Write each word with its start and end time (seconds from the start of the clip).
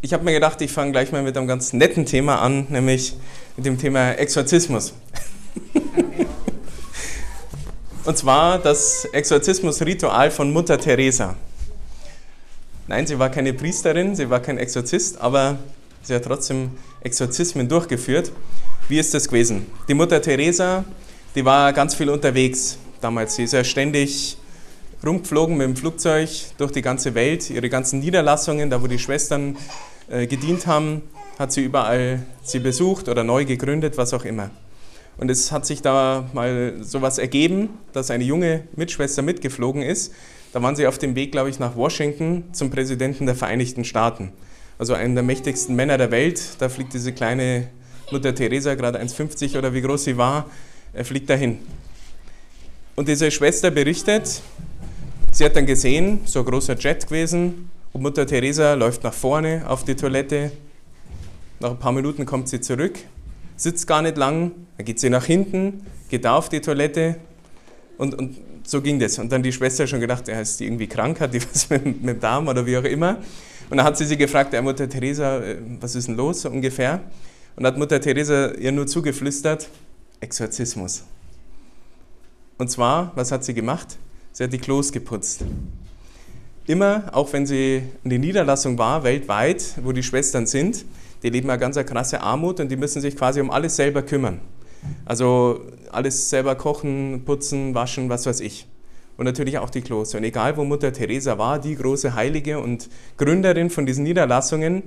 ich 0.00 0.12
habe 0.12 0.24
mir 0.24 0.32
gedacht, 0.32 0.60
ich 0.60 0.70
fange 0.70 0.92
gleich 0.92 1.10
mal 1.12 1.22
mit 1.22 1.36
einem 1.36 1.48
ganz 1.48 1.72
netten 1.72 2.06
Thema 2.06 2.40
an, 2.40 2.66
nämlich 2.68 3.14
mit 3.56 3.66
dem 3.66 3.78
Thema 3.78 4.12
Exorzismus. 4.12 4.94
Und 8.04 8.16
zwar 8.16 8.58
das 8.58 9.06
Exorzismusritual 9.06 10.30
von 10.30 10.52
Mutter 10.52 10.78
Teresa. 10.78 11.34
Nein, 12.86 13.06
sie 13.06 13.18
war 13.18 13.28
keine 13.28 13.52
Priesterin, 13.52 14.14
sie 14.14 14.30
war 14.30 14.40
kein 14.40 14.56
Exorzist, 14.56 15.20
aber 15.20 15.58
sie 16.02 16.14
hat 16.14 16.24
trotzdem 16.24 16.70
Exorzismen 17.02 17.68
durchgeführt. 17.68 18.32
Wie 18.88 18.98
ist 18.98 19.12
das 19.12 19.28
gewesen? 19.28 19.66
Die 19.88 19.94
Mutter 19.94 20.22
Teresa, 20.22 20.84
die 21.34 21.44
war 21.44 21.72
ganz 21.72 21.94
viel 21.94 22.08
unterwegs 22.08 22.78
damals. 23.02 23.34
Sie 23.34 23.42
ist 23.42 23.52
ja 23.52 23.62
ständig 23.62 24.37
rumgeflogen 25.04 25.56
mit 25.56 25.66
dem 25.66 25.76
Flugzeug 25.76 26.28
durch 26.58 26.72
die 26.72 26.82
ganze 26.82 27.14
Welt. 27.14 27.50
Ihre 27.50 27.68
ganzen 27.68 28.00
Niederlassungen, 28.00 28.70
da 28.70 28.82
wo 28.82 28.86
die 28.86 28.98
Schwestern 28.98 29.56
äh, 30.08 30.26
gedient 30.26 30.66
haben, 30.66 31.02
hat 31.38 31.52
sie 31.52 31.64
überall 31.64 32.24
sie 32.42 32.58
besucht 32.58 33.08
oder 33.08 33.24
neu 33.24 33.44
gegründet, 33.44 33.96
was 33.96 34.12
auch 34.14 34.24
immer. 34.24 34.50
Und 35.16 35.30
es 35.30 35.50
hat 35.50 35.66
sich 35.66 35.82
da 35.82 36.28
mal 36.32 36.76
sowas 36.80 37.18
ergeben, 37.18 37.70
dass 37.92 38.10
eine 38.10 38.24
junge 38.24 38.64
Mitschwester 38.76 39.22
mitgeflogen 39.22 39.82
ist. 39.82 40.12
Da 40.52 40.62
waren 40.62 40.76
sie 40.76 40.86
auf 40.86 40.98
dem 40.98 41.14
Weg, 41.14 41.32
glaube 41.32 41.50
ich, 41.50 41.58
nach 41.58 41.76
Washington 41.76 42.44
zum 42.52 42.70
Präsidenten 42.70 43.26
der 43.26 43.34
Vereinigten 43.34 43.84
Staaten. 43.84 44.32
Also 44.78 44.94
einen 44.94 45.14
der 45.14 45.24
mächtigsten 45.24 45.74
Männer 45.74 45.98
der 45.98 46.10
Welt. 46.10 46.40
Da 46.60 46.68
fliegt 46.68 46.94
diese 46.94 47.12
kleine 47.12 47.68
Mutter 48.10 48.34
Teresa, 48.34 48.74
gerade 48.74 49.00
1,50 49.00 49.58
oder 49.58 49.74
wie 49.74 49.82
groß 49.82 50.04
sie 50.04 50.16
war, 50.16 50.46
er 50.92 51.04
fliegt 51.04 51.28
dahin. 51.28 51.58
Und 52.96 53.08
diese 53.08 53.30
Schwester 53.30 53.70
berichtet, 53.70 54.40
sie 55.38 55.44
hat 55.44 55.54
dann 55.54 55.66
gesehen, 55.66 56.22
so 56.24 56.40
ein 56.40 56.44
großer 56.44 56.76
Jet 56.76 57.06
gewesen, 57.06 57.70
und 57.92 58.02
Mutter 58.02 58.26
Teresa 58.26 58.74
läuft 58.74 59.04
nach 59.04 59.14
vorne 59.14 59.62
auf 59.68 59.84
die 59.84 59.94
Toilette. 59.94 60.50
Nach 61.60 61.70
ein 61.70 61.78
paar 61.78 61.92
Minuten 61.92 62.26
kommt 62.26 62.48
sie 62.48 62.60
zurück, 62.60 62.98
sitzt 63.56 63.86
gar 63.86 64.02
nicht 64.02 64.16
lang, 64.16 64.50
dann 64.76 64.84
geht 64.84 64.98
sie 64.98 65.08
nach 65.08 65.24
hinten, 65.24 65.86
geht 66.08 66.24
da 66.24 66.34
auf 66.34 66.48
die 66.48 66.60
Toilette 66.60 67.16
und, 67.98 68.16
und 68.16 68.36
so 68.64 68.82
ging 68.82 68.98
das. 68.98 69.20
Und 69.20 69.30
dann 69.30 69.44
die 69.44 69.52
Schwester 69.52 69.86
schon 69.86 70.00
gedacht, 70.00 70.26
ja, 70.26 70.40
ist 70.40 70.58
die 70.58 70.64
irgendwie 70.64 70.88
krank, 70.88 71.20
hat 71.20 71.32
die 71.32 71.40
was 71.54 71.70
mit, 71.70 71.84
mit 71.84 72.16
dem 72.16 72.20
Darm 72.20 72.48
oder 72.48 72.66
wie 72.66 72.76
auch 72.76 72.84
immer. 72.84 73.18
Und 73.70 73.76
dann 73.76 73.86
hat 73.86 73.96
sie 73.96 74.06
sie 74.06 74.16
gefragt, 74.16 74.52
ja, 74.52 74.60
Mutter 74.60 74.88
Teresa, 74.88 75.38
äh, 75.38 75.58
was 75.78 75.94
ist 75.94 76.08
denn 76.08 76.16
los 76.16 76.42
so 76.42 76.50
ungefähr? 76.50 77.00
Und 77.54 77.64
hat 77.64 77.78
Mutter 77.78 78.00
Teresa 78.00 78.54
ihr 78.54 78.72
nur 78.72 78.88
zugeflüstert, 78.88 79.68
Exorzismus. 80.18 81.04
Und 82.58 82.72
zwar, 82.72 83.12
was 83.14 83.30
hat 83.30 83.44
sie 83.44 83.54
gemacht? 83.54 83.98
Sie 84.32 84.44
hat 84.44 84.52
die 84.52 84.58
Klos 84.58 84.92
geputzt. 84.92 85.44
Immer, 86.66 87.10
auch 87.12 87.32
wenn 87.32 87.46
sie 87.46 87.82
in 88.04 88.10
der 88.10 88.18
Niederlassung 88.18 88.76
war, 88.76 89.02
weltweit, 89.02 89.74
wo 89.82 89.92
die 89.92 90.02
Schwestern 90.02 90.46
sind, 90.46 90.84
die 91.22 91.30
leben 91.30 91.48
eine 91.50 91.58
ganz 91.58 91.76
krasse 91.76 92.20
Armut 92.20 92.60
und 92.60 92.70
die 92.70 92.76
müssen 92.76 93.00
sich 93.00 93.16
quasi 93.16 93.40
um 93.40 93.50
alles 93.50 93.76
selber 93.76 94.02
kümmern. 94.02 94.40
Also 95.04 95.60
alles 95.90 96.30
selber 96.30 96.54
kochen, 96.54 97.22
putzen, 97.24 97.74
waschen, 97.74 98.08
was 98.08 98.26
weiß 98.26 98.40
ich. 98.40 98.66
Und 99.16 99.24
natürlich 99.24 99.58
auch 99.58 99.70
die 99.70 99.80
Klos. 99.80 100.14
Und 100.14 100.22
egal, 100.22 100.56
wo 100.56 100.64
Mutter 100.64 100.92
Teresa 100.92 101.38
war, 101.38 101.58
die 101.58 101.74
große 101.74 102.14
Heilige 102.14 102.60
und 102.60 102.88
Gründerin 103.16 103.70
von 103.70 103.84
diesen 103.84 104.04
Niederlassungen, 104.04 104.84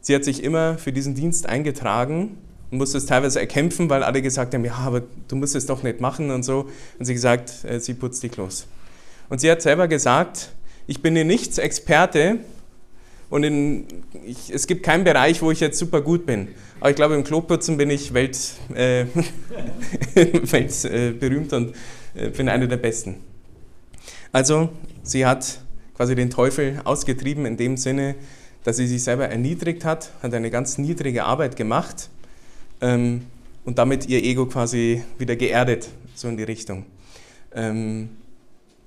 sie 0.00 0.14
hat 0.14 0.24
sich 0.24 0.42
immer 0.42 0.78
für 0.78 0.92
diesen 0.92 1.14
Dienst 1.14 1.46
eingetragen 1.46 2.38
und 2.70 2.78
musste 2.78 2.98
es 2.98 3.06
teilweise 3.06 3.40
erkämpfen, 3.40 3.90
weil 3.90 4.02
alle 4.02 4.22
gesagt 4.22 4.54
haben, 4.54 4.64
ja, 4.64 4.74
aber 4.74 5.02
du 5.28 5.36
musst 5.36 5.54
es 5.54 5.66
doch 5.66 5.82
nicht 5.82 6.00
machen 6.00 6.30
und 6.30 6.44
so. 6.44 6.68
Und 6.98 7.04
sie 7.04 7.14
gesagt, 7.14 7.64
äh, 7.64 7.80
sie 7.80 7.94
putzt 7.94 8.22
die 8.22 8.28
Klos. 8.28 8.66
Und 9.28 9.40
sie 9.40 9.50
hat 9.50 9.62
selber 9.62 9.88
gesagt, 9.88 10.50
ich 10.86 11.02
bin 11.02 11.16
in 11.16 11.26
nichts 11.26 11.58
Experte, 11.58 12.38
und 13.30 13.44
in, 13.44 13.86
ich, 14.26 14.52
es 14.52 14.66
gibt 14.66 14.82
keinen 14.82 15.04
Bereich, 15.04 15.40
wo 15.40 15.52
ich 15.52 15.60
jetzt 15.60 15.78
super 15.78 16.02
gut 16.02 16.26
bin. 16.26 16.48
Aber 16.80 16.90
ich 16.90 16.96
glaube, 16.96 17.14
im 17.14 17.22
Kloputzen 17.22 17.76
bin 17.76 17.88
ich 17.88 18.12
welt, 18.12 18.36
äh, 18.74 19.06
weltberühmt 20.14 21.52
äh, 21.52 21.56
und 21.56 21.74
äh, 22.14 22.28
bin 22.30 22.48
einer 22.48 22.66
der 22.66 22.76
Besten. 22.76 23.16
Also, 24.32 24.70
sie 25.04 25.24
hat 25.24 25.60
quasi 25.94 26.16
den 26.16 26.30
Teufel 26.30 26.80
ausgetrieben 26.82 27.46
in 27.46 27.56
dem 27.56 27.76
Sinne, 27.76 28.16
dass 28.64 28.78
sie 28.78 28.88
sich 28.88 29.04
selber 29.04 29.28
erniedrigt 29.28 29.84
hat, 29.84 30.10
hat 30.22 30.34
eine 30.34 30.50
ganz 30.50 30.76
niedrige 30.76 31.24
Arbeit 31.24 31.54
gemacht 31.54 32.10
ähm, 32.80 33.22
und 33.64 33.78
damit 33.78 34.08
ihr 34.08 34.22
Ego 34.22 34.46
quasi 34.46 35.04
wieder 35.18 35.36
geerdet, 35.36 35.88
so 36.14 36.28
in 36.28 36.36
die 36.36 36.44
Richtung. 36.44 36.86
Ähm, 37.54 38.10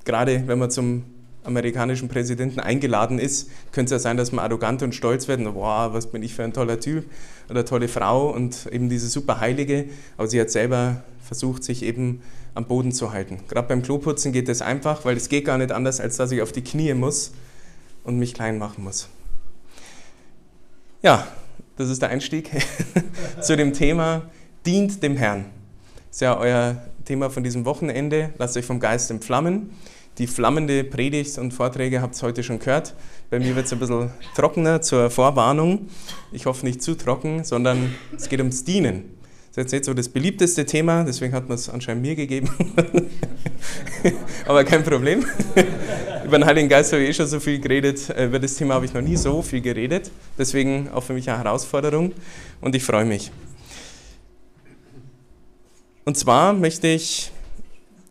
gerade 0.06 0.44
wenn 0.48 0.60
man 0.60 0.72
zum 0.72 1.04
amerikanischen 1.44 2.08
Präsidenten 2.08 2.60
eingeladen 2.60 3.20
ist, 3.20 3.50
könnte 3.72 3.96
es 3.96 4.02
ja 4.02 4.10
sein, 4.10 4.18
dass 4.18 4.32
man 4.32 4.46
arrogant 4.46 4.82
und 4.82 4.96
stolz 4.96 5.28
wird 5.28 5.44
wow, 5.44 5.94
was 5.94 6.08
bin 6.08 6.24
ich 6.24 6.34
für 6.34 6.44
ein 6.44 6.54
toller 6.54 6.80
Typ 6.80 7.06
oder 7.50 7.66
tolle 7.66 7.88
Frau 7.88 8.30
und 8.30 8.68
eben 8.72 8.90
diese 8.90 9.10
super 9.10 9.40
Heilige, 9.40 9.86
aber 10.18 10.28
sie 10.28 10.40
hat 10.40 10.52
selber 10.52 11.04
versucht, 11.22 11.64
sich 11.64 11.84
eben 11.84 12.22
am 12.56 12.66
Boden 12.66 12.92
zu 12.92 13.12
halten. 13.12 13.40
Gerade 13.50 13.68
beim 13.68 13.82
Kloputzen 13.82 14.32
geht 14.32 14.48
das 14.48 14.62
einfach, 14.62 15.06
weil 15.06 15.18
es 15.18 15.28
geht 15.30 15.46
gar 15.46 15.58
nicht 15.58 15.72
anders, 15.72 16.00
als 16.00 16.18
dass 16.18 16.32
ich 16.32 16.42
auf 16.42 16.52
die 16.52 16.64
Knie 16.64 16.94
muss 16.94 17.32
und 18.04 18.20
mich 18.20 18.34
klein 18.34 18.58
machen 18.58 18.84
muss. 18.84 19.10
Ja, 21.02 21.28
das 21.76 21.90
ist 21.90 22.02
der 22.02 22.10
Einstieg 22.10 22.50
zu 23.42 23.58
dem 23.58 23.74
Thema, 23.74 24.24
dient 24.66 25.02
dem 25.02 25.18
Herrn. 25.18 25.46
Das 26.08 26.18
ist 26.18 26.22
ja 26.22 26.38
euer 26.38 26.82
Thema 27.06 27.30
von 27.30 27.44
diesem 27.44 27.66
Wochenende, 27.66 28.34
lasst 28.38 28.56
euch 28.58 28.66
vom 28.66 28.80
Geist 28.80 29.12
entflammen. 29.12 29.72
Die 30.20 30.28
flammende 30.28 30.84
Predigt 30.84 31.40
und 31.40 31.54
Vorträge 31.54 32.00
habt 32.02 32.16
ihr 32.16 32.22
heute 32.22 32.44
schon 32.44 32.60
gehört. 32.60 32.94
Bei 33.32 33.40
mir 33.40 33.56
wird 33.56 33.66
es 33.66 33.74
ein 33.74 33.80
bisschen 33.80 34.12
trockener 34.36 34.80
zur 34.82 35.10
Vorwarnung. 35.10 35.88
Ich 36.32 36.46
hoffe 36.46 36.66
nicht 36.68 36.84
zu 36.84 36.96
trocken, 36.96 37.44
sondern 37.44 37.96
es 38.16 38.30
geht 38.30 38.40
ums 38.40 38.64
Dienen. 38.64 39.13
Das 39.56 39.66
ist 39.66 39.72
jetzt 39.72 39.74
nicht 39.74 39.86
so 39.86 39.94
das 39.94 40.10
beliebteste 40.10 40.66
Thema, 40.66 41.04
deswegen 41.04 41.32
hat 41.36 41.48
man 41.48 41.54
es 41.56 41.70
anscheinend 41.70 42.02
mir 42.02 42.16
gegeben. 42.16 42.50
Aber 44.48 44.64
kein 44.64 44.84
Problem. 44.84 45.24
Über 46.26 46.40
den 46.40 46.46
Heiligen 46.46 46.70
Geist 46.70 46.92
habe 46.92 47.04
ich 47.04 47.10
eh 47.10 47.14
schon 47.14 47.28
so 47.28 47.40
viel 47.40 47.60
geredet. 47.60 48.10
Über 48.10 48.40
das 48.40 48.56
Thema 48.56 48.74
habe 48.74 48.86
ich 48.86 48.96
noch 48.96 49.04
nie 49.04 49.16
so 49.16 49.44
viel 49.44 49.62
geredet. 49.62 50.10
Deswegen 50.40 50.90
auch 50.90 51.04
für 51.04 51.14
mich 51.14 51.30
eine 51.30 51.38
Herausforderung 51.38 52.14
und 52.62 52.74
ich 52.74 52.84
freue 52.84 53.06
mich. 53.06 53.32
Und 56.04 56.18
zwar 56.18 56.54
möchte 56.54 56.88
ich 56.88 57.32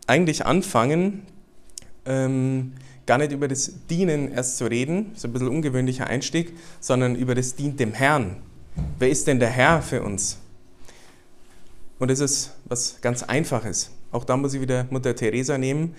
eigentlich 0.07 0.47
anfangen 0.47 1.27
ähm, 2.07 2.75
gar 3.05 3.19
nicht 3.19 3.33
über 3.33 3.49
das 3.49 3.87
Dienen 3.91 4.31
erst 4.31 4.59
zu 4.59 4.67
reden, 4.67 5.11
so 5.17 5.27
ein 5.27 5.33
bisschen 5.33 5.49
ungewöhnlicher 5.49 6.07
Einstieg, 6.07 6.53
sondern 6.79 7.17
über 7.17 7.35
das 7.35 7.57
Dient 7.57 7.81
dem 7.81 7.95
Herrn. 7.95 8.37
Wer 9.01 9.11
ist 9.11 9.27
denn 9.27 9.41
der 9.41 9.51
Herr 9.51 9.83
für 9.83 10.05
uns? 10.05 10.39
Und 12.03 12.11
das 12.11 12.19
ist 12.19 12.51
was 12.65 12.97
ganz 13.01 13.23
Einfaches. 13.23 13.93
Auch 14.11 14.25
da 14.25 14.37
muss 14.37 14.55
ich 14.55 14.61
wieder 14.61 14.89
Mutter 14.91 15.15
Teresa 15.15 15.57
nehmen. 15.57 15.95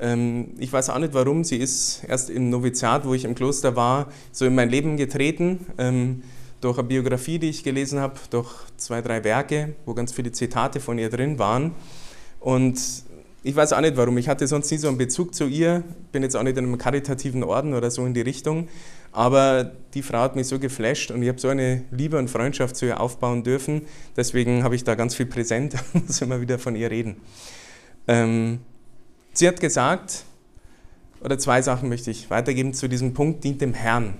Ähm, 0.00 0.50
ich 0.56 0.72
weiß 0.72 0.88
auch 0.88 1.00
nicht 1.00 1.14
warum, 1.14 1.42
sie 1.42 1.56
ist 1.56 2.04
erst 2.06 2.30
im 2.30 2.48
Noviziat, 2.48 3.04
wo 3.04 3.12
ich 3.12 3.24
im 3.24 3.34
Kloster 3.34 3.74
war, 3.74 4.06
so 4.30 4.46
in 4.46 4.54
mein 4.54 4.70
Leben 4.70 4.96
getreten. 4.96 5.66
Ähm, 5.76 6.22
durch 6.60 6.78
eine 6.78 6.86
Biografie, 6.86 7.40
die 7.40 7.48
ich 7.48 7.64
gelesen 7.64 7.98
habe, 7.98 8.14
durch 8.30 8.48
zwei, 8.76 9.02
drei 9.02 9.24
Werke, 9.24 9.74
wo 9.84 9.94
ganz 9.94 10.12
viele 10.12 10.30
Zitate 10.30 10.78
von 10.78 10.96
ihr 10.96 11.10
drin 11.10 11.40
waren. 11.40 11.74
Und 12.38 12.78
ich 13.42 13.56
weiß 13.56 13.72
auch 13.72 13.80
nicht 13.80 13.96
warum. 13.96 14.16
Ich 14.16 14.28
hatte 14.28 14.46
sonst 14.46 14.70
nie 14.70 14.78
so 14.78 14.86
einen 14.86 14.96
Bezug 14.96 15.34
zu 15.34 15.48
ihr, 15.48 15.82
bin 16.12 16.22
jetzt 16.22 16.36
auch 16.36 16.44
nicht 16.44 16.56
in 16.56 16.66
einem 16.66 16.78
karitativen 16.78 17.42
Orden 17.42 17.74
oder 17.74 17.90
so 17.90 18.06
in 18.06 18.14
die 18.14 18.20
Richtung. 18.20 18.68
Aber 19.12 19.72
die 19.94 20.02
Frau 20.02 20.18
hat 20.18 20.36
mich 20.36 20.46
so 20.46 20.58
geflasht 20.58 21.10
und 21.10 21.22
ich 21.22 21.28
habe 21.28 21.40
so 21.40 21.48
eine 21.48 21.84
Liebe 21.90 22.18
und 22.18 22.28
Freundschaft 22.28 22.76
zu 22.76 22.86
ihr 22.86 23.00
aufbauen 23.00 23.42
dürfen. 23.42 23.82
Deswegen 24.16 24.62
habe 24.62 24.74
ich 24.74 24.84
da 24.84 24.94
ganz 24.94 25.14
viel 25.14 25.26
präsent 25.26 25.74
und 25.94 26.06
muss 26.06 26.20
immer 26.20 26.40
wieder 26.40 26.58
von 26.58 26.76
ihr 26.76 26.90
reden. 26.90 27.16
Ähm, 28.06 28.60
sie 29.32 29.48
hat 29.48 29.60
gesagt, 29.60 30.24
oder 31.20 31.38
zwei 31.38 31.62
Sachen 31.62 31.88
möchte 31.88 32.10
ich 32.10 32.30
weitergeben 32.30 32.74
zu 32.74 32.88
diesem 32.88 33.14
Punkt, 33.14 33.44
dient 33.44 33.60
dem 33.60 33.74
Herrn. 33.74 34.18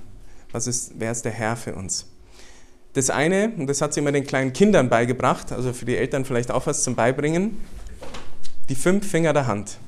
Was 0.53 0.67
ist, 0.67 0.93
wer 0.99 1.13
ist 1.13 1.25
der 1.25 1.33
Herr 1.33 1.57
für 1.57 1.75
uns? 1.75 2.07
Das 2.95 3.11
eine, 3.11 3.53
und 3.57 3.67
das 3.67 3.83
hat 3.83 3.93
sie 3.93 4.01
immer 4.01 4.13
den 4.13 4.27
kleinen 4.27 4.53
Kindern 4.53 4.89
beigebracht, 4.89 5.53
also 5.53 5.73
für 5.73 5.85
die 5.85 5.97
Eltern 5.97 6.25
vielleicht 6.25 6.51
auch 6.51 6.67
was 6.67 6.83
zum 6.83 6.97
Beibringen, 6.97 7.59
die 8.69 8.75
fünf 8.75 9.09
Finger 9.09 9.33
der 9.33 9.47
Hand. 9.47 9.79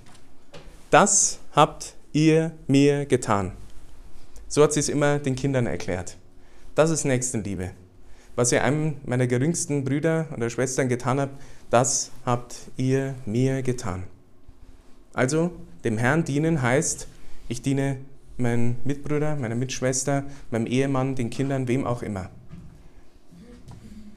Das 0.90 1.38
habt 1.52 1.94
ihr 2.12 2.52
mir 2.66 3.06
getan. 3.06 3.52
So 4.52 4.64
hat 4.64 4.72
sie 4.72 4.80
es 4.80 4.88
immer 4.88 5.20
den 5.20 5.36
Kindern 5.36 5.68
erklärt. 5.68 6.16
Das 6.74 6.90
ist 6.90 7.04
Nächstenliebe. 7.04 7.70
Was 8.34 8.50
ihr 8.50 8.64
einem 8.64 8.96
meiner 9.06 9.28
geringsten 9.28 9.84
Brüder 9.84 10.26
oder 10.36 10.50
Schwestern 10.50 10.88
getan 10.88 11.20
habt, 11.20 11.40
das 11.70 12.10
habt 12.26 12.56
ihr 12.76 13.14
mir 13.26 13.62
getan. 13.62 14.02
Also, 15.14 15.52
dem 15.84 15.98
Herrn 15.98 16.24
dienen 16.24 16.62
heißt, 16.62 17.06
ich 17.48 17.62
diene 17.62 17.98
meinem 18.38 18.74
Mitbruder, 18.82 19.36
meiner 19.36 19.54
Mitschwester, 19.54 20.24
meinem 20.50 20.66
Ehemann, 20.66 21.14
den 21.14 21.30
Kindern, 21.30 21.68
wem 21.68 21.86
auch 21.86 22.02
immer. 22.02 22.28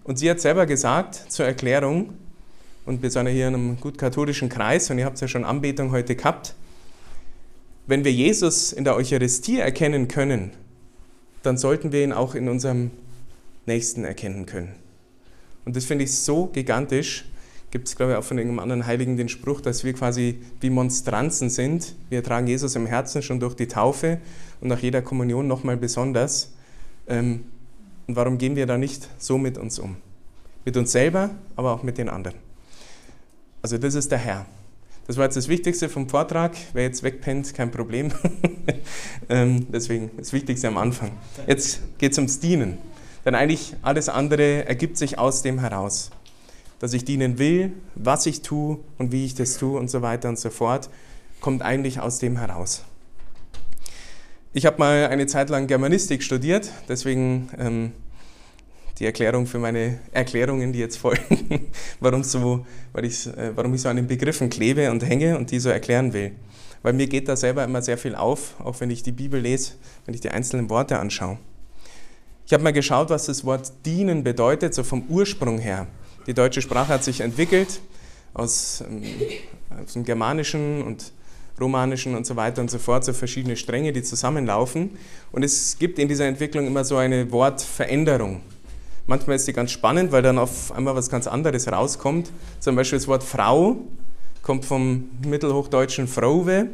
Und 0.04 0.18
sie 0.18 0.32
hat 0.32 0.42
selber 0.42 0.66
gesagt 0.66 1.32
zur 1.32 1.46
Erklärung, 1.46 2.14
und 2.86 3.04
wir 3.04 3.12
sind 3.12 3.28
ja 3.28 3.32
hier 3.32 3.48
in 3.50 3.54
einem 3.54 3.80
gut 3.80 4.00
katholischen 4.00 4.50
Kreis 4.50 4.90
und 4.90 4.98
ihr 4.98 5.06
habt 5.06 5.22
ja 5.22 5.28
schon 5.28 5.46
Anbetung 5.46 5.92
heute 5.92 6.16
gehabt. 6.16 6.56
Wenn 7.86 8.06
wir 8.06 8.14
Jesus 8.14 8.72
in 8.72 8.86
der 8.86 8.96
Eucharistie 8.96 9.60
erkennen 9.60 10.08
können, 10.08 10.52
dann 11.42 11.58
sollten 11.58 11.92
wir 11.92 12.04
ihn 12.04 12.14
auch 12.14 12.34
in 12.34 12.48
unserem 12.48 12.92
Nächsten 13.66 14.06
erkennen 14.06 14.46
können. 14.46 14.74
Und 15.66 15.76
das 15.76 15.86
finde 15.86 16.06
ich 16.06 16.16
so 16.16 16.48
gigantisch. 16.48 17.26
Gibt 17.72 17.88
es, 17.88 17.96
glaube 17.96 18.14
ich, 18.14 18.18
auch 18.18 18.24
von 18.24 18.38
irgendeinem 18.38 18.60
anderen 18.60 18.86
Heiligen 18.86 19.18
den 19.18 19.28
Spruch, 19.30 19.60
dass 19.60 19.84
wir 19.84 19.94
quasi 19.94 20.40
wie 20.62 20.70
Monstranzen 20.70 21.50
sind. 21.50 21.96
Wir 22.10 22.24
tragen 22.24 22.48
Jesus 22.48 22.76
im 22.76 22.86
Herzen 22.86 23.22
schon 23.22 23.40
durch 23.40 23.56
die 23.56 23.68
Taufe 23.68 24.20
und 24.62 24.70
nach 24.70 24.80
jeder 24.80 25.02
Kommunion 25.02 25.48
nochmal 25.48 25.76
besonders. 25.76 26.54
Ähm, 27.08 27.46
und 28.08 28.16
warum 28.16 28.38
gehen 28.38 28.56
wir 28.56 28.66
da 28.66 28.78
nicht 28.78 29.10
so 29.18 29.38
mit 29.38 29.58
uns 29.58 29.80
um? 29.80 29.98
Mit 30.64 30.78
uns 30.78 30.92
selber, 30.92 31.32
aber 31.56 31.74
auch 31.74 31.84
mit 31.84 31.98
den 31.98 32.10
anderen. 32.10 32.38
Also 33.62 33.78
das 33.78 33.96
ist 33.96 34.12
der 34.12 34.20
Herr. 34.20 34.46
Das 35.06 35.18
war 35.18 35.26
jetzt 35.26 35.36
das 35.36 35.50
Wichtigste 35.50 35.90
vom 35.90 36.08
Vortrag. 36.08 36.54
Wer 36.72 36.84
jetzt 36.84 37.04
wegpennt, 37.04 37.54
kein 37.54 37.72
Problem. 37.72 38.12
ähm, 39.30 39.68
deswegen 39.70 40.12
das 40.18 40.32
Wichtigste 40.32 40.70
am 40.70 40.78
Anfang. 40.78 41.12
Jetzt 41.46 41.82
geht 41.98 42.14
es 42.14 42.18
ums 42.18 42.40
Dienen. 42.40 42.78
Denn 43.26 43.36
eigentlich 43.36 43.76
alles 43.82 44.08
andere 44.08 44.66
ergibt 44.66 44.98
sich 44.98 45.20
aus 45.20 45.42
dem 45.42 45.60
heraus. 45.60 46.12
Dass 46.80 46.94
ich 46.94 47.04
dienen 47.04 47.38
will, 47.38 47.74
was 47.96 48.26
ich 48.26 48.42
tue 48.42 48.80
und 48.98 49.12
wie 49.12 49.26
ich 49.26 49.36
das 49.36 49.58
tue 49.58 49.78
und 49.78 49.90
so 49.90 50.02
weiter 50.02 50.30
und 50.30 50.40
so 50.40 50.50
fort, 50.50 50.90
kommt 51.42 51.62
eigentlich 51.62 52.00
aus 52.00 52.20
dem 52.20 52.38
heraus. 52.38 52.84
Ich 54.54 54.66
habe 54.66 54.78
mal 54.78 55.08
eine 55.08 55.26
Zeit 55.28 55.50
lang 55.50 55.68
Germanistik 55.68 56.24
studiert, 56.24 56.70
deswegen 56.88 57.50
ähm, 57.58 57.92
die 59.00 59.06
Erklärung 59.06 59.48
für 59.48 59.60
meine 59.60 60.00
Erklärungen, 60.12 60.72
die 60.72 60.80
jetzt 60.80 60.98
folgen, 60.98 61.68
warum, 62.00 62.24
so, 62.24 62.66
weil 62.92 63.06
ich, 63.06 63.28
äh, 63.28 63.56
warum 63.56 63.74
ich 63.74 63.82
so 63.82 63.90
an 63.90 63.96
den 63.96 64.08
Begriffen 64.08 64.50
klebe 64.50 64.92
und 64.92 65.04
hänge 65.04 65.38
und 65.38 65.52
die 65.52 65.60
so 65.60 65.70
erklären 65.70 66.14
will. 66.14 66.32
Weil 66.84 66.94
mir 66.94 67.08
geht 67.08 67.28
da 67.28 67.36
selber 67.36 67.64
immer 67.64 67.82
sehr 67.82 67.98
viel 67.98 68.14
auf, 68.16 68.56
auch 68.60 68.80
wenn 68.82 68.92
ich 68.92 69.04
die 69.04 69.12
Bibel 69.12 69.40
lese, 69.40 69.74
wenn 70.06 70.14
ich 70.14 70.22
die 70.22 70.30
einzelnen 70.30 70.70
Worte 70.70 71.00
anschaue. 71.00 71.38
Ich 72.46 72.54
habe 72.54 72.64
mal 72.64 72.74
geschaut, 72.74 73.10
was 73.10 73.26
das 73.26 73.46
Wort 73.46 73.72
dienen 73.86 74.24
bedeutet, 74.24 74.74
so 74.74 74.84
vom 74.84 75.04
Ursprung 75.08 75.60
her. 75.60 75.88
Die 76.28 76.34
deutsche 76.34 76.62
Sprache 76.62 76.90
hat 76.90 77.04
sich 77.04 77.22
entwickelt 77.22 77.80
aus, 78.34 78.84
ähm, 78.88 79.04
aus 79.82 79.94
dem 79.94 80.04
Germanischen 80.04 80.84
und 80.84 81.14
Romanischen 81.60 82.16
und 82.16 82.26
so 82.26 82.36
weiter 82.36 82.62
und 82.62 82.70
so 82.70 82.80
fort, 82.80 83.06
so 83.06 83.14
verschiedene 83.14 83.56
Stränge, 83.56 83.94
die 83.94 84.04
zusammenlaufen. 84.04 84.92
Und 85.32 85.44
es 85.44 85.78
gibt 85.78 86.00
in 86.00 86.08
dieser 86.08 86.26
Entwicklung 86.26 86.68
immer 86.68 86.84
so 86.84 86.98
eine 86.98 87.32
Wortveränderung. 87.32 88.42
Manchmal 89.06 89.36
ist 89.36 89.46
sie 89.46 89.54
ganz 89.54 89.72
spannend, 89.72 90.14
weil 90.14 90.22
dann 90.22 90.38
auf 90.38 90.72
einmal 90.72 90.96
was 90.96 91.10
ganz 91.10 91.28
anderes 91.28 91.70
rauskommt. 91.70 92.32
Zum 92.60 92.76
Beispiel 92.76 93.00
das 93.00 93.08
Wort 93.08 93.24
Frau 93.24 93.76
kommt 94.42 94.64
vom 94.64 95.10
mittelhochdeutschen 95.26 96.08
Frauwe 96.08 96.68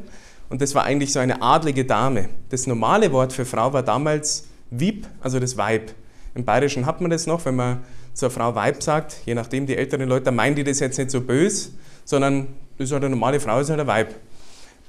und 0.49 0.61
das 0.61 0.75
war 0.75 0.83
eigentlich 0.83 1.11
so 1.11 1.19
eine 1.19 1.41
adlige 1.41 1.85
Dame. 1.85 2.29
Das 2.49 2.67
normale 2.67 3.11
Wort 3.11 3.33
für 3.33 3.45
Frau 3.45 3.73
war 3.73 3.81
damals 3.81 4.45
Wieb, 4.69 5.07
also 5.21 5.39
das 5.39 5.57
Weib. 5.57 5.91
Im 6.35 6.45
Bayerischen 6.45 6.85
hat 6.85 7.01
man 7.01 7.09
das 7.09 7.25
noch, 7.25 7.45
wenn 7.45 7.55
man 7.55 7.79
zur 8.13 8.29
Frau 8.29 8.53
Weib 8.53 8.83
sagt, 8.83 9.17
je 9.25 9.33
nachdem, 9.33 9.65
die 9.65 9.75
älteren 9.75 10.07
Leute, 10.07 10.31
meinen 10.31 10.55
die 10.55 10.63
das 10.63 10.79
jetzt 10.79 10.99
nicht 10.99 11.09
so 11.09 11.21
böse, 11.21 11.71
sondern 12.05 12.47
ist 12.77 12.91
halt 12.91 13.03
eine 13.03 13.15
normale 13.15 13.39
Frau, 13.39 13.59
ist 13.59 13.69
halt 13.71 13.79
ein 13.79 13.87
Weib. 13.87 14.13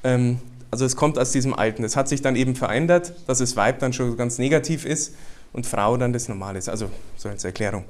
Ähm, 0.05 0.39
also 0.71 0.85
es 0.85 0.95
kommt 0.95 1.19
aus 1.19 1.33
diesem 1.33 1.55
Alten. 1.55 1.85
Es 1.85 1.97
hat 1.97 2.09
sich 2.09 2.21
dann 2.23 2.37
eben 2.37 2.55
verändert, 2.55 3.15
dass 3.27 3.39
das 3.39 3.57
Weib 3.57 3.79
dann 3.79 3.93
schon 3.93 4.17
ganz 4.17 4.39
negativ 4.39 4.85
ist 4.85 5.15
und 5.53 5.67
Frau 5.67 5.97
dann 5.97 6.13
das 6.13 6.29
Normale 6.29 6.59
ist. 6.59 6.69
Also 6.69 6.91
so 7.17 7.29
als 7.29 7.45
Erklärung. 7.45 7.85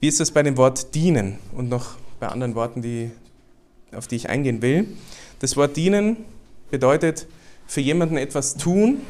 Wie 0.00 0.08
ist 0.08 0.20
das 0.20 0.30
bei 0.30 0.42
dem 0.42 0.56
Wort 0.56 0.94
dienen 0.94 1.38
und 1.52 1.68
noch 1.68 1.96
bei 2.18 2.28
anderen 2.28 2.54
Worten, 2.54 2.82
die, 2.82 3.10
auf 3.92 4.08
die 4.08 4.16
ich 4.16 4.28
eingehen 4.28 4.62
will? 4.62 4.88
Das 5.38 5.56
Wort 5.56 5.76
dienen 5.76 6.16
bedeutet 6.70 7.26
für 7.66 7.80
jemanden 7.80 8.16
etwas 8.16 8.56
tun, 8.56 9.02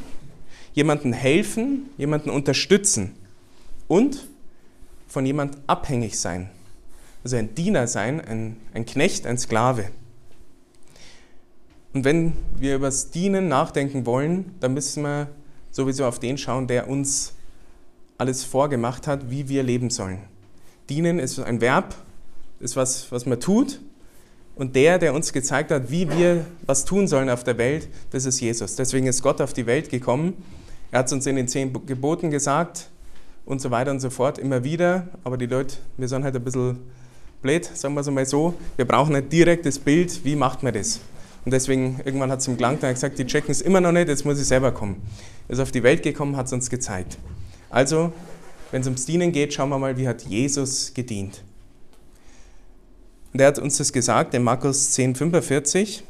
jemanden 0.74 1.12
helfen, 1.12 1.90
jemanden 1.96 2.30
unterstützen 2.30 3.14
und 3.88 4.28
von 5.06 5.26
jemand 5.26 5.58
abhängig 5.66 6.18
sein. 6.18 6.50
Also 7.24 7.36
ein 7.36 7.54
Diener 7.54 7.86
sein, 7.86 8.20
ein, 8.20 8.56
ein 8.74 8.86
Knecht, 8.86 9.26
ein 9.26 9.38
Sklave. 9.38 9.90
Und 11.92 12.04
wenn 12.04 12.32
wir 12.56 12.76
über 12.76 12.86
das 12.86 13.10
Dienen 13.10 13.48
nachdenken 13.48 14.06
wollen, 14.06 14.54
dann 14.60 14.74
müssen 14.74 15.02
wir 15.02 15.28
sowieso 15.72 16.04
auf 16.04 16.20
den 16.20 16.38
schauen, 16.38 16.68
der 16.68 16.88
uns 16.88 17.32
alles 18.18 18.44
vorgemacht 18.44 19.08
hat, 19.08 19.30
wie 19.30 19.48
wir 19.48 19.64
leben 19.64 19.90
sollen. 19.90 20.18
Dienen 20.88 21.18
ist 21.18 21.40
ein 21.40 21.60
Verb, 21.60 21.96
ist 22.60 22.76
was, 22.76 23.10
was 23.10 23.26
man 23.26 23.40
tut. 23.40 23.80
Und 24.54 24.76
der, 24.76 24.98
der 24.98 25.14
uns 25.14 25.32
gezeigt 25.32 25.70
hat, 25.70 25.90
wie 25.90 26.08
wir 26.10 26.44
was 26.66 26.84
tun 26.84 27.08
sollen 27.08 27.30
auf 27.30 27.42
der 27.42 27.58
Welt, 27.58 27.88
das 28.10 28.26
ist 28.26 28.38
Jesus. 28.40 28.76
Deswegen 28.76 29.06
ist 29.06 29.22
Gott 29.22 29.40
auf 29.40 29.54
die 29.54 29.66
Welt 29.66 29.88
gekommen, 29.88 30.34
er 30.92 30.98
hat 30.98 31.06
es 31.06 31.12
uns 31.14 31.26
in 31.26 31.36
den 31.36 31.48
zehn 31.48 31.72
Geboten 31.86 32.30
gesagt 32.30 32.90
und 33.46 33.62
so 33.62 33.70
weiter 33.70 33.90
und 33.90 34.00
so 34.00 34.10
fort, 34.10 34.38
immer 34.38 34.62
wieder. 34.62 35.08
Aber 35.24 35.38
die 35.38 35.46
Leute, 35.46 35.76
wir 35.96 36.06
sind 36.06 36.22
halt 36.22 36.36
ein 36.36 36.44
bisschen 36.44 36.80
blöd, 37.40 37.64
sagen 37.64 37.94
wir 37.94 38.02
es 38.02 38.10
mal 38.10 38.26
so. 38.26 38.52
Wir 38.76 38.84
brauchen 38.84 39.16
ein 39.16 39.26
direktes 39.26 39.78
Bild, 39.78 40.22
wie 40.22 40.36
macht 40.36 40.62
man 40.62 40.74
das? 40.74 41.00
Und 41.44 41.52
deswegen, 41.52 42.00
irgendwann 42.04 42.30
hat 42.30 42.40
es 42.40 42.48
im 42.48 42.56
Klang 42.56 42.78
dann 42.78 42.94
gesagt, 42.94 43.18
die 43.18 43.26
checken 43.26 43.50
es 43.50 43.60
immer 43.60 43.80
noch 43.80 43.92
nicht, 43.92 44.08
jetzt 44.08 44.24
muss 44.24 44.40
ich 44.40 44.46
selber 44.46 44.72
kommen. 44.72 45.02
Er 45.48 45.54
ist 45.54 45.60
auf 45.60 45.72
die 45.72 45.82
Welt 45.82 46.02
gekommen, 46.02 46.36
hat 46.36 46.46
es 46.46 46.52
uns 46.52 46.70
gezeigt. 46.70 47.18
Also, 47.68 48.12
wenn 48.70 48.82
es 48.82 48.86
ums 48.86 49.06
Dienen 49.06 49.32
geht, 49.32 49.52
schauen 49.52 49.68
wir 49.70 49.78
mal, 49.78 49.96
wie 49.96 50.06
hat 50.06 50.22
Jesus 50.22 50.94
gedient. 50.94 51.42
Und 53.32 53.40
er 53.40 53.48
hat 53.48 53.58
uns 53.58 53.78
das 53.78 53.92
gesagt 53.92 54.34
in 54.34 54.42
Markus 54.42 54.92
10, 54.92 55.16
45. 55.16 56.04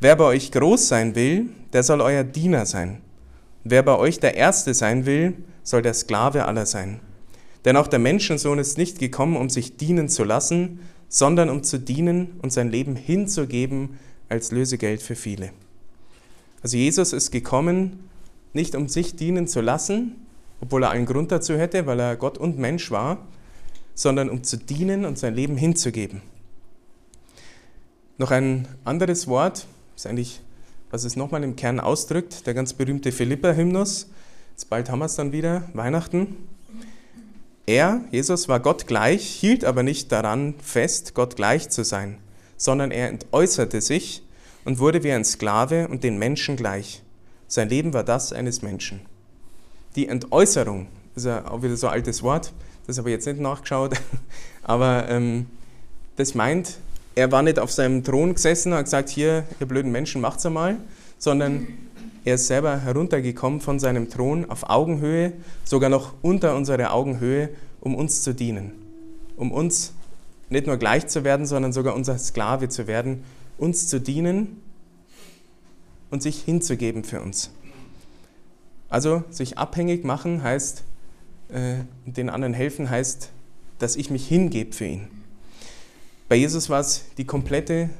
Wer 0.00 0.16
bei 0.16 0.24
euch 0.24 0.52
groß 0.52 0.88
sein 0.88 1.14
will, 1.14 1.46
der 1.72 1.82
soll 1.82 2.00
euer 2.00 2.24
Diener 2.24 2.66
sein. 2.66 3.02
Wer 3.64 3.82
bei 3.82 3.96
euch 3.96 4.20
der 4.20 4.36
Erste 4.36 4.74
sein 4.74 5.06
will, 5.06 5.34
soll 5.62 5.82
der 5.82 5.94
Sklave 5.94 6.44
aller 6.44 6.66
sein. 6.66 7.00
Denn 7.64 7.76
auch 7.76 7.88
der 7.88 7.98
Menschensohn 7.98 8.58
ist 8.58 8.78
nicht 8.78 9.00
gekommen, 9.00 9.36
um 9.36 9.50
sich 9.50 9.76
dienen 9.76 10.08
zu 10.08 10.22
lassen, 10.22 10.80
sondern 11.08 11.50
um 11.50 11.62
zu 11.64 11.78
dienen 11.78 12.38
und 12.42 12.52
sein 12.52 12.70
Leben 12.70 12.94
hinzugeben 12.94 13.98
als 14.28 14.50
Lösegeld 14.50 15.02
für 15.02 15.14
viele. 15.14 15.50
Also 16.62 16.76
Jesus 16.76 17.12
ist 17.12 17.30
gekommen, 17.30 18.08
nicht 18.52 18.74
um 18.74 18.88
sich 18.88 19.16
dienen 19.16 19.46
zu 19.46 19.60
lassen, 19.60 20.26
obwohl 20.60 20.84
er 20.84 20.90
einen 20.90 21.06
Grund 21.06 21.30
dazu 21.30 21.56
hätte, 21.56 21.86
weil 21.86 22.00
er 22.00 22.16
Gott 22.16 22.38
und 22.38 22.58
Mensch 22.58 22.90
war, 22.90 23.26
sondern 23.94 24.30
um 24.30 24.42
zu 24.42 24.56
dienen 24.56 25.04
und 25.04 25.18
sein 25.18 25.34
Leben 25.34 25.56
hinzugeben. 25.56 26.22
Noch 28.18 28.30
ein 28.30 28.66
anderes 28.84 29.26
Wort, 29.26 29.66
ist 29.94 30.06
eigentlich 30.06 30.40
was 30.90 31.04
es 31.04 31.16
nochmal 31.16 31.44
im 31.44 31.56
Kern 31.56 31.80
ausdrückt, 31.80 32.46
der 32.46 32.54
ganz 32.54 32.72
berühmte 32.72 33.12
Philippa-Hymnus. 33.12 34.08
Jetzt 34.52 34.70
bald 34.70 34.90
haben 34.90 35.00
wir 35.00 35.06
es 35.06 35.16
dann 35.16 35.32
wieder, 35.32 35.68
Weihnachten. 35.74 36.36
Er, 37.66 38.02
Jesus, 38.12 38.48
war 38.48 38.60
Gott 38.60 38.86
gleich, 38.86 39.26
hielt 39.26 39.64
aber 39.64 39.82
nicht 39.82 40.12
daran 40.12 40.54
fest, 40.62 41.14
Gott 41.14 41.36
gleich 41.36 41.68
zu 41.68 41.84
sein, 41.84 42.18
sondern 42.56 42.90
er 42.90 43.08
entäußerte 43.08 43.80
sich 43.80 44.22
und 44.64 44.78
wurde 44.78 45.02
wie 45.02 45.12
ein 45.12 45.24
Sklave 45.24 45.88
und 45.88 46.04
den 46.04 46.18
Menschen 46.18 46.56
gleich. 46.56 47.02
Sein 47.48 47.68
Leben 47.68 47.92
war 47.92 48.04
das 48.04 48.32
eines 48.32 48.62
Menschen. 48.62 49.00
Die 49.94 50.08
Entäußerung 50.08 50.88
ist 51.14 51.26
auch 51.26 51.62
wieder 51.62 51.76
so 51.76 51.86
ein 51.86 51.94
altes 51.94 52.22
Wort, 52.22 52.52
das 52.86 52.98
habe 52.98 53.10
ich 53.10 53.14
jetzt 53.14 53.26
nicht 53.26 53.40
nachgeschaut, 53.40 53.94
aber 54.62 55.08
ähm, 55.08 55.46
das 56.16 56.34
meint, 56.34 56.78
er 57.14 57.32
war 57.32 57.42
nicht 57.42 57.58
auf 57.58 57.72
seinem 57.72 58.04
Thron 58.04 58.34
gesessen 58.34 58.72
und 58.72 58.78
hat 58.78 58.84
gesagt, 58.84 59.08
hier, 59.08 59.44
ihr 59.58 59.66
blöden 59.66 59.90
Menschen, 59.90 60.20
macht's 60.20 60.44
einmal, 60.44 60.76
sondern 61.18 61.66
er 62.24 62.34
ist 62.34 62.46
selber 62.46 62.80
heruntergekommen 62.80 63.60
von 63.60 63.78
seinem 63.78 64.10
Thron 64.10 64.50
auf 64.50 64.68
Augenhöhe, 64.68 65.32
sogar 65.64 65.88
noch 65.88 66.14
unter 66.22 66.56
unserer 66.56 66.92
Augenhöhe, 66.92 67.50
um 67.80 67.94
uns 67.94 68.22
zu 68.22 68.34
dienen. 68.34 68.72
Um 69.36 69.52
uns 69.52 69.92
nicht 70.48 70.66
nur 70.66 70.76
gleich 70.76 71.06
zu 71.06 71.24
werden, 71.24 71.46
sondern 71.46 71.72
sogar 71.72 71.94
unser 71.94 72.18
Sklave 72.18 72.68
zu 72.68 72.86
werden, 72.86 73.24
uns 73.58 73.88
zu 73.88 74.00
dienen 74.00 74.60
und 76.10 76.22
sich 76.22 76.42
hinzugeben 76.42 77.04
für 77.04 77.20
uns. 77.20 77.50
Also 78.88 79.24
sich 79.30 79.58
abhängig 79.58 80.04
machen 80.04 80.42
heißt, 80.42 80.84
äh, 81.48 81.76
den 82.04 82.30
anderen 82.30 82.54
helfen 82.54 82.88
heißt, 82.88 83.30
dass 83.78 83.96
ich 83.96 84.10
mich 84.10 84.26
hingebe 84.26 84.72
für 84.72 84.86
ihn. 84.86 85.08
Bei 86.28 86.36
Jesus 86.36 86.70
war 86.70 86.80
es 86.80 87.04
die 87.18 87.24
komplette 87.24 87.90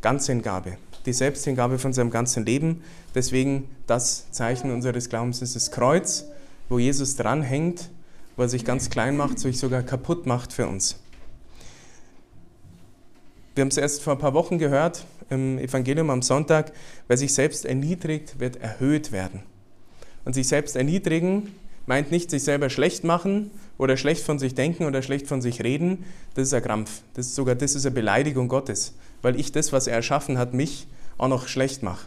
Ganzhingabe, 0.00 0.76
die 1.06 1.12
Selbsthingabe 1.12 1.78
von 1.78 1.92
seinem 1.92 2.10
ganzen 2.10 2.44
Leben. 2.44 2.82
Deswegen 3.14 3.68
das 3.86 4.30
Zeichen 4.30 4.70
unseres 4.70 5.08
Glaubens 5.08 5.42
ist 5.42 5.56
das 5.56 5.70
Kreuz, 5.70 6.26
wo 6.68 6.78
Jesus 6.78 7.16
dranhängt, 7.16 7.88
wo 8.36 8.42
er 8.42 8.48
sich 8.48 8.64
ganz 8.64 8.90
klein 8.90 9.16
macht, 9.16 9.38
sich 9.38 9.58
sogar 9.58 9.82
kaputt 9.82 10.26
macht 10.26 10.52
für 10.52 10.66
uns. 10.66 10.96
Wir 13.54 13.62
haben 13.62 13.68
es 13.68 13.76
erst 13.76 14.02
vor 14.02 14.14
ein 14.14 14.18
paar 14.18 14.32
Wochen 14.32 14.58
gehört 14.58 15.04
im 15.28 15.58
Evangelium 15.58 16.08
am 16.08 16.22
Sonntag, 16.22 16.72
wer 17.06 17.18
sich 17.18 17.34
selbst 17.34 17.66
erniedrigt, 17.66 18.40
wird 18.40 18.56
erhöht 18.56 19.12
werden. 19.12 19.42
Und 20.24 20.34
sich 20.34 20.48
selbst 20.48 20.74
erniedrigen 20.74 21.54
meint 21.84 22.10
nicht 22.10 22.30
sich 22.30 22.44
selber 22.44 22.70
schlecht 22.70 23.04
machen 23.04 23.50
oder 23.76 23.98
schlecht 23.98 24.24
von 24.24 24.38
sich 24.38 24.54
denken 24.54 24.84
oder 24.84 25.02
schlecht 25.02 25.26
von 25.26 25.42
sich 25.42 25.62
reden. 25.62 26.04
Das 26.34 26.48
ist 26.48 26.54
ein 26.54 26.62
Krampf. 26.62 27.02
Das 27.12 27.26
ist 27.26 27.34
sogar 27.34 27.54
das 27.54 27.74
ist 27.74 27.84
eine 27.84 27.94
Beleidigung 27.94 28.48
Gottes, 28.48 28.94
weil 29.20 29.38
ich 29.38 29.52
das, 29.52 29.72
was 29.72 29.86
er 29.86 29.96
erschaffen 29.96 30.38
hat, 30.38 30.54
mich 30.54 30.86
auch 31.18 31.28
noch 31.28 31.46
schlecht 31.46 31.82
mache. 31.82 32.06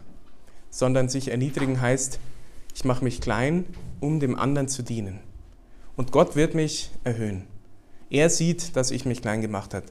Sondern 0.71 1.09
sich 1.09 1.29
erniedrigen 1.29 1.79
heißt, 1.79 2.19
Ich 2.73 2.85
mache 2.85 3.03
mich 3.03 3.21
klein, 3.21 3.65
um 3.99 4.19
dem 4.19 4.37
anderen 4.37 4.67
zu 4.67 4.81
dienen. 4.81 5.19
Und 5.95 6.11
Gott 6.11 6.35
wird 6.35 6.55
mich 6.55 6.89
erhöhen. 7.03 7.43
Er 8.09 8.29
sieht, 8.29 8.75
dass 8.75 8.91
ich 8.91 9.05
mich 9.05 9.21
klein 9.21 9.41
gemacht 9.41 9.73
habe. 9.73 9.85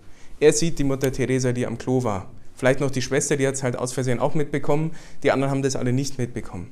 Er 0.45 0.53
sieht 0.53 0.79
die 0.79 0.85
Mutter 0.85 1.11
Teresa, 1.11 1.53
die 1.53 1.67
am 1.67 1.79
Klo 1.79 2.05
war. 2.05 2.31
Vielleicht 2.55 2.81
noch 2.81 2.91
die 2.91 3.01
Schwester, 3.01 3.39
die 3.39 3.47
hat 3.47 3.55
es 3.55 3.63
halt 3.63 3.77
aus 3.77 3.95
Versehen 3.95 4.19
auch 4.19 4.35
mitbekommen. 4.35 4.91
Die 5.23 5.31
anderen 5.31 5.51
haben 5.51 5.63
das 5.63 5.75
alle 5.75 5.91
nicht 5.91 6.19
mitbekommen. 6.19 6.71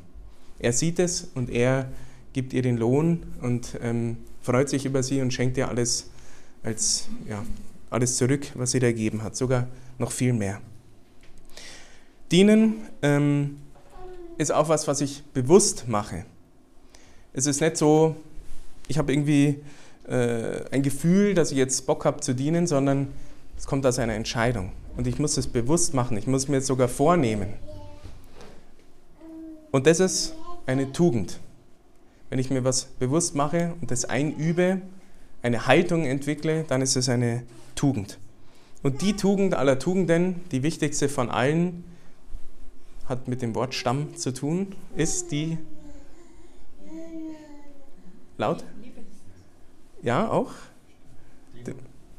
Er 0.58 0.74
sieht 0.74 0.98
es 0.98 1.30
und 1.34 1.48
er 1.48 1.88
gibt 2.34 2.52
ihr 2.52 2.60
den 2.60 2.76
Lohn 2.76 3.22
und 3.40 3.78
ähm, 3.82 4.18
freut 4.42 4.68
sich 4.68 4.84
über 4.84 5.02
sie 5.02 5.22
und 5.22 5.32
schenkt 5.32 5.56
ihr 5.56 5.70
alles, 5.70 6.10
als, 6.62 7.08
ja, 7.26 7.42
alles 7.88 8.18
zurück, 8.18 8.46
was 8.56 8.72
sie 8.72 8.78
da 8.78 8.88
gegeben 8.88 9.22
hat. 9.22 9.36
Sogar 9.36 9.68
noch 9.98 10.12
viel 10.12 10.34
mehr. 10.34 10.60
Dienen 12.30 12.74
ähm, 13.00 13.56
ist 14.36 14.52
auch 14.52 14.68
was, 14.68 14.86
was 14.86 15.00
ich 15.00 15.22
bewusst 15.32 15.88
mache. 15.88 16.26
Es 17.32 17.46
ist 17.46 17.62
nicht 17.62 17.78
so, 17.78 18.16
ich 18.86 18.98
habe 18.98 19.14
irgendwie 19.14 19.60
äh, 20.06 20.60
ein 20.70 20.82
Gefühl, 20.82 21.32
dass 21.32 21.52
ich 21.52 21.56
jetzt 21.56 21.86
Bock 21.86 22.04
habe 22.04 22.20
zu 22.20 22.34
dienen, 22.34 22.66
sondern 22.66 23.08
es 23.62 23.66
kommt 23.68 23.86
aus 23.86 24.00
einer 24.00 24.14
Entscheidung. 24.14 24.72
Und 24.96 25.06
ich 25.06 25.20
muss 25.20 25.36
es 25.36 25.46
bewusst 25.46 25.94
machen, 25.94 26.16
ich 26.16 26.26
muss 26.26 26.48
mir 26.48 26.56
es 26.56 26.66
sogar 26.66 26.88
vornehmen. 26.88 27.52
Und 29.70 29.86
das 29.86 30.00
ist 30.00 30.34
eine 30.66 30.90
Tugend. 30.90 31.38
Wenn 32.28 32.40
ich 32.40 32.50
mir 32.50 32.64
was 32.64 32.86
bewusst 32.86 33.36
mache 33.36 33.74
und 33.80 33.92
das 33.92 34.04
einübe, 34.04 34.82
eine 35.42 35.68
Haltung 35.68 36.04
entwickle, 36.06 36.64
dann 36.64 36.82
ist 36.82 36.96
es 36.96 37.08
eine 37.08 37.44
Tugend. 37.76 38.18
Und 38.82 39.00
die 39.00 39.14
Tugend 39.14 39.54
aller 39.54 39.78
Tugenden, 39.78 40.40
die 40.50 40.64
wichtigste 40.64 41.08
von 41.08 41.30
allen, 41.30 41.84
hat 43.08 43.28
mit 43.28 43.42
dem 43.42 43.54
Wort 43.54 43.74
Stamm 43.74 44.16
zu 44.16 44.34
tun, 44.34 44.74
ist 44.96 45.30
die 45.30 45.56
laut? 48.38 48.64
Ja, 50.02 50.28
auch? 50.28 50.50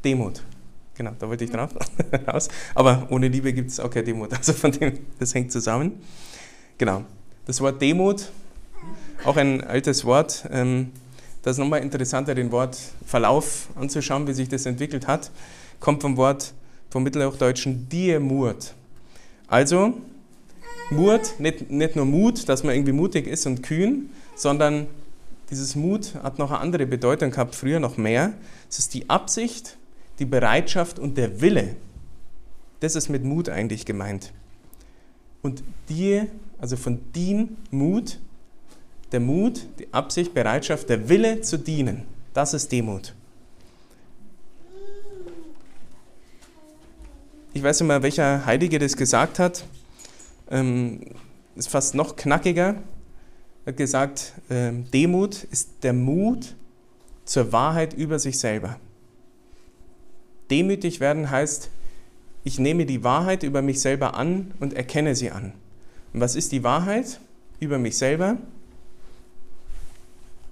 Demut. 0.06 0.42
Genau, 0.96 1.12
da 1.18 1.28
wollte 1.28 1.44
ich 1.44 1.52
drauf 1.52 1.72
raus. 2.28 2.50
Aber 2.76 3.08
ohne 3.10 3.28
Liebe 3.28 3.52
gibt 3.54 3.72
es 3.72 3.80
auch 3.80 3.90
keine 3.90 4.06
Demut. 4.06 4.32
Also 4.38 4.54
von 4.54 4.72
dem, 4.72 5.00
das 5.20 5.34
hängt 5.34 5.52
zusammen. 5.52 6.02
Genau. 6.78 7.04
Das 7.46 7.60
Wort 7.62 7.82
Demut, 7.82 8.30
auch 9.26 9.38
ein 9.38 9.64
altes 9.64 10.06
Wort. 10.06 10.48
Ähm, 10.52 10.92
das 11.42 11.56
ist 11.56 11.60
nochmal 11.60 11.82
interessanter, 11.82 12.36
den 12.36 12.52
Wort 12.52 12.78
Verlauf 13.06 13.68
anzuschauen, 13.76 14.28
wie 14.28 14.34
sich 14.34 14.48
das 14.48 14.66
entwickelt 14.66 15.08
hat. 15.08 15.32
Kommt 15.80 16.02
vom 16.02 16.16
Wort, 16.16 16.54
vom 16.90 17.04
Mittelhochdeutschen 17.04 17.90
Diemut. 17.90 18.74
Also, 19.48 19.94
Mut, 20.90 21.40
nicht, 21.40 21.70
nicht 21.70 21.96
nur 21.96 22.06
Mut, 22.06 22.48
dass 22.48 22.64
man 22.64 22.76
irgendwie 22.76 22.94
mutig 22.94 23.28
ist 23.28 23.46
und 23.46 23.64
kühn, 23.64 24.10
sondern 24.36 24.88
dieses 25.50 25.76
Mut 25.76 26.16
hat 26.16 26.40
noch 26.40 26.52
eine 26.52 26.60
andere 26.60 26.86
Bedeutung 26.86 27.32
gehabt, 27.32 27.56
früher 27.56 27.80
noch 27.80 27.98
mehr. 27.98 28.34
Es 28.70 28.80
ist 28.80 28.94
die 28.94 29.10
Absicht, 29.10 29.78
die 30.20 30.26
Bereitschaft 30.26 31.00
und 31.00 31.18
der 31.18 31.42
Wille. 31.42 31.76
Das 32.80 32.96
ist 32.96 33.10
mit 33.10 33.24
Mut 33.24 33.50
eigentlich 33.50 33.86
gemeint. 33.86 34.34
Und 35.42 35.64
die, 35.90 36.24
also 36.58 36.78
von 36.78 37.00
dien, 37.14 37.58
Mut, 37.72 38.20
der 39.12 39.20
Mut, 39.20 39.68
die 39.80 39.94
Absicht, 39.94 40.34
Bereitschaft, 40.34 40.90
der 40.90 41.10
Wille 41.10 41.42
zu 41.42 41.58
dienen, 41.58 42.04
das 42.34 42.54
ist 42.54 42.72
Demut. 42.72 43.14
Ich 47.54 47.62
weiß 47.62 47.82
nicht 47.82 47.88
mehr, 47.88 48.02
welcher 48.02 48.46
Heilige 48.46 48.80
das 48.80 48.98
gesagt 48.98 49.38
hat. 49.38 49.64
Ähm, 50.50 51.02
ist 51.56 51.70
fast 51.70 51.94
noch 51.94 52.16
knackiger. 52.16 52.76
Er 53.66 53.68
hat 53.68 53.78
gesagt, 53.78 54.34
äh, 54.50 54.72
Demut 54.72 55.44
ist 55.44 55.84
der 55.84 55.94
Mut 55.94 56.56
zur 57.26 57.52
Wahrheit 57.52 57.94
über 57.94 58.18
sich 58.18 58.40
selber. 58.40 58.78
Demütig 60.54 61.00
werden 61.00 61.32
heißt, 61.32 61.72
ich 62.44 62.60
nehme 62.60 62.86
die 62.86 63.04
Wahrheit 63.04 63.42
über 63.42 63.64
mich 63.64 63.82
selber 63.82 64.14
an 64.14 64.54
und 64.60 64.76
erkenne 64.76 65.16
sie 65.16 65.32
an. 65.32 65.52
Und 66.14 66.22
was 66.22 66.36
ist 66.36 66.52
die 66.52 66.64
Wahrheit 66.64 67.20
über 67.60 67.80
mich 67.80 67.98
selber? 67.98 68.38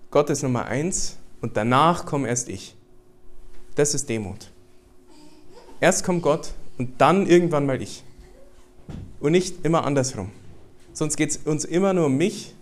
Gott 0.10 0.32
ist 0.32 0.42
Nummer 0.42 0.66
eins 0.66 1.18
und 1.40 1.56
danach 1.56 2.08
komme 2.08 2.28
erst 2.28 2.50
ich. 2.50 2.76
Das 3.76 3.94
ist 3.94 4.10
Demut. 4.10 4.50
Erst 5.80 6.04
kommt 6.04 6.24
Gott 6.24 6.56
und 6.80 7.00
dann 7.00 7.28
irgendwann 7.28 7.68
mal 7.68 7.80
ich. 7.80 8.04
Und 9.20 9.34
nicht 9.34 9.64
immer 9.64 9.86
andersrum. 9.86 10.32
Sonst 10.94 11.16
geht 11.16 11.30
es 11.30 11.38
uns 11.38 11.64
immer 11.64 11.94
nur 11.94 12.08
um 12.08 12.18
mich 12.18 12.56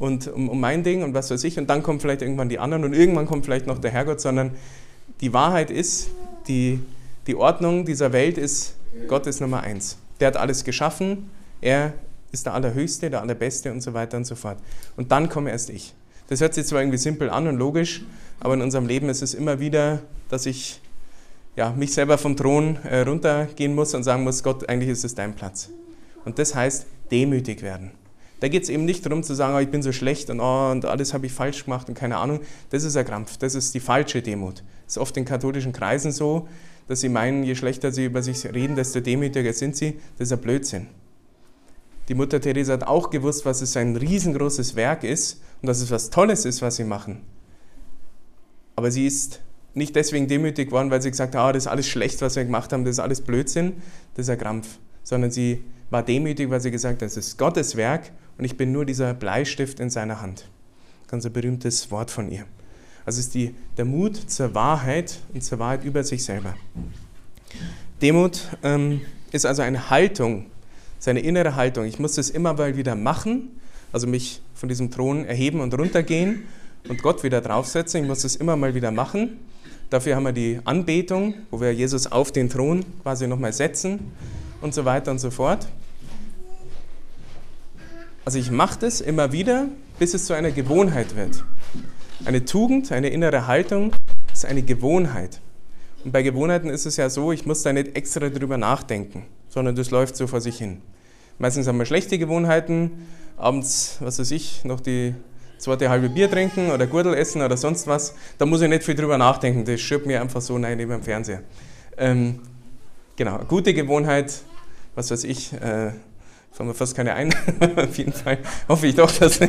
und 0.00 0.26
um, 0.26 0.48
um 0.48 0.58
mein 0.58 0.82
Ding 0.82 1.04
und 1.04 1.14
was 1.14 1.30
weiß 1.30 1.44
ich. 1.44 1.60
Und 1.60 1.70
dann 1.70 1.84
kommen 1.84 2.00
vielleicht 2.00 2.22
irgendwann 2.22 2.48
die 2.48 2.58
anderen 2.58 2.82
und 2.82 2.92
irgendwann 2.92 3.26
kommt 3.26 3.44
vielleicht 3.44 3.68
noch 3.68 3.78
der 3.78 3.92
Herrgott, 3.92 4.20
sondern 4.20 4.50
die 5.20 5.32
Wahrheit 5.32 5.70
ist, 5.70 6.10
die, 6.48 6.80
die 7.26 7.34
Ordnung 7.34 7.84
dieser 7.84 8.12
Welt 8.12 8.38
ist, 8.38 8.74
Gott 9.08 9.26
ist 9.26 9.40
Nummer 9.40 9.60
eins. 9.60 9.98
Der 10.18 10.28
hat 10.28 10.36
alles 10.36 10.64
geschaffen, 10.64 11.30
er 11.60 11.94
ist 12.32 12.46
der 12.46 12.54
Allerhöchste, 12.54 13.10
der 13.10 13.20
Allerbeste 13.20 13.72
und 13.72 13.80
so 13.80 13.94
weiter 13.94 14.16
und 14.16 14.24
so 14.24 14.34
fort. 14.34 14.58
Und 14.96 15.10
dann 15.10 15.28
komme 15.28 15.50
erst 15.50 15.70
ich. 15.70 15.94
Das 16.28 16.40
hört 16.40 16.54
sich 16.54 16.66
zwar 16.66 16.80
irgendwie 16.80 16.98
simpel 16.98 17.28
an 17.28 17.48
und 17.48 17.56
logisch, 17.56 18.04
aber 18.38 18.54
in 18.54 18.62
unserem 18.62 18.86
Leben 18.86 19.08
ist 19.08 19.22
es 19.22 19.34
immer 19.34 19.58
wieder, 19.58 20.00
dass 20.28 20.46
ich 20.46 20.80
ja, 21.56 21.70
mich 21.70 21.92
selber 21.92 22.18
vom 22.18 22.36
Thron 22.36 22.76
äh, 22.84 23.00
runtergehen 23.00 23.74
muss 23.74 23.94
und 23.94 24.04
sagen 24.04 24.22
muss, 24.22 24.42
Gott, 24.42 24.68
eigentlich 24.68 24.90
ist 24.90 25.04
es 25.04 25.14
dein 25.14 25.34
Platz. 25.34 25.70
Und 26.24 26.38
das 26.38 26.54
heißt 26.54 26.86
demütig 27.10 27.62
werden. 27.62 27.90
Da 28.40 28.48
geht 28.48 28.62
es 28.62 28.70
eben 28.70 28.86
nicht 28.86 29.04
darum 29.04 29.22
zu 29.22 29.34
sagen, 29.34 29.54
oh, 29.54 29.58
ich 29.58 29.70
bin 29.70 29.82
so 29.82 29.92
schlecht 29.92 30.30
und, 30.30 30.40
oh, 30.40 30.70
und 30.70 30.86
alles 30.86 31.12
habe 31.12 31.26
ich 31.26 31.32
falsch 31.32 31.64
gemacht 31.64 31.88
und 31.88 31.94
keine 31.94 32.16
Ahnung. 32.16 32.40
Das 32.70 32.84
ist 32.84 32.96
ein 32.96 33.04
Krampf, 33.04 33.36
das 33.36 33.54
ist 33.54 33.74
die 33.74 33.80
falsche 33.80 34.22
Demut. 34.22 34.64
Das 34.86 34.96
ist 34.96 34.98
oft 34.98 35.16
in 35.18 35.26
katholischen 35.26 35.72
Kreisen 35.72 36.10
so, 36.10 36.48
dass 36.88 37.00
sie 37.00 37.10
meinen, 37.10 37.44
je 37.44 37.54
schlechter 37.54 37.92
sie 37.92 38.06
über 38.06 38.22
sich 38.22 38.44
reden, 38.46 38.76
desto 38.76 39.00
demütiger 39.00 39.52
sind 39.52 39.76
sie. 39.76 40.00
Das 40.18 40.28
ist 40.28 40.32
ein 40.32 40.40
Blödsinn. 40.40 40.86
Die 42.08 42.14
Mutter 42.14 42.40
Teresa 42.40 42.72
hat 42.72 42.84
auch 42.84 43.10
gewusst, 43.10 43.44
was 43.44 43.60
es 43.60 43.76
ein 43.76 43.94
riesengroßes 43.94 44.74
Werk 44.74 45.04
ist 45.04 45.40
und 45.62 45.68
dass 45.68 45.80
es 45.80 45.90
was 45.90 46.10
Tolles 46.10 46.44
ist, 46.44 46.62
was 46.62 46.76
sie 46.76 46.84
machen. 46.84 47.20
Aber 48.74 48.90
sie 48.90 49.06
ist 49.06 49.40
nicht 49.74 49.94
deswegen 49.94 50.26
demütig 50.26 50.72
worden, 50.72 50.90
weil 50.90 51.02
sie 51.02 51.10
gesagt 51.10 51.34
hat, 51.34 51.40
ah, 51.40 51.52
das 51.52 51.64
ist 51.64 51.68
alles 51.68 51.86
schlecht, 51.86 52.20
was 52.22 52.34
wir 52.34 52.44
gemacht 52.44 52.72
haben, 52.72 52.84
das 52.84 52.92
ist 52.96 52.98
alles 52.98 53.20
Blödsinn, 53.20 53.74
das 54.14 54.26
ist 54.26 54.30
ein 54.30 54.38
Krampf. 54.38 54.78
Sondern 55.04 55.30
sie 55.30 55.62
war 55.90 56.02
demütig, 56.02 56.50
weil 56.50 56.60
sie 56.60 56.70
gesagt 56.70 56.94
hat, 56.94 57.02
das 57.02 57.16
ist 57.16 57.38
Gottes 57.38 57.76
Werk 57.76 58.10
und 58.38 58.44
ich 58.44 58.56
bin 58.56 58.72
nur 58.72 58.84
dieser 58.84 59.14
Bleistift 59.14 59.80
in 59.80 59.90
seiner 59.90 60.20
Hand. 60.20 60.48
Ganz 61.08 61.26
ein 61.26 61.32
berühmtes 61.32 61.90
Wort 61.90 62.10
von 62.10 62.30
ihr. 62.30 62.44
Also 63.04 63.20
ist 63.20 63.34
die, 63.34 63.54
der 63.76 63.84
Mut 63.84 64.16
zur 64.16 64.54
Wahrheit 64.54 65.18
und 65.34 65.42
zur 65.42 65.58
Wahrheit 65.58 65.84
über 65.84 66.04
sich 66.04 66.24
selber. 66.24 66.54
Demut 68.02 68.48
ähm, 68.62 69.00
ist 69.32 69.46
also 69.46 69.62
eine 69.62 69.90
Haltung, 69.90 70.46
seine 70.98 71.20
innere 71.20 71.56
Haltung. 71.56 71.84
Ich 71.84 71.98
muss 71.98 72.14
das 72.14 72.30
immer 72.30 72.54
mal 72.54 72.76
wieder 72.76 72.94
machen, 72.94 73.60
also 73.92 74.06
mich 74.06 74.40
von 74.54 74.68
diesem 74.68 74.90
Thron 74.90 75.24
erheben 75.24 75.60
und 75.60 75.76
runtergehen 75.76 76.44
und 76.88 77.02
Gott 77.02 77.22
wieder 77.22 77.40
draufsetzen. 77.40 78.02
Ich 78.02 78.08
muss 78.08 78.22
das 78.22 78.36
immer 78.36 78.56
mal 78.56 78.74
wieder 78.74 78.90
machen. 78.90 79.38
Dafür 79.90 80.14
haben 80.14 80.24
wir 80.24 80.32
die 80.32 80.60
Anbetung, 80.64 81.34
wo 81.50 81.60
wir 81.60 81.74
Jesus 81.74 82.06
auf 82.06 82.30
den 82.30 82.48
Thron 82.48 82.84
quasi 83.02 83.26
nochmal 83.26 83.52
setzen 83.52 84.12
und 84.60 84.72
so 84.72 84.84
weiter 84.84 85.10
und 85.10 85.18
so 85.18 85.30
fort. 85.30 85.66
Also 88.24 88.38
ich 88.38 88.50
mache 88.50 88.78
das 88.80 89.00
immer 89.00 89.32
wieder, 89.32 89.68
bis 89.98 90.14
es 90.14 90.26
zu 90.26 90.34
einer 90.34 90.50
Gewohnheit 90.50 91.16
wird. 91.16 91.42
Eine 92.24 92.44
Tugend, 92.44 92.92
eine 92.92 93.08
innere 93.08 93.46
Haltung 93.46 93.92
ist 94.32 94.44
eine 94.44 94.62
Gewohnheit. 94.62 95.40
Und 96.04 96.12
bei 96.12 96.22
Gewohnheiten 96.22 96.68
ist 96.68 96.84
es 96.84 96.96
ja 96.96 97.08
so, 97.08 97.32
ich 97.32 97.46
muss 97.46 97.62
da 97.62 97.72
nicht 97.72 97.96
extra 97.96 98.28
drüber 98.28 98.58
nachdenken, 98.58 99.24
sondern 99.48 99.74
das 99.74 99.90
läuft 99.90 100.16
so 100.16 100.26
vor 100.26 100.40
sich 100.40 100.58
hin. 100.58 100.82
Meistens 101.38 101.66
haben 101.66 101.78
wir 101.78 101.86
schlechte 101.86 102.18
Gewohnheiten, 102.18 103.06
abends, 103.38 103.96
was 104.00 104.18
weiß 104.18 104.30
ich, 104.32 104.64
noch 104.64 104.80
die 104.80 105.14
zweite 105.56 105.88
halbe 105.88 106.10
Bier 106.10 106.30
trinken 106.30 106.70
oder 106.70 106.86
Gurtel 106.86 107.14
essen 107.14 107.40
oder 107.40 107.56
sonst 107.56 107.86
was. 107.86 108.14
Da 108.36 108.44
muss 108.44 108.60
ich 108.60 108.68
nicht 108.68 108.84
viel 108.84 108.94
drüber 108.94 109.16
nachdenken, 109.16 109.64
das 109.64 109.80
schirbt 109.80 110.06
mir 110.06 110.20
einfach 110.20 110.42
so 110.42 110.56
rein 110.56 110.76
neben 110.76 110.90
dem 110.90 111.02
Fernseher. 111.02 111.42
Ähm, 111.96 112.40
genau, 113.16 113.38
gute 113.48 113.72
Gewohnheit, 113.72 114.42
was 114.94 115.10
weiß 115.10 115.24
ich, 115.24 115.54
äh, 115.54 115.92
fallen 116.50 116.68
mir 116.68 116.74
fast 116.74 116.94
keine 116.94 117.14
ein. 117.14 117.34
Auf 117.76 117.96
jeden 117.98 118.12
Fall 118.12 118.38
hoffe 118.68 118.86
ich 118.86 118.94
doch, 118.94 119.10
dass 119.10 119.40
er 119.40 119.48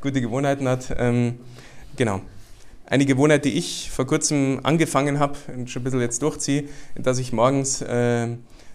gute 0.00 0.20
Gewohnheiten 0.20 0.68
hat. 0.68 0.94
Ähm, 0.98 1.40
genau. 1.96 2.20
Eine 2.88 3.04
Gewohnheit, 3.04 3.44
die 3.44 3.58
ich 3.58 3.90
vor 3.90 4.06
kurzem 4.06 4.60
angefangen 4.62 5.18
habe 5.18 5.36
und 5.54 5.70
schon 5.70 5.82
ein 5.82 5.84
bisschen 5.84 6.00
jetzt 6.00 6.22
durchziehe, 6.22 6.64
dass 6.94 7.18
ich 7.18 7.32
morgens 7.32 7.82
äh, 7.82 8.28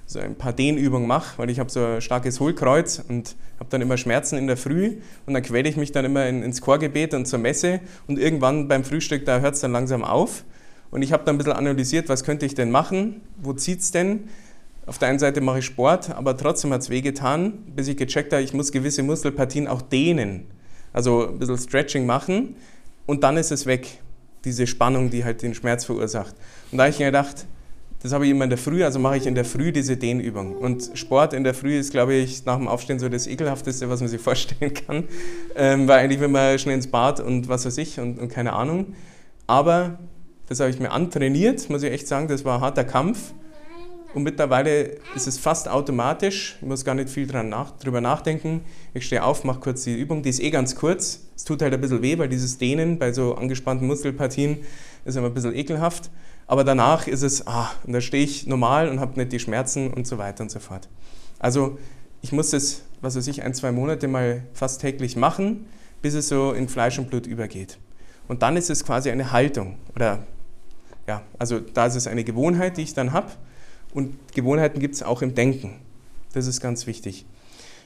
so 0.06 0.20
ein 0.20 0.36
paar 0.36 0.52
Dehnübungen 0.52 1.08
mache, 1.08 1.38
weil 1.38 1.50
ich 1.50 1.60
habe 1.60 1.70
so 1.70 1.86
ein 1.86 2.02
starkes 2.02 2.42
Hohlkreuz 2.42 3.02
und 3.08 3.36
habe 3.60 3.70
dann 3.70 3.82
immer 3.82 3.96
Schmerzen 3.96 4.38
in 4.38 4.48
der 4.48 4.58
Früh 4.58 4.98
und 5.26 5.34
dann 5.34 5.44
quäle 5.44 5.70
ich 5.70 5.78
mich 5.78 5.94
dann 5.94 6.04
immer 6.04 6.28
in, 6.28 6.44
ins 6.44 6.60
Chorgebet 6.60 7.14
und 7.14 7.26
zur 7.26 7.40
Messe 7.40 7.80
und 8.08 8.20
irgendwann 8.20 8.68
beim 8.68 8.84
Frühstück, 8.84 9.24
da 9.26 9.40
hört 9.40 9.56
es 9.56 9.62
dann 9.62 9.72
langsam 9.72 10.04
auf 10.04 10.44
und 10.90 11.02
ich 11.02 11.14
habe 11.14 11.24
dann 11.24 11.36
ein 11.36 11.38
bisschen 11.38 11.54
analysiert, 11.54 12.10
was 12.10 12.26
könnte 12.26 12.46
ich 12.46 12.54
denn 12.54 12.72
machen, 12.72 13.22
wo 13.42 13.54
zieht 13.54 13.80
es 13.80 13.92
denn 13.92 14.28
auf 14.92 14.98
der 14.98 15.08
einen 15.08 15.20
Seite 15.20 15.40
mache 15.40 15.60
ich 15.60 15.66
Sport, 15.66 16.10
aber 16.10 16.36
trotzdem 16.36 16.74
hat 16.74 16.82
es 16.82 16.90
wehgetan, 16.90 17.64
bis 17.78 17.88
ich 17.88 17.96
gecheckt 17.96 18.34
habe, 18.34 18.44
ich 18.44 18.54
muss 18.54 18.74
gewisse 18.74 19.04
Muskelpartien 19.04 19.70
auch 19.70 19.82
dehnen. 19.82 20.48
Also 20.92 21.30
ein 21.30 21.40
bisschen 21.40 21.58
Stretching 21.58 22.06
machen 22.06 22.58
und 23.06 23.24
dann 23.24 23.38
ist 23.38 23.54
es 23.54 23.66
weg, 23.66 23.88
diese 24.44 24.68
Spannung, 24.68 25.10
die 25.10 25.24
halt 25.24 25.44
den 25.44 25.54
Schmerz 25.54 25.86
verursacht. 25.86 26.36
Und 26.74 26.78
da 26.78 26.84
habe 26.84 26.92
ich 26.92 27.00
mir 27.00 27.06
gedacht, 27.06 27.46
das 28.04 28.12
habe 28.12 28.26
ich 28.26 28.32
immer 28.32 28.44
in 28.44 28.50
der 28.50 28.60
Früh, 28.60 28.84
also 28.84 29.00
mache 29.00 29.16
ich 29.16 29.28
in 29.28 29.34
der 29.34 29.46
Früh 29.46 29.72
diese 29.72 29.96
Dehnübung. 29.96 30.58
Und 30.58 30.92
Sport 30.96 31.32
in 31.32 31.46
der 31.46 31.54
Früh 31.54 31.78
ist, 31.78 31.92
glaube 31.92 32.16
ich, 32.16 32.44
nach 32.44 32.58
dem 32.58 32.68
Aufstehen 32.68 33.00
so 33.00 33.08
das 33.08 33.28
Ekelhafteste, 33.28 33.90
was 33.90 34.02
man 34.02 34.10
sich 34.10 34.20
vorstellen 34.30 34.74
kann. 34.74 35.06
Ähm, 35.56 35.88
weil 35.88 36.00
eigentlich 36.00 36.20
will 36.20 36.28
man 36.28 36.60
schnell 36.60 36.76
ins 36.76 36.88
Bad 36.88 37.22
und 37.22 37.48
was 37.48 37.66
weiß 37.66 37.78
ich 37.78 37.98
und, 37.98 38.20
und 38.20 38.28
keine 38.28 38.52
Ahnung. 38.52 38.88
Aber 39.48 40.00
das 40.50 40.60
habe 40.60 40.70
ich 40.70 40.82
mir 40.82 40.92
antrainiert, 40.92 41.70
muss 41.70 41.82
ich 41.82 41.94
echt 41.94 42.10
sagen, 42.10 42.28
das 42.28 42.44
war 42.44 42.58
ein 42.58 42.62
harter 42.62 42.84
Kampf. 42.84 43.34
Und 44.14 44.24
mittlerweile 44.24 44.98
ist 45.16 45.28
es 45.28 45.38
fast 45.38 45.70
automatisch, 45.70 46.58
ich 46.60 46.68
muss 46.68 46.84
gar 46.84 46.96
nicht 46.96 47.10
viel 47.10 47.28
dran 47.28 47.48
nach, 47.48 47.72
drüber 47.78 48.02
nachdenken. 48.02 48.62
Ich 48.94 49.06
stehe 49.06 49.24
auf, 49.24 49.46
mache 49.46 49.62
kurz 49.62 49.84
die 49.84 49.96
Übung, 49.96 50.22
die 50.22 50.30
ist 50.30 50.42
eh 50.42 50.50
ganz 50.50 50.76
kurz. 50.76 51.22
Es 51.36 51.46
tut 51.46 51.62
halt 51.62 51.74
ein 51.74 51.80
bisschen 51.80 52.02
weh, 52.02 52.18
weil 52.18 52.28
dieses 52.28 52.58
Dehnen 52.58 53.00
bei 53.00 53.14
so 53.14 53.36
angespannten 53.36 53.88
Muskelpartien 53.88 54.60
ist 55.06 55.16
immer 55.16 55.28
ein 55.28 55.34
bisschen 55.34 55.56
ekelhaft. 55.56 56.10
Aber 56.46 56.66
danach 56.66 57.08
ist 57.08 57.22
es, 57.22 57.48
ah, 57.48 57.72
und 57.86 57.94
da 57.94 58.02
stehe 58.02 58.26
ich 58.26 58.48
normal 58.48 58.90
und 58.90 59.00
habe 59.00 59.18
nicht 59.18 59.32
die 59.32 59.40
Schmerzen 59.40 59.94
und 59.94 60.06
so 60.06 60.18
weiter 60.18 60.44
und 60.44 60.52
so 60.52 60.60
fort. 60.60 60.90
Also 61.40 61.78
ich 62.22 62.34
muss 62.34 62.50
das, 62.50 62.82
was 63.00 63.16
weiß 63.16 63.28
ich, 63.28 63.44
ein, 63.44 63.54
zwei 63.54 63.72
Monate 63.72 64.10
mal 64.10 64.44
fast 64.54 64.82
täglich 64.82 65.16
machen, 65.16 65.66
bis 66.02 66.14
es 66.14 66.28
so 66.28 66.52
in 66.52 66.68
Fleisch 66.68 67.00
und 67.00 67.10
Blut 67.10 67.28
übergeht. 67.28 67.78
Und 68.28 68.42
dann 68.42 68.58
ist 68.58 68.70
es 68.70 68.84
quasi 68.84 69.10
eine 69.10 69.32
Haltung. 69.32 69.78
Oder 69.96 70.20
ja, 71.08 71.22
also 71.40 71.60
da 71.60 71.86
ist 71.86 71.96
es 71.96 72.08
eine 72.08 72.26
Gewohnheit, 72.26 72.76
die 72.76 72.82
ich 72.82 72.94
dann 72.94 73.14
habe. 73.14 73.32
Und 73.94 74.16
Gewohnheiten 74.34 74.80
gibt 74.80 74.96
es 74.96 75.04
auch 75.04 75.22
im 75.22 75.36
Denken. 75.36 75.76
Das 76.34 76.48
ist 76.48 76.62
ganz 76.62 76.88
wichtig. 76.88 77.26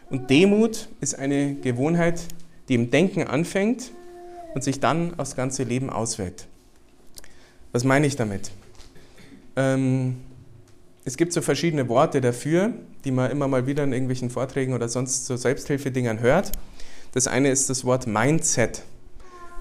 Und 0.10 0.30
Demut 0.30 0.90
ist 1.02 1.18
eine 1.18 1.56
Gewohnheit, 1.56 2.22
die 2.70 2.76
im 2.76 2.92
Denken 2.92 3.24
anfängt 3.24 3.92
und 4.54 4.64
sich 4.64 4.80
dann 4.80 5.18
aufs 5.20 5.36
ganze 5.36 5.64
Leben 5.64 5.90
auswirkt. 5.90 6.48
Was 7.72 7.84
meine 7.84 8.08
ich 8.08 8.16
damit? 8.16 8.52
Ähm, 9.56 10.18
es 11.04 11.18
gibt 11.18 11.34
so 11.34 11.42
verschiedene 11.42 11.88
Worte 11.90 12.22
dafür, 12.22 12.74
die 13.04 13.12
man 13.12 13.32
immer 13.32 13.48
mal 13.48 13.68
wieder 13.68 13.84
in 13.84 13.94
irgendwelchen 13.94 14.30
Vorträgen 14.30 14.74
oder 14.74 14.90
sonst 14.90 15.26
so 15.26 15.36
Selbsthilfedingern 15.36 16.20
hört. 16.20 16.52
Das 17.14 17.28
eine 17.28 17.50
ist 17.50 17.70
das 17.70 17.86
Wort 17.86 18.08
Mindset. 18.08 18.84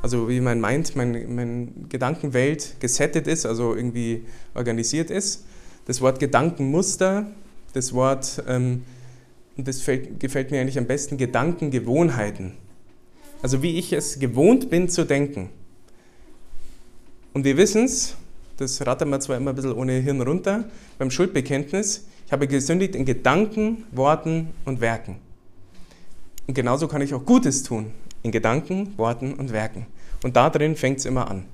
Also 0.03 0.29
wie 0.29 0.41
mein 0.41 0.61
Mind, 0.61 0.97
meine 0.97 1.27
mein 1.27 1.87
Gedankenwelt 1.89 2.77
gesettet 2.81 3.27
ist, 3.27 3.47
also 3.47 3.75
irgendwie 3.75 4.25
organisiert 4.55 5.11
ist. 5.11 5.45
Das 5.87 6.01
Wort 6.01 6.19
Gedankenmuster, 6.19 7.27
das 7.73 7.93
Wort, 7.93 8.43
ähm, 8.49 8.85
und 9.57 9.69
das 9.69 9.81
fällt, 9.81 10.19
gefällt 10.19 10.51
mir 10.51 10.61
eigentlich 10.61 10.79
am 10.79 10.87
besten, 10.87 11.17
Gedankengewohnheiten. 11.17 12.55
Also 13.43 13.63
wie 13.63 13.79
ich 13.79 13.93
es 13.93 14.19
gewohnt 14.19 14.71
bin 14.71 14.89
zu 14.89 15.05
denken. 15.05 15.51
Und 17.35 17.45
wir 17.45 17.57
wissen 17.57 17.85
es, 17.85 18.17
das 18.57 18.87
rattern 18.87 19.11
wir 19.11 19.21
zwar 19.21 19.37
immer 19.37 19.51
ein 19.51 19.57
bisschen 19.57 19.73
ohne 19.73 19.93
Hirn 19.95 20.23
runter, 20.23 20.65
beim 20.99 21.11
Schuldbekenntnis, 21.11 22.07
ich 22.27 22.33
habe 22.33 22.49
gesündigt 22.49 22.95
in 22.95 23.05
Gedanken, 23.05 23.85
Worten 23.93 24.49
und 24.65 24.81
Werken. 24.81 25.17
Und 26.47 26.55
genauso 26.55 26.89
kann 26.89 27.03
ich 27.03 27.13
auch 27.13 27.25
Gutes 27.25 27.63
tun, 27.63 27.91
in 28.23 28.33
Gedanken, 28.33 28.97
Worten 28.97 29.35
und 29.35 29.53
Werken. 29.53 29.87
Und 30.23 30.37
da 30.37 30.49
drin 30.49 30.77
fängt 30.77 31.01
es 31.01 31.05
immer 31.05 31.31
an. 31.31 31.45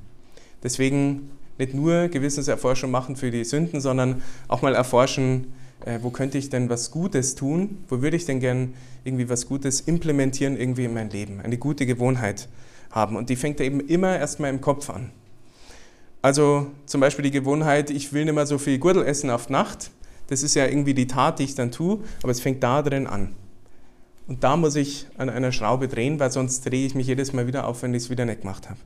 Deswegen 0.62 1.30
nicht 1.61 1.75
nur 1.75 2.09
Gewissenserforschung 2.09 2.90
machen 2.90 3.14
für 3.14 3.31
die 3.31 3.45
Sünden, 3.45 3.81
sondern 3.81 4.23
auch 4.49 4.62
mal 4.62 4.75
erforschen, 4.75 5.52
äh, 5.85 6.00
wo 6.02 6.11
könnte 6.11 6.38
ich 6.38 6.50
denn 6.50 6.69
was 6.69 6.90
Gutes 6.90 7.37
tun, 7.37 7.85
wo 7.88 8.02
würde 8.02 8.17
ich 8.17 8.25
denn 8.25 8.40
gern 8.40 8.75
irgendwie 9.05 9.29
was 9.29 9.47
Gutes 9.47 9.81
implementieren 9.83 10.59
irgendwie 10.59 10.85
in 10.85 10.95
mein 10.95 11.11
Leben, 11.11 11.40
eine 11.40 11.59
gute 11.59 11.87
Gewohnheit 11.87 12.49
haben. 12.90 13.17
Und 13.17 13.31
die 13.31 13.37
fängt 13.37 13.61
eben 13.61 13.81
immer 13.81 14.19
erstmal 14.19 14.50
im 14.50 14.61
Kopf 14.61 14.90
an. 14.90 15.11
Also 16.23 16.67
zum 16.85 17.00
Beispiel 17.00 17.23
die 17.23 17.31
Gewohnheit, 17.31 17.90
ich 17.90 18.12
will 18.12 18.25
nicht 18.25 18.35
mehr 18.35 18.46
so 18.46 18.59
viel 18.59 18.79
Gurtel 18.79 19.05
essen 19.05 19.31
auf 19.31 19.49
Nacht. 19.49 19.90
Das 20.27 20.42
ist 20.42 20.55
ja 20.55 20.66
irgendwie 20.66 20.94
die 20.94 21.07
Tat, 21.07 21.38
die 21.38 21.44
ich 21.44 21.55
dann 21.55 21.70
tue, 21.70 22.01
aber 22.23 22.33
es 22.33 22.40
fängt 22.40 22.62
da 22.62 22.83
drin 22.83 23.07
an. 23.07 23.35
Und 24.27 24.44
da 24.44 24.57
muss 24.57 24.77
ich 24.77 25.07
an 25.16 25.29
einer 25.29 25.51
Schraube 25.51 25.88
drehen, 25.88 26.20
weil 26.20 26.31
sonst 26.31 26.64
drehe 26.66 26.87
ich 26.87 26.94
mich 26.94 27.07
jedes 27.07 27.33
Mal 27.33 27.46
wieder 27.46 27.66
auf, 27.66 27.83
wenn 27.83 27.94
ich 27.94 28.05
es 28.05 28.11
wieder 28.11 28.27
nicht 28.27 28.42
gemacht 28.42 28.68
habe. 28.68 28.79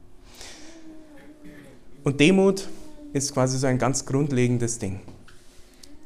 Und 2.04 2.20
Demut 2.20 2.68
ist 3.14 3.32
quasi 3.32 3.58
so 3.58 3.66
ein 3.66 3.78
ganz 3.78 4.04
grundlegendes 4.04 4.78
Ding. 4.78 5.00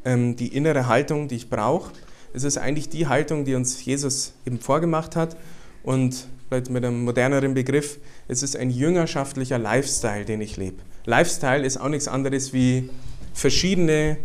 Ähm, 0.05 0.37
die 0.37 0.49
innere 0.49 0.87
Haltung, 0.87 1.29
die 1.29 1.35
ich 1.35 1.51
brauche, 1.51 1.93
es 2.33 2.45
ist 2.45 2.57
eigentlich 2.57 2.89
die 2.89 3.09
Haltung, 3.09 3.45
die 3.45 3.55
uns 3.55 3.85
Jesus 3.85 4.33
eben 4.47 4.61
vorgemacht 4.61 5.17
hat. 5.17 5.37
Und 5.83 6.29
vielleicht 6.49 6.71
mit 6.71 6.85
einem 6.85 7.05
moderneren 7.05 7.55
Begriff, 7.55 7.99
es 8.29 8.43
ist 8.43 8.57
ein 8.57 8.71
jüngerschaftlicher 8.71 9.59
Lifestyle, 9.59 10.25
den 10.25 10.41
ich 10.41 10.57
lebe. 10.57 10.77
Lifestyle 11.05 11.65
ist 11.65 11.79
auch 11.79 11.89
nichts 11.89 12.07
anderes 12.07 12.53
wie 12.53 12.91
verschiedene 13.35 14.19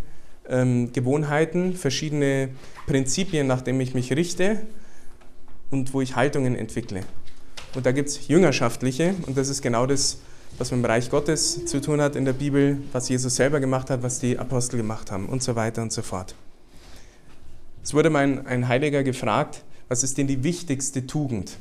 ähm, 0.50 0.92
Gewohnheiten, 0.94 1.76
verschiedene 1.76 2.50
Prinzipien, 2.86 3.48
nach 3.48 3.62
denen 3.62 3.80
ich 3.82 3.94
mich 3.94 4.12
richte 4.14 4.62
und 5.72 5.94
wo 5.94 6.02
ich 6.02 6.16
Haltungen 6.16 6.56
entwickle. 6.56 7.02
Und 7.76 7.86
da 7.86 7.92
gibt 7.92 8.10
es 8.10 8.28
jüngerschaftliche 8.28 9.16
und 9.26 9.38
das 9.38 9.50
ist 9.50 9.62
genau 9.62 9.86
das, 9.86 10.20
was 10.58 10.72
mit 10.72 10.82
dem 10.82 10.86
Reich 10.86 11.10
Gottes 11.10 11.66
zu 11.66 11.82
tun 11.82 12.02
hat 12.02 12.16
in 12.16 12.26
der 12.26 12.34
Bibel, 12.34 12.78
was 12.92 13.10
Jesus 13.10 13.36
selber 13.36 13.60
gemacht 13.60 13.90
hat, 13.90 14.04
was 14.04 14.20
die 14.20 14.38
Apostel 14.38 14.78
gemacht 14.78 15.12
haben 15.12 15.28
und 15.28 15.44
so 15.44 15.56
weiter 15.56 15.82
und 15.82 15.92
so 15.92 16.02
fort. 16.02 16.36
Es 17.84 17.94
wurde 17.94 18.10
mal 18.10 18.44
ein 18.46 18.68
Heiliger 18.68 19.04
gefragt, 19.04 19.64
was 19.90 20.04
ist 20.04 20.18
denn 20.18 20.28
die 20.28 20.44
wichtigste 20.44 21.06
Tugend? 21.06 21.58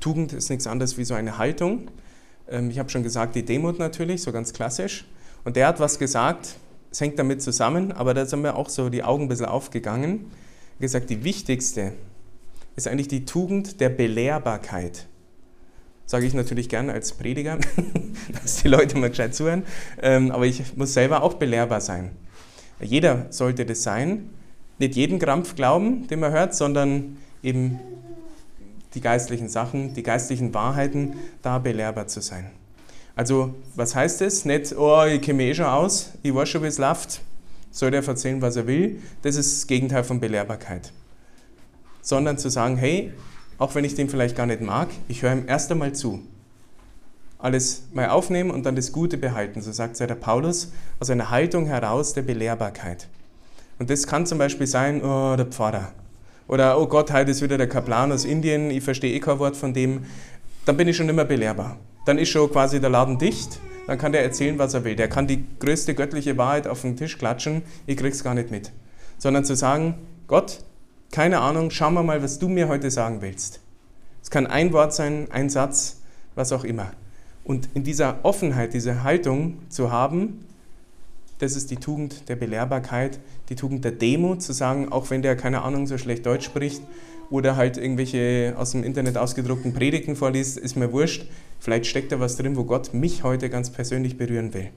Tugend 0.00 0.32
ist 0.32 0.50
nichts 0.50 0.66
anderes 0.66 0.98
wie 0.98 1.04
so 1.04 1.14
eine 1.14 1.38
Haltung, 1.38 1.88
ähm, 2.48 2.70
ich 2.70 2.78
habe 2.78 2.90
schon 2.90 3.02
gesagt, 3.02 3.34
die 3.34 3.44
Demut 3.44 3.78
natürlich, 3.78 4.22
so 4.22 4.32
ganz 4.32 4.52
klassisch. 4.52 5.06
Und 5.44 5.56
der 5.56 5.66
hat 5.66 5.80
was 5.80 5.98
gesagt, 5.98 6.56
es 6.90 7.00
hängt 7.00 7.18
damit 7.18 7.42
zusammen, 7.42 7.90
aber 7.90 8.14
da 8.14 8.26
sind 8.26 8.42
mir 8.42 8.54
auch 8.54 8.68
so 8.68 8.90
die 8.90 9.02
Augen 9.02 9.24
ein 9.24 9.28
bisschen 9.28 9.46
aufgegangen. 9.46 10.10
Er 10.10 10.74
hat 10.74 10.80
gesagt, 10.80 11.10
die 11.10 11.24
wichtigste 11.24 11.92
ist 12.76 12.86
eigentlich 12.86 13.08
die 13.08 13.24
Tugend 13.24 13.80
der 13.80 13.88
Belehrbarkeit. 13.88 15.06
Sage 16.12 16.26
ich 16.26 16.34
natürlich 16.34 16.68
gerne 16.68 16.92
als 16.92 17.14
Prediger, 17.14 17.56
dass 18.42 18.56
die 18.56 18.68
Leute 18.68 18.98
mal 18.98 19.08
gescheit 19.08 19.34
zuhören. 19.34 19.62
Ähm, 20.02 20.30
aber 20.30 20.44
ich 20.44 20.76
muss 20.76 20.92
selber 20.92 21.22
auch 21.22 21.32
belehrbar 21.32 21.80
sein. 21.80 22.10
Jeder 22.82 23.28
sollte 23.30 23.64
das 23.64 23.82
sein. 23.82 24.28
Nicht 24.78 24.94
jeden 24.94 25.18
Krampf 25.18 25.56
glauben, 25.56 26.06
den 26.08 26.20
man 26.20 26.30
hört, 26.30 26.54
sondern 26.54 27.16
eben 27.42 27.80
die 28.92 29.00
geistlichen 29.00 29.48
Sachen, 29.48 29.94
die 29.94 30.02
geistlichen 30.02 30.52
Wahrheiten, 30.52 31.14
da 31.40 31.58
belehrbar 31.58 32.08
zu 32.08 32.20
sein. 32.20 32.50
Also, 33.16 33.54
was 33.74 33.94
heißt 33.94 34.20
das? 34.20 34.44
Nicht, 34.44 34.76
oh, 34.76 35.06
ich 35.06 35.22
kenne 35.22 35.38
mich 35.38 35.48
eh 35.48 35.54
schon 35.54 35.64
aus, 35.64 36.10
ich 36.22 36.34
weiß 36.34 36.46
schon, 36.46 36.62
wie 36.62 36.66
es 36.66 36.76
läuft, 36.76 37.22
soll 37.70 37.90
der 37.90 38.06
erzählen, 38.06 38.42
was 38.42 38.56
er 38.56 38.66
will. 38.66 39.00
Das 39.22 39.36
ist 39.36 39.60
das 39.62 39.66
Gegenteil 39.66 40.04
von 40.04 40.20
Belehrbarkeit. 40.20 40.92
Sondern 42.02 42.36
zu 42.36 42.50
sagen, 42.50 42.76
hey, 42.76 43.14
auch 43.62 43.74
wenn 43.74 43.84
ich 43.84 43.94
den 43.94 44.08
vielleicht 44.08 44.36
gar 44.36 44.46
nicht 44.46 44.60
mag, 44.60 44.88
ich 45.08 45.22
höre 45.22 45.32
ihm 45.32 45.44
erst 45.46 45.70
einmal 45.70 45.92
zu. 45.92 46.20
Alles 47.38 47.84
mal 47.92 48.08
aufnehmen 48.08 48.50
und 48.50 48.66
dann 48.66 48.76
das 48.76 48.92
Gute 48.92 49.16
behalten, 49.16 49.62
so 49.62 49.72
sagt 49.72 49.98
ja 50.00 50.06
der 50.06 50.16
Paulus, 50.16 50.72
aus 51.00 51.10
einer 51.10 51.30
Haltung 51.30 51.66
heraus 51.66 52.12
der 52.12 52.22
Belehrbarkeit. 52.22 53.08
Und 53.78 53.88
das 53.88 54.06
kann 54.06 54.26
zum 54.26 54.38
Beispiel 54.38 54.66
sein, 54.66 55.02
oh, 55.02 55.36
der 55.36 55.46
Pfarrer, 55.46 55.92
oder, 56.48 56.78
oh 56.78 56.86
Gott, 56.86 57.12
heute 57.12 57.30
ist 57.30 57.40
wieder 57.40 57.56
der 57.56 57.68
Kaplan 57.68 58.12
aus 58.12 58.24
Indien, 58.24 58.70
ich 58.70 58.82
verstehe 58.82 59.14
eh 59.14 59.20
kein 59.20 59.38
Wort 59.38 59.56
von 59.56 59.72
dem. 59.72 60.04
Dann 60.64 60.76
bin 60.76 60.88
ich 60.88 60.96
schon 60.96 61.08
immer 61.08 61.24
belehrbar. 61.24 61.78
Dann 62.04 62.18
ist 62.18 62.30
schon 62.30 62.50
quasi 62.50 62.80
der 62.80 62.90
Laden 62.90 63.18
dicht. 63.18 63.60
Dann 63.86 63.96
kann 63.96 64.12
der 64.12 64.22
erzählen, 64.22 64.58
was 64.58 64.74
er 64.74 64.84
will. 64.84 64.96
Der 64.96 65.08
kann 65.08 65.26
die 65.26 65.44
größte 65.60 65.94
göttliche 65.94 66.36
Wahrheit 66.36 66.66
auf 66.66 66.82
den 66.82 66.96
Tisch 66.96 67.16
klatschen. 67.16 67.62
Ich 67.86 67.96
krieg's 67.96 68.22
gar 68.22 68.34
nicht 68.34 68.50
mit. 68.50 68.70
Sondern 69.18 69.44
zu 69.44 69.56
sagen, 69.56 69.94
Gott, 70.26 70.64
keine 71.12 71.40
Ahnung, 71.40 71.70
schauen 71.70 71.94
wir 71.94 72.02
mal, 72.02 72.22
was 72.22 72.38
du 72.38 72.48
mir 72.48 72.68
heute 72.68 72.90
sagen 72.90 73.20
willst. 73.20 73.60
Es 74.22 74.30
kann 74.30 74.46
ein 74.46 74.72
Wort 74.72 74.94
sein, 74.94 75.28
ein 75.30 75.50
Satz, 75.50 76.00
was 76.34 76.52
auch 76.52 76.64
immer. 76.64 76.90
Und 77.44 77.68
in 77.74 77.84
dieser 77.84 78.24
Offenheit, 78.24 78.72
diese 78.72 79.04
Haltung 79.04 79.58
zu 79.68 79.92
haben, 79.92 80.46
das 81.38 81.54
ist 81.54 81.70
die 81.70 81.76
Tugend 81.76 82.28
der 82.30 82.36
Belehrbarkeit, 82.36 83.20
die 83.50 83.56
Tugend 83.56 83.84
der 83.84 83.92
Demut, 83.92 84.42
zu 84.42 84.52
sagen, 84.52 84.90
auch 84.90 85.10
wenn 85.10 85.20
der, 85.22 85.36
keine 85.36 85.62
Ahnung, 85.62 85.86
so 85.86 85.98
schlecht 85.98 86.24
Deutsch 86.24 86.46
spricht 86.46 86.80
oder 87.30 87.56
halt 87.56 87.76
irgendwelche 87.76 88.54
aus 88.56 88.70
dem 88.70 88.82
Internet 88.82 89.18
ausgedruckten 89.18 89.74
Predigten 89.74 90.16
vorliest, 90.16 90.56
ist 90.56 90.76
mir 90.76 90.92
wurscht. 90.92 91.26
Vielleicht 91.60 91.86
steckt 91.86 92.10
da 92.12 92.20
was 92.20 92.36
drin, 92.36 92.56
wo 92.56 92.64
Gott 92.64 92.94
mich 92.94 93.22
heute 93.22 93.50
ganz 93.50 93.70
persönlich 93.70 94.16
berühren 94.16 94.54
will. 94.54 94.70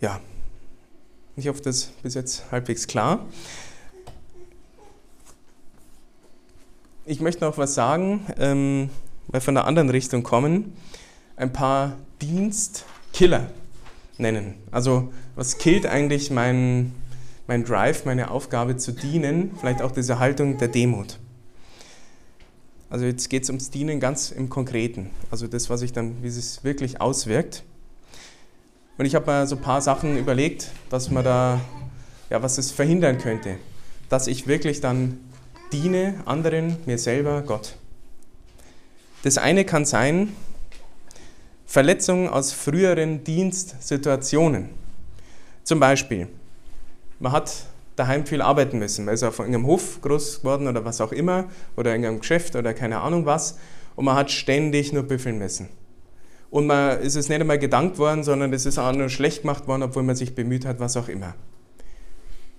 Ja, 0.00 0.20
ich 1.36 1.48
hoffe, 1.48 1.62
das 1.62 1.76
ist 1.76 2.02
bis 2.02 2.14
jetzt 2.14 2.50
halbwegs 2.50 2.86
klar. 2.86 3.26
Ich 7.04 7.20
möchte 7.20 7.44
noch 7.44 7.58
was 7.58 7.74
sagen, 7.74 8.26
ähm, 8.38 8.90
weil 9.28 9.40
von 9.40 9.56
einer 9.56 9.66
anderen 9.66 9.90
Richtung 9.90 10.22
kommen. 10.22 10.72
Ein 11.36 11.52
paar 11.52 11.96
Dienstkiller 12.20 13.50
nennen. 14.18 14.54
Also 14.70 15.12
was 15.34 15.58
killt 15.58 15.86
eigentlich 15.86 16.30
mein, 16.30 16.92
mein 17.46 17.64
Drive, 17.64 18.04
meine 18.04 18.30
Aufgabe 18.30 18.76
zu 18.76 18.92
dienen, 18.92 19.52
vielleicht 19.58 19.82
auch 19.82 19.92
diese 19.92 20.18
Haltung 20.18 20.58
der 20.58 20.68
Demut. 20.68 21.18
Also 22.90 23.06
jetzt 23.06 23.30
geht 23.30 23.44
es 23.44 23.48
ums 23.48 23.70
Dienen 23.70 24.00
ganz 24.00 24.30
im 24.30 24.50
Konkreten, 24.50 25.10
also 25.30 25.46
das, 25.46 25.70
was 25.70 25.80
ich 25.80 25.94
dann, 25.94 26.22
wie 26.22 26.28
es 26.28 26.34
sich 26.34 26.62
wirklich 26.62 27.00
auswirkt. 27.00 27.64
Und 28.98 29.06
ich 29.06 29.14
habe 29.14 29.30
mir 29.30 29.46
so 29.46 29.56
ein 29.56 29.62
paar 29.62 29.80
Sachen 29.80 30.18
überlegt, 30.18 30.70
was 30.90 31.10
man 31.10 31.24
da, 31.24 31.60
ja, 32.30 32.42
was 32.42 32.58
es 32.58 32.70
verhindern 32.70 33.18
könnte, 33.18 33.56
dass 34.08 34.26
ich 34.26 34.46
wirklich 34.46 34.80
dann 34.80 35.18
diene 35.72 36.20
anderen, 36.26 36.76
mir 36.84 36.98
selber, 36.98 37.42
Gott. 37.42 37.76
Das 39.22 39.38
eine 39.38 39.64
kann 39.64 39.84
sein, 39.84 40.34
Verletzungen 41.64 42.28
aus 42.28 42.52
früheren 42.52 43.24
Dienstsituationen. 43.24 44.68
Zum 45.64 45.80
Beispiel, 45.80 46.28
man 47.18 47.32
hat 47.32 47.64
daheim 47.96 48.26
viel 48.26 48.42
arbeiten 48.42 48.78
müssen, 48.78 49.06
man 49.06 49.14
ist 49.14 49.22
auf 49.22 49.38
irgendeinem 49.38 49.66
Hof 49.66 50.00
groß 50.02 50.40
geworden 50.40 50.66
oder 50.68 50.84
was 50.84 51.00
auch 51.00 51.12
immer, 51.12 51.44
oder 51.76 51.94
in 51.94 52.02
irgendeinem 52.02 52.20
Geschäft 52.20 52.56
oder 52.56 52.74
keine 52.74 53.00
Ahnung 53.00 53.24
was, 53.24 53.58
und 53.96 54.04
man 54.04 54.16
hat 54.16 54.30
ständig 54.30 54.92
nur 54.92 55.04
büffeln 55.04 55.38
müssen. 55.38 55.68
Und 56.52 56.66
man 56.66 57.00
ist 57.00 57.16
es 57.16 57.30
nicht 57.30 57.40
einmal 57.40 57.58
gedankt 57.58 57.96
worden, 57.96 58.24
sondern 58.24 58.52
es 58.52 58.66
ist 58.66 58.76
auch 58.76 58.92
nur 58.92 59.08
schlecht 59.08 59.40
gemacht 59.40 59.66
worden, 59.66 59.84
obwohl 59.84 60.02
man 60.02 60.16
sich 60.16 60.34
bemüht 60.34 60.66
hat, 60.66 60.80
was 60.80 60.98
auch 60.98 61.08
immer. 61.08 61.34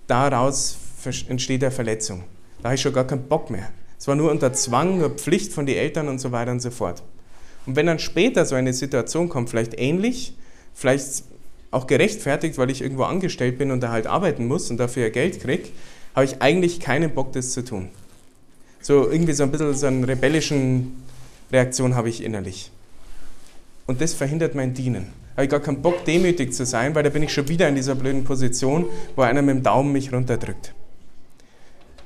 Daraus 0.08 0.80
entsteht 1.28 1.64
eine 1.64 1.70
Verletzung. 1.70 2.24
Da 2.58 2.70
habe 2.70 2.76
ich 2.76 2.82
schon 2.82 2.92
gar 2.92 3.06
keinen 3.06 3.28
Bock 3.28 3.52
mehr. 3.52 3.70
Es 4.00 4.08
war 4.08 4.16
nur 4.16 4.32
unter 4.32 4.52
Zwang, 4.52 4.98
nur 4.98 5.12
Pflicht 5.12 5.54
von 5.54 5.68
den 5.68 5.78
Eltern 5.78 6.08
und 6.08 6.18
so 6.18 6.32
weiter 6.32 6.52
und 6.52 6.60
so 6.60 6.72
fort. 6.72 7.04
Und 7.68 7.76
wenn 7.76 7.86
dann 7.86 8.00
später 8.00 8.48
so 8.48 8.56
eine 8.56 8.74
Situation 8.74 9.30
kommt, 9.30 9.52
vielleicht 9.52 9.80
ähnlich, 9.80 10.36
vielleicht 10.74 11.26
auch 11.70 11.86
gerechtfertigt, 11.86 12.58
weil 12.58 12.72
ich 12.72 12.82
irgendwo 12.82 13.04
angestellt 13.04 13.60
bin 13.60 13.70
und 13.70 13.82
da 13.82 13.92
halt 13.92 14.08
arbeiten 14.08 14.48
muss 14.48 14.72
und 14.72 14.78
dafür 14.78 15.12
Geld 15.12 15.40
kriege, 15.40 15.70
habe 16.16 16.26
ich 16.26 16.42
eigentlich 16.42 16.80
keinen 16.80 17.14
Bock, 17.14 17.32
das 17.34 17.52
zu 17.52 17.64
tun. 17.64 17.90
So 18.82 19.08
irgendwie 19.08 19.34
so 19.34 19.44
ein 19.44 19.52
bisschen 19.52 19.76
so 19.76 19.86
eine 19.86 20.08
rebellischen 20.08 21.04
Reaktion 21.52 21.94
habe 21.94 22.10
ich 22.10 22.24
innerlich. 22.24 22.72
Und 23.86 24.02
das 24.02 24.14
verhindert 24.14 24.56
mein 24.56 24.74
Dienen. 24.74 25.14
Habe 25.34 25.46
ich 25.46 25.50
gar 25.50 25.60
keinen 25.60 25.82
Bock, 25.82 26.06
demütig 26.06 26.54
zu 26.54 26.66
sein, 26.66 26.94
weil 26.96 27.04
da 27.04 27.10
bin 27.10 27.24
ich 27.24 27.34
schon 27.34 27.48
wieder 27.48 27.68
in 27.68 27.76
dieser 27.76 27.96
blöden 27.96 28.24
Position, 28.24 28.86
wo 29.16 29.24
einer 29.24 29.42
mit 29.42 29.56
dem 29.56 29.64
Daumen 29.64 29.92
mich 29.92 30.14
runterdrückt. 30.14 30.74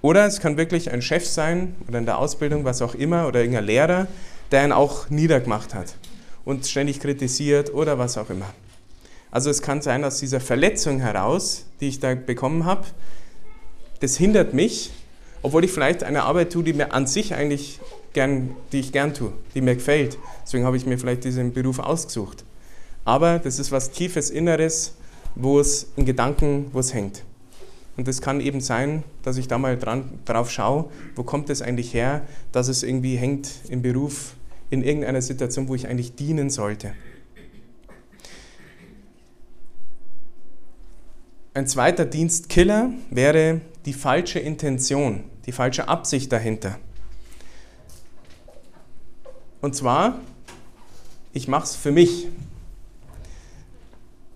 Oder 0.01 0.25
es 0.25 0.39
kann 0.39 0.57
wirklich 0.57 0.91
ein 0.91 1.01
Chef 1.01 1.25
sein 1.25 1.75
oder 1.87 1.99
in 1.99 2.05
der 2.05 2.19
Ausbildung, 2.19 2.63
was 2.63 2.81
auch 2.81 2.95
immer, 2.95 3.27
oder 3.27 3.41
irgendein 3.41 3.65
Lehrer, 3.65 4.07
der 4.51 4.63
ihn 4.63 4.71
auch 4.71 5.09
niedergemacht 5.09 5.73
hat 5.73 5.95
und 6.45 6.65
ständig 6.65 6.99
kritisiert 6.99 7.73
oder 7.73 7.99
was 7.99 8.17
auch 8.17 8.29
immer. 8.29 8.53
Also 9.31 9.49
es 9.49 9.61
kann 9.61 9.81
sein, 9.81 10.05
aus 10.05 10.19
dieser 10.19 10.39
Verletzung 10.39 10.99
heraus, 10.99 11.65
die 11.81 11.89
ich 11.89 11.99
da 11.99 12.15
bekommen 12.15 12.63
habe, 12.63 12.85
das 13.99 14.15
hindert 14.15 14.53
mich, 14.53 14.91
obwohl 15.41 15.65
ich 15.65 15.71
vielleicht 15.71 16.03
eine 16.03 16.23
Arbeit 16.23 16.53
tue, 16.53 16.63
die 16.63 16.73
mir 16.73 16.93
an 16.93 17.07
sich 17.07 17.35
eigentlich 17.35 17.79
gern, 18.17 18.56
die 18.71 18.80
ich 18.80 18.91
gern 18.91 19.13
tue, 19.13 19.32
die 19.53 19.62
mir 19.62 19.75
gefällt. 19.75 20.17
Deswegen 20.43 20.65
habe 20.65 20.75
ich 20.75 20.88
mir 20.88 20.97
vielleicht 20.97 21.23
diesen 21.23 21.53
Beruf 21.53 21.77
ausgesucht. 21.77 22.43
Aber 23.06 23.38
das 23.38 23.60
ist 23.60 23.71
was 23.71 23.91
tiefes 23.91 24.32
Inneres, 24.32 24.95
wo 25.36 25.60
es 25.60 25.91
in 25.97 26.06
Gedanken, 26.06 26.65
wo 26.73 26.80
es 26.80 26.95
hängt. 26.95 27.23
Und 27.95 28.08
es 28.08 28.19
kann 28.19 28.41
eben 28.41 28.60
sein, 28.60 29.03
dass 29.21 29.38
ich 29.38 29.47
da 29.47 29.60
mal 29.60 29.77
dran, 29.77 30.10
drauf 30.25 30.49
schaue, 30.49 30.89
wo 31.15 31.21
kommt 31.21 31.51
es 31.51 31.62
eigentlich 31.62 31.93
her, 31.93 32.25
dass 32.51 32.69
es 32.69 32.82
irgendwie 32.82 33.17
hängt 33.17 33.51
im 33.69 33.84
Beruf, 33.84 34.34
in 34.71 34.82
irgendeiner 34.82 35.21
Situation, 35.21 35.67
wo 35.67 35.75
ich 35.75 35.88
eigentlich 35.88 36.15
dienen 36.15 36.49
sollte. 36.49 36.93
Ein 41.53 41.67
zweiter 41.67 42.06
Dienstkiller 42.06 42.89
wäre 43.12 43.62
die 43.86 43.93
falsche 43.93 44.39
Intention, 44.39 45.23
die 45.45 45.51
falsche 45.51 45.88
Absicht 45.88 46.32
dahinter. 46.32 46.80
Und 49.61 49.75
zwar, 49.75 50.19
ich 51.33 51.47
mache 51.47 51.63
es 51.65 51.75
für 51.75 51.91
mich. 51.91 52.27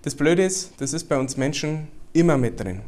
Das 0.02 0.16
Blöde 0.16 0.44
ist, 0.44 0.72
das 0.78 0.94
ist 0.94 1.08
bei 1.08 1.18
uns 1.18 1.38
Menschen 1.38 1.88
immer 2.14 2.38
mit 2.38 2.60
drin. 2.60 2.82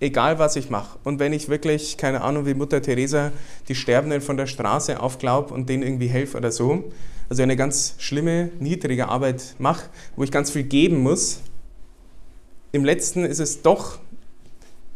Egal 0.00 0.38
was 0.38 0.54
ich 0.56 0.70
mache. 0.70 0.98
Und 1.02 1.18
wenn 1.18 1.32
ich 1.32 1.48
wirklich, 1.48 1.96
keine 1.96 2.20
Ahnung, 2.20 2.46
wie 2.46 2.54
Mutter 2.54 2.80
Teresa 2.80 3.32
die 3.68 3.74
Sterbenden 3.74 4.20
von 4.20 4.36
der 4.36 4.46
Straße 4.46 5.00
aufglaub 5.00 5.50
und 5.50 5.68
denen 5.68 5.82
irgendwie 5.82 6.08
helfe 6.08 6.36
oder 6.36 6.52
so, 6.52 6.84
also 7.28 7.42
eine 7.42 7.56
ganz 7.56 7.94
schlimme, 7.98 8.50
niedrige 8.60 9.08
Arbeit 9.08 9.56
mache, 9.58 9.88
wo 10.14 10.22
ich 10.22 10.30
ganz 10.30 10.50
viel 10.50 10.62
geben 10.62 10.98
muss, 11.02 11.40
im 12.70 12.84
letzten 12.84 13.24
ist 13.24 13.40
es 13.40 13.62
doch 13.62 13.98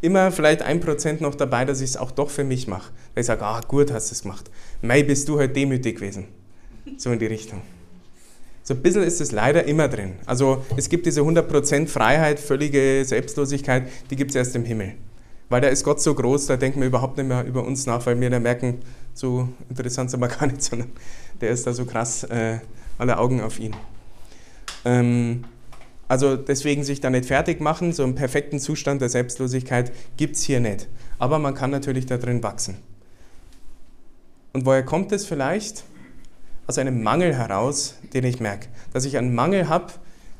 immer 0.03 0.31
vielleicht 0.31 0.63
ein 0.63 0.81
Prozent 0.81 1.21
noch 1.21 1.35
dabei, 1.35 1.65
dass 1.65 1.81
ich 1.81 1.91
es 1.91 1.97
auch 1.97 2.11
doch 2.11 2.31
für 2.31 2.45
mich 2.45 2.69
mache. 2.69 2.93
Weil 3.15 3.23
ich 3.23 3.27
sage, 3.27 3.45
ah 3.45 3.61
gut, 3.67 3.91
hast 3.93 4.11
du 4.11 4.15
es 4.15 4.23
gemacht. 4.23 4.51
Mei, 4.83 5.03
bist 5.03 5.29
du 5.29 5.39
halt 5.39 5.57
demütig 5.57 5.97
gewesen. 5.97 6.29
So 6.97 7.11
in 7.13 7.19
die 7.19 7.27
Richtung. 7.27 7.63
So 8.65 8.75
ein 8.75 8.83
bisschen 8.83 9.03
ist 9.03 9.21
es 9.21 9.33
leider 9.33 9.65
immer 9.65 9.89
drin. 9.89 10.15
Also 10.25 10.65
es 10.77 10.89
gibt 10.89 11.07
diese 11.07 11.23
100% 11.23 11.89
Freiheit, 11.89 12.39
völlige 12.39 13.05
Selbstlosigkeit, 13.05 13.89
die 14.11 14.17
gibt 14.17 14.31
es 14.31 14.37
erst 14.37 14.55
im 14.55 14.65
Himmel. 14.65 14.95
Weil 15.49 15.61
da 15.61 15.69
ist 15.69 15.85
Gott 15.85 16.01
so 16.01 16.15
groß, 16.15 16.47
da 16.47 16.57
denken 16.57 16.81
wir 16.81 16.87
überhaupt 16.87 17.17
nicht 17.17 17.27
mehr 17.27 17.45
über 17.45 17.65
uns 17.65 17.87
nach, 17.87 18.07
weil 18.07 18.19
wir 18.21 18.31
da 18.31 18.39
merken, 18.39 18.79
so 19.15 19.49
interessant 19.69 20.11
sind 20.11 20.21
wir 20.21 20.29
gar 20.41 20.47
nicht, 20.47 20.63
sondern 20.63 20.91
der 21.41 21.51
ist 21.51 21.67
da 21.67 21.73
so 21.73 21.85
krass, 21.85 22.25
äh, 22.25 22.59
alle 22.99 23.19
Augen 23.19 23.41
auf 23.41 23.59
ihn. 23.59 23.75
Ähm, 24.85 25.45
also 26.09 26.37
deswegen 26.37 26.85
sich 26.85 27.01
da 27.01 27.11
nicht 27.11 27.27
fertig 27.27 27.61
machen, 27.61 27.93
so 27.93 28.05
einen 28.05 28.15
perfekten 28.15 28.61
Zustand 28.61 29.01
der 29.01 29.09
Selbstlosigkeit 29.09 29.93
gibt 30.17 30.37
es 30.37 30.43
hier 30.43 30.61
nicht. 30.61 30.89
Aber 31.19 31.39
man 31.39 31.55
kann 31.55 31.71
natürlich 31.71 32.07
da 32.07 32.17
drin 32.17 32.43
wachsen. 32.43 32.77
Und 34.53 34.67
woher 34.67 34.85
kommt 34.85 35.11
es 35.13 35.25
vielleicht? 35.27 35.85
Aus 36.67 36.79
einem 36.79 37.03
Mangel 37.03 37.35
heraus, 37.35 37.97
den 38.13 38.25
ich 38.25 38.41
merke. 38.41 38.69
Dass 38.93 39.05
ich 39.05 39.17
einen 39.17 39.35
Mangel 39.35 39.69
habe 39.69 39.93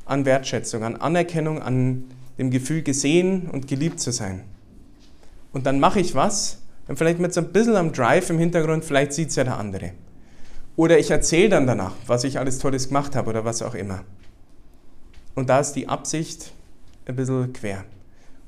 an 0.05 0.25
Wertschätzung, 0.25 0.85
an 0.85 0.97
Anerkennung, 0.97 1.61
an 1.61 2.05
dem 2.39 2.51
Gefühl, 2.51 2.83
gesehen 2.83 3.49
und 3.51 3.69
geliebt 3.69 4.01
zu 4.01 4.13
sein. 4.13 4.43
Und 5.53 5.67
dann 5.67 5.81
mache 5.81 6.01
ich 6.01 6.15
was, 6.15 6.59
und 6.89 6.97
vielleicht 6.97 7.19
mit 7.19 7.33
so 7.33 7.41
ein 7.41 7.53
bisschen 7.53 7.77
am 7.77 7.93
Drive 7.93 8.31
im 8.31 8.39
Hintergrund, 8.39 8.85
vielleicht 8.85 9.13
sieht 9.13 9.29
es 9.29 9.37
ja 9.37 9.45
der 9.45 9.59
andere. 9.59 9.93
Oder 10.77 10.99
ich 10.99 11.11
erzähle 11.11 11.51
dann 11.51 11.67
danach, 11.67 11.95
was 12.07 12.25
ich 12.25 12.39
alles 12.39 12.59
Tolles 12.59 12.89
gemacht 12.89 13.15
habe 13.15 13.31
oder 13.31 13.45
was 13.45 13.63
auch 13.63 13.75
immer. 13.75 14.05
Und 15.35 15.49
da 15.49 15.61
ist 15.61 15.73
die 15.73 15.89
Absicht 15.89 16.53
ein 17.07 17.17
bisschen 17.17 17.53
quer. 17.53 17.85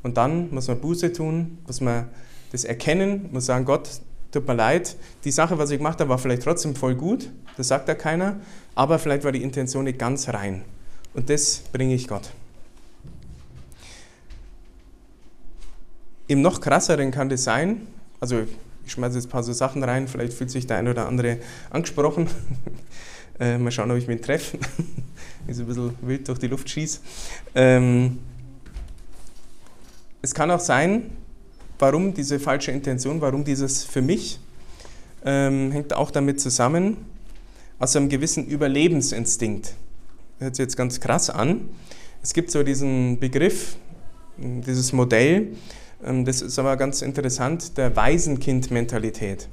Und 0.02 0.16
dann 0.16 0.52
muss 0.52 0.68
man 0.68 0.80
Buße 0.80 1.12
tun, 1.12 1.58
muss 1.66 1.80
man 1.80 2.08
das 2.52 2.64
erkennen, 2.64 3.28
muss 3.32 3.46
sagen, 3.46 3.64
Gott, 3.64 3.88
tut 4.34 4.46
mir 4.46 4.54
leid, 4.54 4.96
die 5.24 5.30
Sache, 5.30 5.56
was 5.58 5.70
ich 5.70 5.78
gemacht 5.78 6.00
habe, 6.00 6.10
war 6.10 6.18
vielleicht 6.18 6.42
trotzdem 6.42 6.74
voll 6.74 6.94
gut, 6.94 7.30
das 7.56 7.68
sagt 7.68 7.88
ja 7.88 7.94
keiner, 7.94 8.36
aber 8.74 8.98
vielleicht 8.98 9.24
war 9.24 9.32
die 9.32 9.42
Intention 9.42 9.84
nicht 9.84 9.98
ganz 9.98 10.28
rein. 10.28 10.64
Und 11.14 11.30
das 11.30 11.62
bringe 11.72 11.94
ich 11.94 12.08
Gott. 12.08 12.30
Im 16.26 16.42
noch 16.42 16.60
krasseren 16.60 17.10
kann 17.10 17.28
das 17.28 17.44
sein, 17.44 17.86
also 18.18 18.44
ich 18.84 18.92
schmeiße 18.92 19.16
jetzt 19.16 19.26
ein 19.26 19.30
paar 19.30 19.42
so 19.42 19.52
Sachen 19.52 19.82
rein, 19.84 20.08
vielleicht 20.08 20.32
fühlt 20.32 20.50
sich 20.50 20.66
der 20.66 20.78
eine 20.78 20.90
oder 20.90 21.06
andere 21.06 21.38
angesprochen. 21.70 22.28
Äh, 23.40 23.58
mal 23.58 23.72
schauen, 23.72 23.90
ob 23.90 23.96
ich 23.96 24.06
mich 24.06 24.20
treffe. 24.20 24.58
ist 25.48 25.58
ein 25.58 25.66
bisschen 25.66 25.98
wild 26.02 26.28
durch 26.28 26.38
die 26.38 26.46
Luft 26.46 26.70
schieße. 26.70 27.00
Ähm, 27.56 28.20
es 30.22 30.32
kann 30.32 30.52
auch 30.52 30.60
sein, 30.60 31.10
warum 31.84 32.14
diese 32.14 32.40
falsche 32.40 32.70
Intention, 32.70 33.20
warum 33.20 33.44
dieses 33.44 33.84
für 33.84 34.00
mich, 34.00 34.40
ähm, 35.22 35.70
hängt 35.70 35.92
auch 35.92 36.10
damit 36.10 36.40
zusammen, 36.40 36.96
aus 37.78 37.94
einem 37.94 38.08
gewissen 38.08 38.46
Überlebensinstinkt. 38.46 39.74
Hört 40.38 40.56
sich 40.56 40.62
jetzt 40.62 40.78
ganz 40.78 40.98
krass 40.98 41.28
an. 41.28 41.68
Es 42.22 42.32
gibt 42.32 42.50
so 42.50 42.62
diesen 42.62 43.20
Begriff, 43.20 43.76
dieses 44.38 44.94
Modell, 44.94 45.48
ähm, 46.02 46.24
das 46.24 46.40
ist 46.40 46.58
aber 46.58 46.78
ganz 46.78 47.02
interessant, 47.02 47.76
der 47.76 47.94
Waisenkind-Mentalität. 47.94 49.46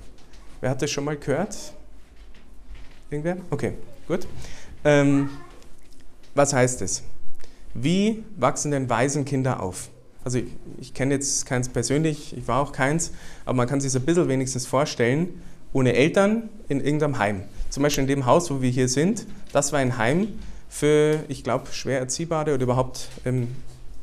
Wer 0.61 0.69
hat 0.69 0.81
das 0.81 0.89
schon 0.89 1.03
mal 1.03 1.17
gehört? 1.17 1.57
Irgendwer? 3.09 3.37
Okay, 3.49 3.73
gut. 4.07 4.25
Ähm, 4.85 5.29
was 6.33 6.53
heißt 6.53 6.81
es? 6.81 7.03
Wie 7.73 8.23
wachsen 8.37 8.71
denn 8.71 8.89
Waisenkinder 8.89 9.61
auf? 9.61 9.89
Also 10.23 10.39
ich, 10.39 10.45
ich 10.79 10.93
kenne 10.93 11.15
jetzt 11.15 11.45
keins 11.45 11.69
persönlich, 11.69 12.35
ich 12.37 12.47
war 12.47 12.61
auch 12.61 12.71
keins, 12.71 13.11
aber 13.45 13.55
man 13.55 13.67
kann 13.67 13.81
sich 13.81 13.95
ein 13.95 14.01
bisschen 14.03 14.27
wenigstens 14.27 14.67
vorstellen, 14.67 15.41
ohne 15.73 15.93
Eltern 15.93 16.49
in 16.67 16.79
irgendeinem 16.79 17.17
Heim. 17.17 17.43
Zum 17.69 17.83
Beispiel 17.83 18.03
in 18.03 18.07
dem 18.07 18.25
Haus, 18.25 18.51
wo 18.51 18.61
wir 18.61 18.69
hier 18.69 18.87
sind, 18.87 19.25
das 19.53 19.71
war 19.71 19.79
ein 19.79 19.97
Heim 19.97 20.27
für, 20.69 21.23
ich 21.27 21.43
glaube, 21.43 21.71
schwer 21.71 21.99
Erziehbare 21.99 22.53
oder 22.53 22.63
überhaupt 22.63 23.07
ähm, 23.25 23.49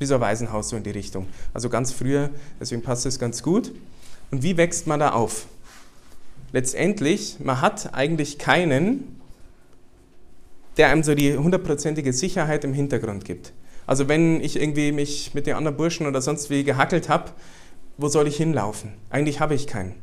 so 0.01 0.15
ein 0.15 0.21
Waisenhaus 0.21 0.71
so 0.71 0.77
in 0.77 0.83
die 0.83 0.91
Richtung. 0.91 1.27
Also 1.55 1.69
ganz 1.69 1.93
früher, 1.93 2.31
deswegen 2.61 2.83
passt 2.83 3.07
es 3.07 3.19
ganz 3.19 3.43
gut. 3.43 3.73
Und 4.31 4.43
wie 4.43 4.57
wächst 4.57 4.87
man 4.87 5.01
da 5.01 5.11
auf? 5.11 5.47
Letztendlich, 6.53 7.37
man 7.41 7.61
hat 7.61 7.95
eigentlich 7.95 8.39
keinen, 8.39 9.21
der 10.77 10.89
einem 10.89 11.03
so 11.03 11.15
die 11.15 11.37
hundertprozentige 11.37 12.13
Sicherheit 12.13 12.65
im 12.65 12.73
Hintergrund 12.73 13.25
gibt. 13.25 13.53
Also 13.89 14.07
wenn 14.07 14.43
ich 14.43 14.61
irgendwie 14.61 14.93
mich 14.93 15.33
mit 15.33 15.47
den 15.47 15.55
anderen 15.55 15.79
Burschen 15.79 16.07
oder 16.07 16.21
sonst 16.21 16.51
wie 16.51 16.63
gehackelt 16.63 17.09
habe, 17.09 17.31
wo 17.97 18.09
soll 18.09 18.29
ich 18.29 18.37
hinlaufen? 18.37 18.93
Eigentlich 19.09 19.41
habe 19.41 19.55
ich 19.55 19.67
keinen. 19.67 19.95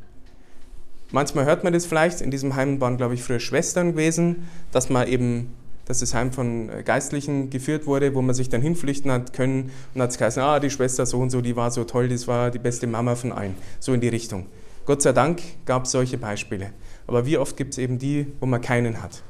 manchmal 1.11 1.45
hört 1.45 1.63
man 1.63 1.71
das 1.71 1.85
vielleicht, 1.85 2.19
in 2.19 2.31
diesem 2.31 2.55
Heim 2.55 2.81
waren, 2.81 2.97
glaube 2.97 3.13
ich, 3.13 3.21
früher 3.21 3.39
Schwestern 3.39 3.91
gewesen, 3.91 4.47
dass 4.71 4.89
man 4.89 5.07
eben, 5.07 5.53
dass 5.85 5.99
das 5.99 6.15
Heim 6.15 6.31
von 6.31 6.71
Geistlichen 6.83 7.51
geführt 7.51 7.85
wurde, 7.85 8.15
wo 8.15 8.23
man 8.23 8.33
sich 8.33 8.49
dann 8.49 8.63
hinflüchten 8.63 9.11
hat 9.11 9.33
können 9.33 9.69
und 9.93 10.01
hat 10.01 10.09
es 10.09 10.17
geheißen, 10.17 10.41
ah, 10.41 10.59
die 10.59 10.71
Schwester 10.71 11.05
so 11.05 11.19
und 11.19 11.29
so, 11.29 11.41
die 11.41 11.55
war 11.55 11.69
so 11.69 11.83
toll, 11.83 12.09
das 12.09 12.27
war 12.27 12.49
die 12.49 12.57
beste 12.57 12.87
Mama 12.87 13.13
von 13.13 13.31
allen, 13.31 13.53
so 13.79 13.93
in 13.93 14.01
die 14.01 14.09
Richtung. 14.09 14.47
Gott 14.87 15.03
sei 15.03 15.13
Dank 15.13 15.43
gab 15.67 15.85
es 15.85 15.91
solche 15.91 16.17
Beispiele. 16.17 16.71
Aber 17.05 17.27
wie 17.27 17.37
oft 17.37 17.55
gibt 17.55 17.73
es 17.73 17.77
eben 17.77 17.99
die, 17.99 18.25
wo 18.39 18.47
man 18.47 18.61
keinen 18.61 19.03
hat? 19.03 19.21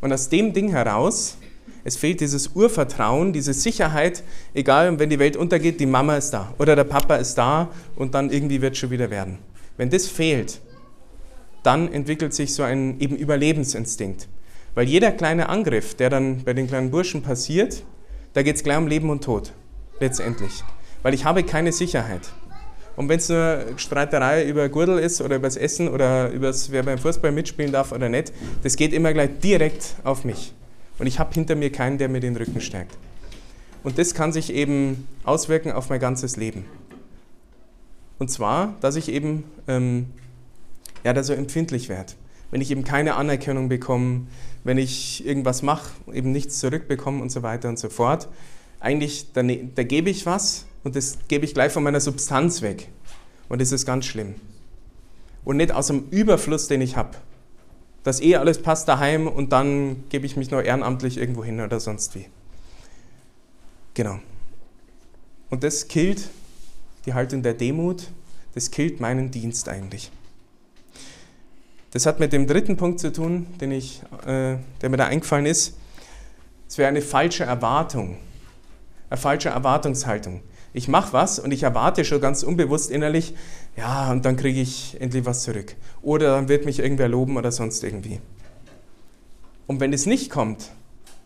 Und 0.00 0.12
aus 0.12 0.28
dem 0.30 0.52
Ding 0.52 0.70
heraus, 0.70 1.38
es 1.84 1.96
fehlt 1.96 2.20
dieses 2.20 2.48
Urvertrauen, 2.48 3.34
diese 3.34 3.52
Sicherheit, 3.52 4.22
egal, 4.54 4.98
wenn 4.98 5.10
die 5.10 5.18
Welt 5.18 5.36
untergeht, 5.36 5.78
die 5.80 5.86
Mama 5.86 6.16
ist 6.16 6.30
da 6.30 6.54
oder 6.58 6.74
der 6.74 6.84
Papa 6.84 7.16
ist 7.16 7.34
da 7.36 7.68
und 7.94 8.14
dann 8.14 8.30
irgendwie 8.30 8.62
wird 8.62 8.72
es 8.72 8.78
schon 8.78 8.90
wieder 8.90 9.10
werden. 9.10 9.38
Wenn 9.76 9.90
das 9.90 10.06
fehlt, 10.06 10.60
dann 11.62 11.92
entwickelt 11.92 12.32
sich 12.32 12.54
so 12.54 12.62
ein 12.62 12.98
eben 13.00 13.16
Überlebensinstinkt. 13.16 14.28
Weil 14.74 14.88
jeder 14.88 15.12
kleine 15.12 15.48
Angriff, 15.48 15.94
der 15.94 16.10
dann 16.10 16.42
bei 16.44 16.52
den 16.52 16.66
kleinen 16.66 16.90
Burschen 16.90 17.22
passiert, 17.22 17.84
da 18.32 18.42
geht 18.42 18.56
es 18.56 18.64
gleich 18.64 18.78
um 18.78 18.88
Leben 18.88 19.10
und 19.10 19.22
Tod, 19.22 19.52
letztendlich. 20.00 20.64
Weil 21.02 21.14
ich 21.14 21.24
habe 21.24 21.44
keine 21.44 21.70
Sicherheit. 21.70 22.22
Und 22.96 23.08
wenn 23.08 23.18
es 23.18 23.28
nur 23.28 23.64
Streiterei 23.76 24.44
über 24.46 24.68
Gurdel 24.68 24.98
ist 24.98 25.20
oder 25.20 25.36
über 25.36 25.48
das 25.48 25.56
Essen 25.56 25.88
oder 25.88 26.30
über 26.30 26.52
wer 26.70 26.82
beim 26.82 26.98
Fußball 26.98 27.30
mitspielen 27.30 27.72
darf 27.72 27.92
oder 27.92 28.08
nicht, 28.08 28.32
das 28.62 28.76
geht 28.76 28.92
immer 28.92 29.12
gleich 29.12 29.30
direkt 29.42 29.96
auf 30.02 30.24
mich. 30.24 30.52
Und 30.98 31.06
ich 31.06 31.18
habe 31.18 31.34
hinter 31.34 31.54
mir 31.54 31.72
keinen, 31.72 31.98
der 31.98 32.08
mir 32.08 32.20
den 32.20 32.36
Rücken 32.36 32.60
stärkt. 32.60 32.96
Und 33.82 33.98
das 33.98 34.14
kann 34.14 34.32
sich 34.32 34.52
eben 34.52 35.06
auswirken 35.24 35.72
auf 35.72 35.90
mein 35.90 36.00
ganzes 36.00 36.36
Leben. 36.36 36.64
Und 38.18 38.30
zwar, 38.30 38.74
dass 38.80 38.96
ich 38.96 39.10
eben 39.10 39.44
ähm, 39.68 40.06
ja, 41.04 41.12
da 41.12 41.22
so 41.22 41.32
empfindlich 41.32 41.88
werde. 41.88 42.14
Wenn 42.50 42.60
ich 42.60 42.70
eben 42.70 42.84
keine 42.84 43.16
Anerkennung 43.16 43.68
bekomme, 43.68 44.26
wenn 44.62 44.78
ich 44.78 45.26
irgendwas 45.26 45.62
mache, 45.62 45.90
eben 46.12 46.32
nichts 46.32 46.58
zurückbekomme 46.60 47.20
und 47.20 47.30
so 47.30 47.42
weiter 47.42 47.68
und 47.68 47.78
so 47.78 47.90
fort. 47.90 48.28
Eigentlich, 48.80 49.32
da, 49.32 49.42
ne, 49.42 49.70
da 49.74 49.82
gebe 49.82 50.10
ich 50.10 50.24
was 50.24 50.66
und 50.84 50.96
das 50.96 51.18
gebe 51.28 51.44
ich 51.44 51.54
gleich 51.54 51.72
von 51.72 51.82
meiner 51.82 52.00
Substanz 52.00 52.62
weg. 52.62 52.88
Und 53.48 53.60
das 53.60 53.72
ist 53.72 53.84
ganz 53.84 54.06
schlimm. 54.06 54.36
Und 55.44 55.58
nicht 55.58 55.72
aus 55.72 55.88
dem 55.88 56.08
Überfluss, 56.10 56.68
den 56.68 56.80
ich 56.80 56.96
habe. 56.96 57.10
Dass 58.04 58.20
eh 58.20 58.36
alles 58.36 58.62
passt 58.62 58.86
daheim 58.86 59.26
und 59.26 59.52
dann 59.52 60.04
gebe 60.10 60.26
ich 60.26 60.36
mich 60.36 60.50
noch 60.50 60.62
ehrenamtlich 60.62 61.18
irgendwo 61.18 61.42
hin 61.42 61.60
oder 61.60 61.80
sonst 61.80 62.14
wie. 62.14 62.26
Genau. 63.94 64.20
Und 65.50 65.64
das 65.64 65.88
killt 65.88 66.28
die 67.06 67.14
Haltung 67.14 67.42
der 67.42 67.54
Demut, 67.54 68.10
das 68.54 68.70
killt 68.70 69.00
meinen 69.00 69.30
Dienst 69.30 69.68
eigentlich. 69.68 70.10
Das 71.92 72.06
hat 72.06 72.18
mit 72.18 72.32
dem 72.32 72.46
dritten 72.46 72.76
Punkt 72.76 72.98
zu 73.00 73.12
tun, 73.12 73.46
den 73.60 73.70
ich, 73.70 74.02
äh, 74.26 74.56
der 74.80 74.90
mir 74.90 74.96
da 74.96 75.06
eingefallen 75.06 75.46
ist. 75.46 75.76
Es 76.68 76.76
wäre 76.76 76.88
eine 76.88 77.02
falsche 77.02 77.44
Erwartung, 77.44 78.18
eine 79.10 79.20
falsche 79.20 79.50
Erwartungshaltung 79.50 80.42
ich 80.74 80.88
mache 80.88 81.12
was 81.12 81.38
und 81.38 81.52
ich 81.52 81.62
erwarte 81.62 82.04
schon 82.04 82.20
ganz 82.20 82.42
unbewusst 82.42 82.90
innerlich, 82.90 83.32
ja, 83.76 84.10
und 84.10 84.24
dann 84.24 84.36
kriege 84.36 84.60
ich 84.60 85.00
endlich 85.00 85.24
was 85.24 85.44
zurück. 85.44 85.76
Oder 86.02 86.34
dann 86.34 86.48
wird 86.48 86.66
mich 86.66 86.80
irgendwer 86.80 87.08
loben 87.08 87.36
oder 87.36 87.52
sonst 87.52 87.82
irgendwie. 87.84 88.20
Und 89.68 89.78
wenn 89.80 89.92
es 89.92 90.04
nicht 90.04 90.30
kommt, 90.30 90.72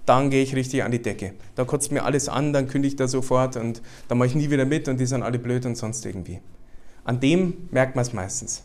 dann 0.04 0.28
gehe 0.28 0.42
ich 0.42 0.54
richtig 0.54 0.84
an 0.84 0.90
die 0.90 1.00
Decke. 1.00 1.32
Da 1.54 1.64
kotzt 1.64 1.90
mir 1.92 2.04
alles 2.04 2.28
an, 2.28 2.52
dann 2.52 2.68
kündige 2.68 2.92
ich 2.92 2.96
da 2.96 3.08
sofort 3.08 3.56
und 3.56 3.80
dann 4.06 4.18
mache 4.18 4.28
ich 4.28 4.34
nie 4.34 4.50
wieder 4.50 4.66
mit 4.66 4.86
und 4.86 5.00
die 5.00 5.06
sind 5.06 5.22
alle 5.22 5.38
blöd 5.38 5.64
und 5.64 5.76
sonst 5.76 6.04
irgendwie. 6.04 6.40
An 7.04 7.18
dem 7.18 7.68
merkt 7.70 7.96
man 7.96 8.02
es 8.02 8.12
meistens. 8.12 8.64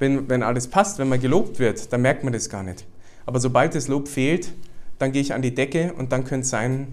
Wenn, 0.00 0.28
wenn 0.28 0.42
alles 0.42 0.66
passt, 0.66 0.98
wenn 0.98 1.08
man 1.08 1.20
gelobt 1.20 1.60
wird, 1.60 1.92
dann 1.92 2.02
merkt 2.02 2.24
man 2.24 2.32
das 2.32 2.50
gar 2.50 2.64
nicht. 2.64 2.86
Aber 3.24 3.38
sobald 3.38 3.76
das 3.76 3.86
Lob 3.86 4.08
fehlt, 4.08 4.52
dann 4.98 5.12
gehe 5.12 5.22
ich 5.22 5.32
an 5.32 5.42
die 5.42 5.54
Decke 5.54 5.92
und 5.92 6.10
dann 6.10 6.24
könnte 6.24 6.42
es 6.42 6.50
sein, 6.50 6.88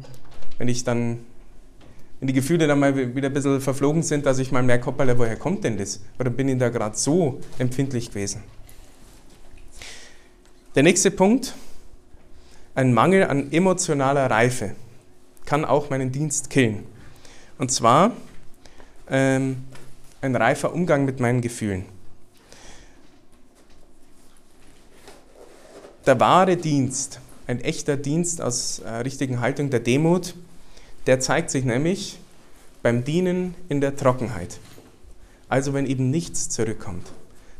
wenn 0.59 0.67
ich 0.67 0.83
dann 0.83 1.19
wenn 2.19 2.27
die 2.27 2.33
Gefühle 2.33 2.67
dann 2.67 2.79
mal 2.79 3.15
wieder 3.15 3.27
ein 3.27 3.33
bisschen 3.33 3.59
verflogen 3.59 4.03
sind, 4.03 4.25
dass 4.25 4.39
ich 4.39 4.51
mal 4.51 4.63
merke, 4.63 4.85
hoppala, 4.87 5.17
woher 5.17 5.35
kommt 5.35 5.63
denn 5.63 5.77
das? 5.77 6.01
Oder 6.19 6.29
bin 6.29 6.47
ich 6.47 6.57
da 6.57 6.69
gerade 6.69 6.97
so 6.97 7.41
empfindlich 7.57 8.09
gewesen? 8.09 8.43
Der 10.75 10.83
nächste 10.83 11.11
Punkt, 11.11 11.53
ein 12.73 12.93
Mangel 12.93 13.25
an 13.25 13.51
emotionaler 13.51 14.29
Reife 14.29 14.75
kann 15.45 15.63
auch 15.63 15.89
meinen 15.89 16.11
Dienst 16.11 16.49
killen. 16.49 16.83
Und 17.57 17.71
zwar 17.71 18.11
ähm, 19.09 19.63
ein 20.21 20.35
reifer 20.35 20.73
Umgang 20.73 21.05
mit 21.05 21.19
meinen 21.19 21.41
Gefühlen. 21.41 21.85
Der 26.05 26.19
wahre 26.19 26.57
Dienst, 26.57 27.19
ein 27.47 27.61
echter 27.61 27.97
Dienst 27.97 28.41
aus 28.41 28.79
äh, 28.79 28.89
richtigen 28.89 29.39
Haltung 29.39 29.69
der 29.69 29.79
Demut, 29.79 30.35
der 31.07 31.19
zeigt 31.19 31.49
sich 31.49 31.65
nämlich 31.65 32.19
beim 32.81 33.03
Dienen 33.03 33.55
in 33.69 33.81
der 33.81 33.95
Trockenheit. 33.95 34.59
Also 35.49 35.73
wenn 35.73 35.85
eben 35.85 36.09
nichts 36.09 36.49
zurückkommt. 36.49 37.07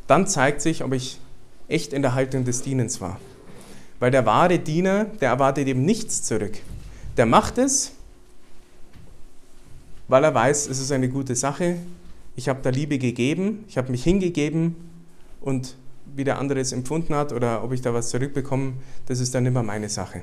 Dann 0.08 0.28
zeigt 0.28 0.62
sich, 0.62 0.84
ob 0.84 0.94
ich 0.94 1.20
echt 1.68 1.94
in 1.94 2.02
der 2.02 2.14
Haltung 2.14 2.46
des 2.46 2.62
Dienens 2.62 3.02
war. 3.02 3.20
Weil 4.00 4.12
der 4.12 4.26
wahre 4.26 4.60
Diener, 4.60 5.06
der 5.22 5.30
erwartet 5.30 5.68
eben 5.68 5.84
nichts 5.84 6.24
zurück. 6.24 6.58
Der 7.18 7.26
macht 7.26 7.58
es, 7.58 7.94
weil 10.08 10.24
er 10.24 10.34
weiß, 10.34 10.68
es 10.68 10.80
ist 10.80 10.92
eine 10.92 11.10
gute 11.10 11.36
Sache. 11.36 11.78
Ich 12.36 12.50
habe 12.50 12.60
da 12.62 12.70
Liebe 12.70 12.98
gegeben, 12.98 13.64
ich 13.68 13.78
habe 13.78 13.92
mich 13.92 14.04
hingegeben 14.04 14.76
und 15.42 15.76
wie 16.16 16.24
der 16.24 16.38
andere 16.40 16.60
es 16.60 16.72
empfunden 16.72 17.16
hat 17.16 17.34
oder 17.34 17.64
ob 17.64 17.72
ich 17.72 17.82
da 17.82 17.94
was 17.94 18.10
zurückbekomme, 18.10 18.74
das 19.06 19.20
ist 19.20 19.34
dann 19.34 19.46
immer 19.46 19.64
meine 19.64 19.90
Sache. 19.90 20.22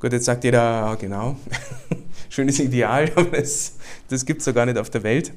Gut, 0.00 0.12
jetzt 0.12 0.24
sagt 0.24 0.44
jeder, 0.44 0.96
genau, 1.00 1.36
schönes 2.32 2.58
Ideal, 2.58 3.10
aber 3.16 3.38
das, 3.38 3.74
das 4.08 4.24
gibt 4.24 4.40
es 4.40 4.46
so 4.46 4.52
gar 4.52 4.66
nicht 4.66 4.78
auf 4.78 4.90
der 4.90 5.02
Welt. 5.02 5.32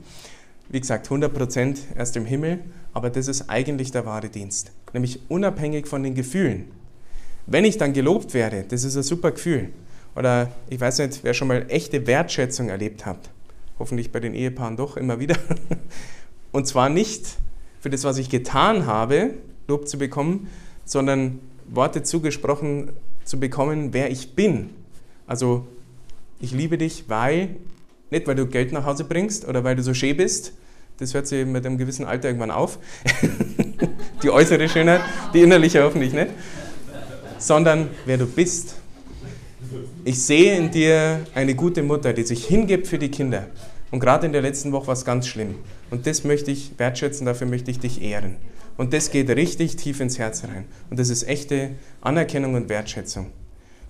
Wie 0.70 0.80
gesagt, 0.80 1.10
100% 1.10 1.78
erst 1.96 2.16
im 2.16 2.26
Himmel, 2.26 2.60
aber 2.94 3.10
das 3.10 3.28
ist 3.28 3.50
eigentlich 3.50 3.92
der 3.92 4.06
wahre 4.06 4.30
Dienst, 4.30 4.72
nämlich 4.94 5.20
unabhängig 5.30 5.88
von 5.88 6.02
den 6.02 6.16
Gefühlen. 6.16 6.66
Wenn 7.46 7.66
ich 7.66 7.78
dann 7.78 7.94
gelobt 7.94 8.34
werde, 8.34 8.66
das 8.68 8.84
ist 8.84 8.96
ein 8.96 9.04
super 9.04 9.32
Gefühl. 9.32 9.70
Oder 10.16 10.52
ich 10.70 10.80
weiß 10.80 11.00
nicht, 11.00 11.20
wer 11.24 11.34
schon 11.34 11.50
mal 11.50 11.66
echte 11.68 12.08
Wertschätzung 12.08 12.70
erlebt 12.70 13.06
hat. 13.06 13.30
Hoffentlich 13.78 14.12
bei 14.12 14.22
den 14.22 14.34
Ehepaaren 14.34 14.78
doch 14.78 14.98
immer 14.98 15.20
wieder. 15.20 15.36
Und 16.52 16.66
zwar 16.66 16.90
nicht 16.90 17.36
für 17.82 17.90
das, 17.90 18.06
was 18.06 18.18
ich 18.18 18.30
getan 18.30 18.86
habe, 18.88 19.36
Lob 19.68 19.88
zu 19.88 19.98
bekommen, 19.98 20.48
sondern 20.86 21.40
Worte 21.68 22.02
zugesprochen 22.02 22.94
zu 23.26 23.40
bekommen, 23.40 23.94
wer 23.94 24.10
ich 24.10 24.36
bin. 24.36 24.70
Also 25.28 25.68
ich 26.46 26.52
liebe 26.52 26.78
dich, 26.78 27.06
weil, 27.08 27.56
nicht 28.12 28.28
weil 28.28 28.36
du 28.36 28.46
Geld 28.46 28.72
nach 28.72 28.86
Hause 28.86 29.04
bringst 29.04 29.48
oder 29.48 29.64
weil 29.64 29.76
du 29.76 29.82
so 29.82 29.94
schön 29.94 30.16
bist, 30.16 30.54
das 30.98 31.14
hört 31.14 31.28
sich 31.28 31.46
mit 31.46 31.66
einem 31.66 31.78
gewissen 31.78 32.06
Alter 32.06 32.30
irgendwann 32.30 32.52
auf, 32.52 32.78
die 34.24 34.30
äußere 34.30 34.70
Schönheit, 34.70 35.02
die 35.34 35.42
innerliche 35.42 35.84
hoffentlich 35.84 36.14
nicht, 36.14 36.30
sondern 37.40 37.90
wer 38.06 38.18
du 38.18 38.28
bist. 38.28 38.76
Ich 40.04 40.22
sehe 40.22 40.56
in 40.56 40.70
dir 40.70 41.26
eine 41.34 41.56
gute 41.56 41.82
Mutter, 41.82 42.14
die 42.14 42.24
sich 42.24 42.46
hingibt 42.46 42.88
für 42.88 43.00
die 43.00 43.10
Kinder. 43.10 43.48
Und 43.90 44.00
gerade 44.00 44.28
in 44.28 44.32
der 44.32 44.44
letzten 44.44 44.72
Woche 44.72 44.88
war 44.88 44.94
es 44.94 45.04
ganz 45.04 45.28
schlimm. 45.28 45.56
Und 45.90 46.06
das 46.06 46.24
möchte 46.24 46.52
ich 46.52 46.74
wertschätzen, 46.78 47.26
dafür 47.26 47.48
möchte 47.48 47.72
ich 47.72 47.80
dich 47.80 48.04
ehren. 48.04 48.36
Und 48.78 48.94
das 48.94 49.10
geht 49.10 49.30
richtig 49.32 49.78
tief 49.78 50.00
ins 50.00 50.20
Herz 50.20 50.44
rein. 50.44 50.66
Und 50.92 51.00
das 51.00 51.10
ist 51.10 51.28
echte 51.28 51.72
Anerkennung 52.02 52.54
und 52.54 52.70
Wertschätzung. 52.70 53.32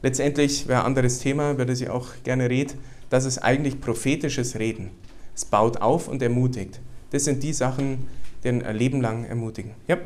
Letztendlich 0.01 0.67
wäre 0.67 0.81
ein 0.81 0.85
anderes 0.87 1.19
Thema, 1.19 1.51
über 1.51 1.65
das 1.65 1.81
ich 1.81 1.89
auch 1.89 2.07
gerne 2.23 2.49
rede, 2.49 2.75
das 3.09 3.25
ist 3.25 3.39
eigentlich 3.39 3.79
prophetisches 3.81 4.57
Reden. 4.57 4.91
Es 5.33 5.45
baut 5.45 5.81
auf 5.81 6.07
und 6.07 6.21
ermutigt. 6.21 6.79
Das 7.11 7.25
sind 7.25 7.43
die 7.43 7.53
Sachen, 7.53 8.07
die 8.43 8.49
ein 8.49 8.75
Leben 8.75 9.01
lang 9.01 9.25
ermutigen. 9.25 9.71
Ja, 9.87 9.97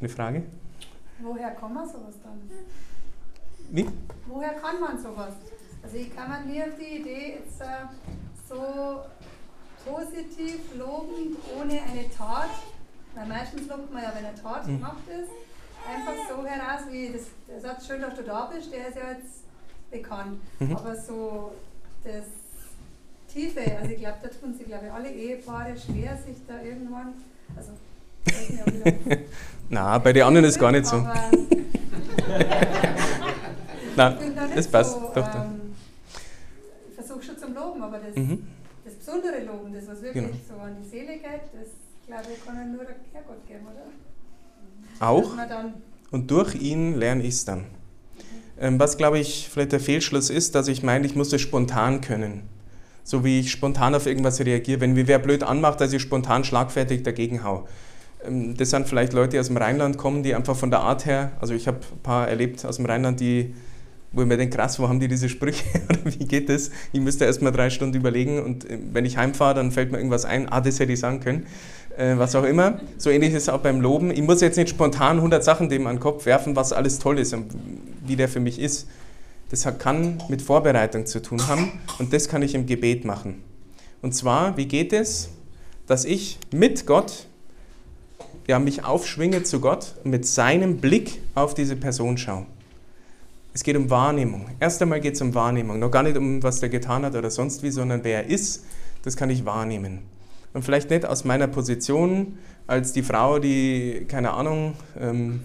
eine 0.00 0.08
Frage? 0.08 0.42
Woher 1.20 1.50
kann 1.52 1.74
man 1.74 1.86
sowas 1.86 2.14
dann? 2.22 2.40
Wie? 3.70 3.86
Woher 4.26 4.54
kann 4.54 4.80
man 4.80 5.00
sowas? 5.00 5.34
Also 5.82 5.96
ich 5.96 6.14
kann 6.14 6.28
man 6.28 6.48
nie 6.48 6.62
auf 6.62 6.76
die 6.78 7.00
Idee, 7.00 7.38
jetzt 7.40 7.60
äh, 7.60 7.86
so 8.48 9.00
positiv 9.84 10.60
loben 10.78 11.36
ohne 11.58 11.72
eine 11.72 12.08
Tat 12.16 12.50
weil 13.14 13.26
meistens 13.26 13.68
lobt 13.68 13.92
man 13.92 14.02
ja, 14.02 14.12
wenn 14.14 14.24
eine 14.24 14.40
Tat 14.40 14.66
mhm. 14.66 14.78
gemacht 14.78 15.02
ist, 15.08 15.30
einfach 15.88 16.14
so 16.28 16.44
heraus, 16.44 16.82
wie 16.90 17.12
das, 17.12 17.22
der 17.48 17.60
Satz, 17.60 17.86
schön, 17.86 18.00
dass 18.00 18.14
du 18.14 18.22
da 18.22 18.46
bist, 18.46 18.72
der 18.72 18.88
ist 18.88 18.96
ja 18.96 19.10
jetzt 19.10 19.44
bekannt. 19.90 20.40
Mhm. 20.60 20.76
Aber 20.76 20.96
so 20.96 21.52
das 22.04 22.24
Tiefe, 23.32 23.60
also 23.78 23.90
ich 23.90 23.98
glaube, 23.98 24.18
da 24.22 24.28
tun 24.28 24.54
sich, 24.54 24.66
glaube 24.66 24.86
ich, 24.86 24.92
alle 24.92 25.10
Ehepaare 25.10 25.74
schwer, 25.76 26.16
sich 26.16 26.36
da 26.46 26.60
irgendwann, 26.62 27.14
also 27.56 27.72
Na, 29.68 29.98
bei 29.98 30.12
den 30.12 30.22
anderen 30.22 30.46
ist 30.46 30.58
gar 30.58 30.70
nicht 30.72 30.86
so. 30.86 30.96
Nein, 33.96 34.16
das 34.54 34.68
passt. 34.68 34.94
So, 34.94 35.12
doch, 35.14 35.34
ähm, 35.34 35.74
ich 36.88 36.94
versuche 36.94 37.22
schon 37.22 37.38
zum 37.38 37.54
Loben, 37.54 37.82
aber 37.82 37.98
das, 37.98 38.16
mhm. 38.16 38.46
das 38.84 38.94
besondere 38.94 39.44
Loben, 39.44 39.72
das 39.72 39.86
was 39.88 40.02
wirklich 40.02 40.24
genau. 40.24 40.36
so 40.48 40.54
an 40.62 40.76
die 40.82 40.88
Seele 40.88 41.14
geht, 41.14 41.42
das 41.52 41.68
glaube, 42.06 42.26
ich 42.34 42.44
kann 42.44 42.72
nur 42.72 42.84
der 42.84 42.96
Herrgott 43.12 43.46
geben, 43.46 43.66
oder? 43.66 43.86
Auch. 45.02 45.32
Und 46.10 46.30
durch 46.30 46.54
ihn 46.54 46.98
lerne 46.98 47.22
ich 47.22 47.30
es 47.30 47.44
dann. 47.44 47.64
Ähm, 48.60 48.78
was, 48.78 48.96
glaube 48.96 49.18
ich, 49.18 49.48
vielleicht 49.50 49.72
der 49.72 49.80
Fehlschluss 49.80 50.30
ist, 50.30 50.54
dass 50.54 50.68
ich 50.68 50.82
meine, 50.82 51.06
ich 51.06 51.16
muss 51.16 51.32
es 51.32 51.40
spontan 51.40 52.00
können. 52.00 52.42
So 53.02 53.24
wie 53.24 53.40
ich 53.40 53.50
spontan 53.50 53.94
auf 53.94 54.06
irgendwas 54.06 54.40
reagiere. 54.40 54.80
Wenn 54.80 54.92
mir 54.92 55.08
wer 55.08 55.18
blöd 55.18 55.42
anmacht, 55.42 55.80
dass 55.80 55.92
ich 55.92 56.02
spontan 56.02 56.44
schlagfertig 56.44 57.02
dagegen 57.02 57.42
hau. 57.42 57.66
Ähm, 58.24 58.56
das 58.56 58.70
sind 58.70 58.86
vielleicht 58.86 59.12
Leute, 59.12 59.30
die 59.30 59.40
aus 59.40 59.48
dem 59.48 59.56
Rheinland 59.56 59.98
kommen, 59.98 60.22
die 60.22 60.34
einfach 60.34 60.56
von 60.56 60.70
der 60.70 60.80
Art 60.80 61.06
her, 61.06 61.32
also 61.40 61.54
ich 61.54 61.66
habe 61.66 61.78
ein 61.78 62.02
paar 62.02 62.28
erlebt 62.28 62.64
aus 62.64 62.76
dem 62.76 62.86
Rheinland, 62.86 63.20
die 63.20 63.54
wo 64.12 64.22
ich 64.22 64.28
mir 64.28 64.36
denke, 64.36 64.56
krass, 64.56 64.78
wo 64.78 64.88
haben 64.88 65.00
die 65.00 65.08
diese 65.08 65.28
Sprüche 65.28 65.64
oder 65.88 66.00
wie 66.04 66.26
geht 66.26 66.48
das? 66.48 66.70
Ich 66.92 67.00
müsste 67.00 67.24
erst 67.24 67.42
mal 67.42 67.50
drei 67.50 67.70
Stunden 67.70 67.96
überlegen 67.96 68.42
und 68.42 68.68
äh, 68.68 68.78
wenn 68.92 69.04
ich 69.04 69.16
heimfahre, 69.16 69.54
dann 69.54 69.72
fällt 69.72 69.90
mir 69.90 69.98
irgendwas 69.98 70.24
ein, 70.24 70.48
ah, 70.50 70.60
das 70.60 70.78
hätte 70.78 70.92
ich 70.92 71.00
sagen 71.00 71.20
können, 71.20 71.46
äh, 71.96 72.16
was 72.16 72.34
auch 72.34 72.44
immer. 72.44 72.80
So 72.98 73.10
ähnlich 73.10 73.32
ist 73.32 73.44
es 73.44 73.48
auch 73.48 73.60
beim 73.60 73.80
Loben. 73.80 74.10
Ich 74.10 74.22
muss 74.22 74.40
jetzt 74.40 74.56
nicht 74.56 74.70
spontan 74.70 75.16
100 75.16 75.42
Sachen 75.42 75.68
dem 75.68 75.86
an 75.86 75.96
den 75.96 76.00
Kopf 76.00 76.26
werfen, 76.26 76.56
was 76.56 76.72
alles 76.72 76.98
toll 76.98 77.18
ist 77.18 77.34
und 77.34 77.52
wie 78.06 78.16
der 78.16 78.28
für 78.28 78.40
mich 78.40 78.58
ist. 78.58 78.86
Das 79.50 79.66
kann 79.78 80.22
mit 80.28 80.40
Vorbereitung 80.40 81.04
zu 81.06 81.20
tun 81.20 81.46
haben 81.46 81.72
und 81.98 82.12
das 82.12 82.28
kann 82.28 82.42
ich 82.42 82.54
im 82.54 82.66
Gebet 82.66 83.04
machen. 83.04 83.42
Und 84.00 84.14
zwar, 84.14 84.56
wie 84.56 84.66
geht 84.66 84.92
es, 84.92 85.28
dass 85.86 86.04
ich 86.04 86.38
mit 86.52 86.86
Gott 86.86 87.26
ja, 88.46 88.58
mich 88.58 88.84
aufschwinge 88.84 89.42
zu 89.42 89.60
Gott 89.60 89.94
und 90.04 90.10
mit 90.10 90.26
seinem 90.26 90.78
Blick 90.78 91.20
auf 91.34 91.54
diese 91.54 91.76
Person 91.76 92.18
schaue. 92.18 92.46
Es 93.54 93.62
geht 93.62 93.76
um 93.76 93.90
Wahrnehmung. 93.90 94.46
Erst 94.58 94.80
einmal 94.80 95.00
geht 95.00 95.14
es 95.14 95.20
um 95.20 95.34
Wahrnehmung. 95.34 95.78
Noch 95.78 95.90
gar 95.90 96.02
nicht 96.02 96.16
um, 96.16 96.42
was 96.42 96.60
der 96.60 96.70
getan 96.70 97.04
hat 97.04 97.14
oder 97.14 97.30
sonst 97.30 97.62
wie, 97.62 97.70
sondern 97.70 98.02
wer 98.02 98.24
er 98.24 98.30
ist, 98.30 98.64
das 99.02 99.16
kann 99.16 99.30
ich 99.30 99.44
wahrnehmen. 99.44 100.00
Und 100.52 100.64
vielleicht 100.64 100.90
nicht 100.90 101.06
aus 101.06 101.24
meiner 101.24 101.46
Position 101.46 102.38
als 102.66 102.92
die 102.92 103.02
Frau, 103.02 103.38
die, 103.38 104.04
keine 104.08 104.32
Ahnung, 104.32 104.74
ähm, 105.00 105.42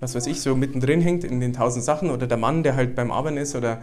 was 0.00 0.14
weiß 0.14 0.26
ich, 0.26 0.40
so 0.40 0.54
mittendrin 0.54 1.00
hängt 1.00 1.24
in 1.24 1.40
den 1.40 1.52
tausend 1.52 1.84
Sachen 1.84 2.10
oder 2.10 2.26
der 2.26 2.36
Mann, 2.36 2.62
der 2.62 2.76
halt 2.76 2.94
beim 2.94 3.10
Arbeiten 3.10 3.36
ist 3.36 3.56
oder, 3.56 3.82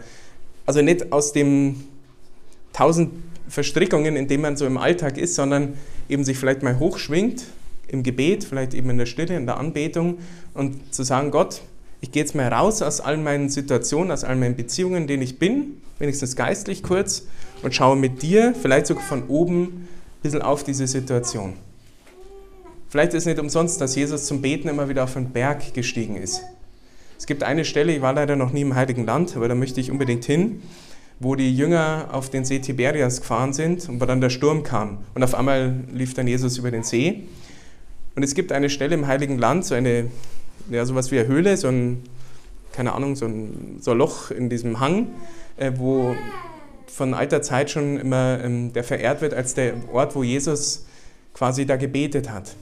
also 0.64 0.80
nicht 0.80 1.12
aus 1.12 1.32
dem 1.32 1.84
tausend 2.72 3.12
Verstrickungen, 3.48 4.16
in 4.16 4.28
denen 4.28 4.42
man 4.42 4.56
so 4.56 4.66
im 4.66 4.78
Alltag 4.78 5.18
ist, 5.18 5.34
sondern 5.34 5.74
eben 6.08 6.24
sich 6.24 6.38
vielleicht 6.38 6.62
mal 6.62 6.78
hochschwingt 6.78 7.44
im 7.88 8.02
Gebet, 8.02 8.44
vielleicht 8.44 8.74
eben 8.74 8.90
in 8.90 8.98
der 8.98 9.06
Stille, 9.06 9.36
in 9.36 9.46
der 9.46 9.58
Anbetung 9.58 10.18
und 10.54 10.94
zu 10.94 11.02
sagen, 11.02 11.30
Gott, 11.30 11.62
ich 12.00 12.10
gehe 12.10 12.22
jetzt 12.22 12.34
mal 12.34 12.48
raus 12.48 12.82
aus 12.82 13.00
all 13.00 13.16
meinen 13.16 13.48
Situationen, 13.48 14.10
aus 14.10 14.24
all 14.24 14.36
meinen 14.36 14.56
Beziehungen, 14.56 15.02
in 15.02 15.06
denen 15.06 15.22
ich 15.22 15.38
bin, 15.38 15.80
wenigstens 15.98 16.36
geistlich 16.36 16.82
kurz, 16.82 17.26
und 17.62 17.74
schaue 17.74 17.96
mit 17.96 18.22
dir, 18.22 18.54
vielleicht 18.60 18.86
sogar 18.86 19.02
von 19.04 19.28
oben, 19.28 19.88
bisschen 20.26 20.42
auf 20.42 20.64
diese 20.64 20.86
Situation. 20.86 21.54
Vielleicht 22.88 23.14
ist 23.14 23.22
es 23.22 23.26
nicht 23.26 23.38
umsonst, 23.38 23.80
dass 23.80 23.94
Jesus 23.94 24.26
zum 24.26 24.42
Beten 24.42 24.68
immer 24.68 24.88
wieder 24.88 25.04
auf 25.04 25.14
den 25.14 25.30
Berg 25.30 25.72
gestiegen 25.74 26.16
ist. 26.16 26.42
Es 27.18 27.26
gibt 27.26 27.42
eine 27.42 27.64
Stelle, 27.64 27.94
ich 27.94 28.02
war 28.02 28.12
leider 28.12 28.36
noch 28.36 28.52
nie 28.52 28.62
im 28.62 28.74
Heiligen 28.74 29.06
Land, 29.06 29.36
aber 29.36 29.48
da 29.48 29.54
möchte 29.54 29.80
ich 29.80 29.90
unbedingt 29.90 30.24
hin, 30.24 30.62
wo 31.20 31.34
die 31.34 31.54
Jünger 31.54 32.08
auf 32.12 32.28
den 32.28 32.44
See 32.44 32.58
Tiberias 32.58 33.20
gefahren 33.20 33.52
sind 33.52 33.88
und 33.88 34.00
wo 34.00 34.04
dann 34.04 34.20
der 34.20 34.30
Sturm 34.30 34.62
kam. 34.62 34.98
Und 35.14 35.22
auf 35.22 35.34
einmal 35.34 35.74
lief 35.92 36.14
dann 36.14 36.26
Jesus 36.26 36.58
über 36.58 36.70
den 36.70 36.82
See. 36.82 37.22
Und 38.16 38.22
es 38.22 38.34
gibt 38.34 38.52
eine 38.52 38.68
Stelle 38.68 38.94
im 38.94 39.06
Heiligen 39.06 39.38
Land, 39.38 39.64
so 39.64 39.74
eine 39.74 40.10
ja, 40.70 40.84
sowas 40.84 41.10
wie 41.10 41.20
eine 41.20 41.28
Höhle, 41.28 41.56
so 41.56 41.68
ein, 41.68 42.02
keine 42.72 42.92
Ahnung, 42.92 43.16
so 43.16 43.26
ein, 43.26 43.78
so 43.80 43.92
ein 43.92 43.98
Loch 43.98 44.30
in 44.30 44.50
diesem 44.50 44.80
Hang, 44.80 45.08
äh, 45.56 45.72
wo 45.76 46.14
von 46.96 47.12
alter 47.12 47.42
Zeit 47.42 47.70
schon 47.70 47.98
immer 47.98 48.40
ähm, 48.42 48.72
der 48.72 48.82
verehrt 48.82 49.20
wird 49.20 49.34
als 49.34 49.52
der 49.52 49.74
Ort, 49.92 50.16
wo 50.16 50.22
Jesus 50.22 50.86
quasi 51.34 51.66
da 51.66 51.76
gebetet 51.76 52.30
hat. 52.30 52.56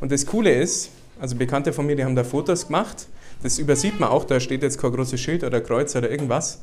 Und 0.00 0.12
das 0.12 0.24
Coole 0.24 0.54
ist, 0.54 0.90
also 1.18 1.34
Bekannte 1.34 1.72
von 1.72 1.84
mir, 1.84 1.96
die 1.96 2.04
haben 2.04 2.14
da 2.14 2.22
Fotos 2.22 2.68
gemacht, 2.68 3.08
das 3.42 3.58
übersieht 3.58 3.98
man 3.98 4.10
auch, 4.10 4.22
da 4.22 4.38
steht 4.38 4.62
jetzt 4.62 4.80
kein 4.80 4.92
großes 4.92 5.20
Schild 5.20 5.42
oder 5.42 5.60
Kreuz 5.60 5.96
oder 5.96 6.08
irgendwas. 6.08 6.60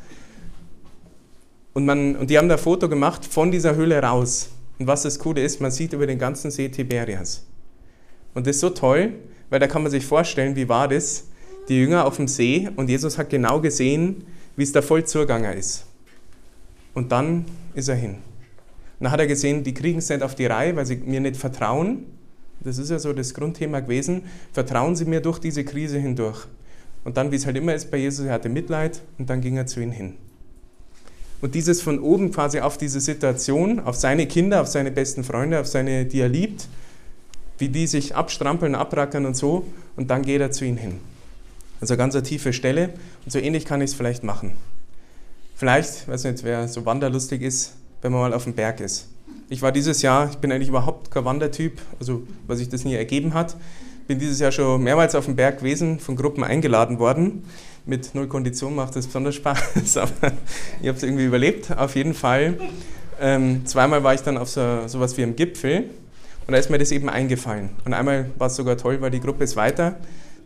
Und, 1.73 1.85
man, 1.85 2.15
und 2.15 2.29
die 2.29 2.37
haben 2.37 2.47
da 2.47 2.55
ein 2.55 2.61
Foto 2.61 2.87
gemacht 2.87 3.25
von 3.25 3.51
dieser 3.51 3.75
Höhle 3.75 4.01
raus. 4.01 4.51
Und 4.79 4.87
was 4.87 5.03
das 5.03 5.19
Coole 5.19 5.43
ist, 5.43 5.59
man 5.59 5.71
sieht 5.71 5.91
über 5.91 6.07
den 6.07 6.19
ganzen 6.19 6.51
See 6.51 6.69
Tiberias. 6.69 7.45
Und 8.33 8.47
das 8.47 8.55
ist 8.55 8.61
so 8.61 8.69
toll, 8.69 9.11
weil 9.49 9.59
da 9.59 9.67
kann 9.67 9.83
man 9.83 9.91
sich 9.91 10.05
vorstellen, 10.05 10.55
wie 10.55 10.69
war 10.69 10.87
das? 10.87 11.25
Die 11.67 11.75
Jünger 11.75 12.05
auf 12.05 12.15
dem 12.15 12.29
See 12.29 12.69
und 12.77 12.89
Jesus 12.89 13.17
hat 13.17 13.29
genau 13.29 13.59
gesehen, 13.59 14.23
wie 14.55 14.63
es 14.63 14.71
da 14.71 14.81
voll 14.81 15.03
zugange 15.03 15.53
ist. 15.53 15.85
Und 16.93 17.11
dann 17.11 17.45
ist 17.73 17.87
er 17.87 17.95
hin. 17.95 18.11
Und 18.11 18.19
dann 19.01 19.11
hat 19.11 19.19
er 19.19 19.27
gesehen, 19.27 19.63
die 19.63 19.73
kriegen 19.73 19.99
es 19.99 20.09
nicht 20.09 20.21
auf 20.21 20.35
die 20.35 20.45
Reihe, 20.45 20.75
weil 20.75 20.85
sie 20.85 20.97
mir 20.97 21.19
nicht 21.19 21.37
vertrauen. 21.37 22.05
Das 22.59 22.77
ist 22.77 22.89
ja 22.89 22.99
so 22.99 23.13
das 23.13 23.33
Grundthema 23.33 23.81
gewesen. 23.81 24.23
Vertrauen 24.53 24.95
Sie 24.95 25.05
mir 25.05 25.19
durch 25.19 25.39
diese 25.39 25.63
Krise 25.63 25.99
hindurch. 25.99 26.47
Und 27.03 27.17
dann, 27.17 27.31
wie 27.31 27.35
es 27.35 27.45
halt 27.45 27.57
immer 27.57 27.73
ist 27.73 27.91
bei 27.91 27.97
Jesus, 27.97 28.25
er 28.25 28.33
hatte 28.33 28.49
Mitleid 28.49 29.01
und 29.17 29.29
dann 29.29 29.41
ging 29.41 29.57
er 29.57 29.65
zu 29.65 29.81
ihnen 29.81 29.91
hin. 29.91 30.13
Und 31.41 31.55
dieses 31.55 31.81
von 31.81 31.99
oben 31.99 32.31
quasi 32.31 32.61
auf 32.61 32.77
diese 32.77 33.01
Situation, 33.01 33.81
auf 33.81 33.97
seine 33.97 34.27
Kinder, 34.27 34.61
auf 34.61 34.67
seine 34.67 34.91
besten 34.91 35.25
Freunde, 35.25 35.59
auf 35.59 35.67
seine, 35.67 36.05
die 36.05 36.21
er 36.21 36.29
liebt, 36.29 36.69
wie 37.57 37.67
die 37.67 37.85
sich 37.85 38.15
abstrampeln, 38.15 38.75
abrackern 38.75 39.25
und 39.25 39.35
so, 39.35 39.65
und 39.97 40.09
dann 40.09 40.21
geht 40.21 40.39
er 40.39 40.51
zu 40.51 40.63
ihnen 40.63 40.77
hin. 40.77 40.99
Also 41.81 41.97
ganz 41.97 42.15
eine 42.15 42.23
tiefe 42.23 42.53
Stelle, 42.53 42.91
und 43.25 43.31
so 43.33 43.39
ähnlich 43.39 43.65
kann 43.65 43.81
ich 43.81 43.91
es 43.91 43.93
vielleicht 43.93 44.23
machen. 44.23 44.53
Vielleicht, 45.55 46.07
weiß 46.07 46.23
nicht, 46.25 46.43
wer 46.43 46.67
so 46.67 46.85
wanderlustig 46.85 47.41
ist, 47.41 47.73
wenn 48.01 48.11
man 48.11 48.21
mal 48.21 48.33
auf 48.33 48.43
dem 48.43 48.53
Berg 48.53 48.79
ist. 48.79 49.07
Ich 49.49 49.61
war 49.61 49.71
dieses 49.71 50.01
Jahr, 50.01 50.29
ich 50.29 50.37
bin 50.37 50.51
eigentlich 50.51 50.69
überhaupt 50.69 51.11
kein 51.11 51.25
Wandertyp, 51.25 51.79
also 51.99 52.23
was 52.47 52.59
sich 52.59 52.69
das 52.69 52.85
nie 52.85 52.95
ergeben 52.95 53.33
hat, 53.33 53.55
bin 54.07 54.19
dieses 54.19 54.39
Jahr 54.39 54.51
schon 54.51 54.83
mehrmals 54.83 55.15
auf 55.15 55.25
dem 55.25 55.35
Berg 55.35 55.59
gewesen, 55.59 55.99
von 55.99 56.15
Gruppen 56.15 56.43
eingeladen 56.43 56.99
worden. 56.99 57.43
Mit 57.85 58.15
null 58.15 58.27
Kondition 58.27 58.75
macht 58.75 58.95
das 58.95 59.05
besonders 59.05 59.35
Spaß, 59.35 59.97
aber 59.97 60.31
ich 60.81 60.87
habe 60.87 60.97
es 60.97 61.03
irgendwie 61.03 61.25
überlebt, 61.25 61.75
auf 61.77 61.95
jeden 61.95 62.13
Fall. 62.13 62.57
Ähm, 63.21 63.65
zweimal 63.65 64.03
war 64.03 64.13
ich 64.13 64.21
dann 64.21 64.37
auf 64.37 64.49
so 64.49 64.87
sowas 64.87 65.17
wie 65.17 65.23
einem 65.23 65.35
Gipfel 65.35 65.89
und 66.47 66.51
da 66.51 66.57
ist 66.57 66.69
mir 66.69 66.77
das 66.77 66.91
eben 66.91 67.09
eingefallen. 67.09 67.69
Und 67.85 67.93
einmal 67.93 68.31
war 68.37 68.47
es 68.47 68.55
sogar 68.55 68.77
toll, 68.77 68.99
weil 69.01 69.11
die 69.11 69.19
Gruppe 69.19 69.43
ist 69.43 69.55
weiter. 69.55 69.97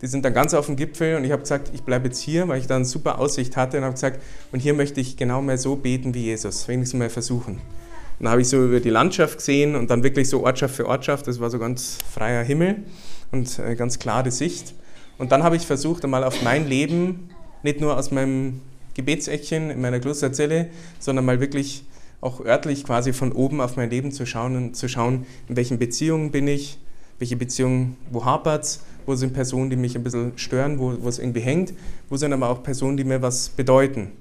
Die 0.02 0.08
sind 0.08 0.24
dann 0.24 0.34
ganz 0.34 0.54
auf 0.54 0.68
dem 0.68 0.76
Gipfel 0.76 1.16
und 1.16 1.24
ich 1.24 1.32
habe 1.32 1.42
gesagt, 1.42 1.72
ich 1.74 1.82
bleibe 1.82 2.08
jetzt 2.08 2.20
hier, 2.20 2.48
weil 2.48 2.60
ich 2.60 2.68
da 2.68 2.76
eine 2.76 2.86
super 2.86 3.20
Aussicht 3.20 3.58
hatte 3.58 3.78
und 3.78 3.84
habe 3.84 3.94
gesagt, 3.94 4.22
und 4.52 4.60
hier 4.60 4.74
möchte 4.74 5.02
ich 5.02 5.18
genau 5.18 5.42
mal 5.42 5.58
so 5.58 5.76
beten 5.76 6.14
wie 6.14 6.26
Jesus, 6.26 6.68
wenigstens 6.68 7.00
mal 7.00 7.10
versuchen. 7.10 7.54
Und 7.56 8.24
dann 8.24 8.32
habe 8.32 8.42
ich 8.42 8.50
so 8.50 8.64
über 8.64 8.80
die 8.80 8.90
Landschaft 8.90 9.38
gesehen 9.38 9.76
und 9.76 9.90
dann 9.90 10.04
wirklich 10.04 10.30
so 10.30 10.44
Ortschaft 10.44 10.76
für 10.76 10.88
Ortschaft, 10.88 11.28
das 11.28 11.40
war 11.40 11.50
so 11.50 11.58
ganz 11.60 11.98
freier 12.14 12.44
Himmel 12.44 12.84
und 13.32 13.60
äh, 13.60 13.76
ganz 13.76 13.98
klare 14.00 14.32
Sicht. 14.32 14.74
Und 15.18 15.32
dann 15.32 15.44
habe 15.44 15.56
ich 15.56 15.66
versucht, 15.66 16.04
einmal 16.04 16.24
auf 16.24 16.44
mein 16.44 16.68
Leben, 16.68 17.30
nicht 17.64 17.82
nur 17.82 17.98
aus 17.98 18.12
meinem 18.12 18.62
Gebetseckchen 18.94 19.72
in 19.72 19.82
meiner 19.82 20.00
Klosterzelle, 20.00 20.70
sondern 21.00 21.26
mal 21.26 21.40
wirklich 21.40 21.84
auch 22.22 22.44
örtlich 22.44 22.84
quasi 22.84 23.14
von 23.14 23.32
oben 23.32 23.62
auf 23.62 23.76
mein 23.78 23.90
Leben 23.90 24.12
zu 24.12 24.26
schauen 24.26 24.56
und 24.56 24.76
zu 24.76 24.88
schauen, 24.88 25.26
in 25.48 25.56
welchen 25.56 25.78
Beziehungen 25.78 26.32
bin 26.32 26.48
ich, 26.48 26.80
welche 27.20 27.36
Beziehungen, 27.36 27.98
wo 28.12 28.26
hapert 28.26 28.64
es, 28.64 28.80
wo 29.08 29.16
sind 29.16 29.34
Personen, 29.34 29.72
die 29.72 29.76
mich 29.76 29.96
ein 29.96 30.04
bisschen 30.04 30.34
stören, 30.38 30.78
wo, 30.78 30.96
wo 31.02 31.10
es 31.10 31.18
irgendwie 31.18 31.40
hängt, 31.40 31.74
wo 32.10 32.18
sind 32.18 32.34
aber 32.34 32.50
auch 32.50 32.62
Personen, 32.62 32.98
die 32.98 33.04
mir 33.04 33.22
was 33.24 33.50
bedeuten. 33.50 34.12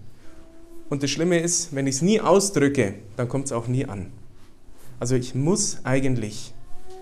Und 0.88 1.02
das 1.02 1.10
Schlimme 1.10 1.38
ist, 1.38 1.74
wenn 1.74 1.86
ich 1.86 1.96
es 1.96 2.02
nie 2.02 2.20
ausdrücke, 2.20 2.94
dann 3.16 3.28
kommt 3.28 3.46
es 3.46 3.52
auch 3.52 3.66
nie 3.66 3.84
an. 3.84 4.06
Also 5.00 5.16
ich 5.16 5.34
muss 5.34 5.80
eigentlich 5.84 6.54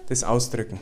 das 0.08 0.24
ausdrücken. 0.24 0.80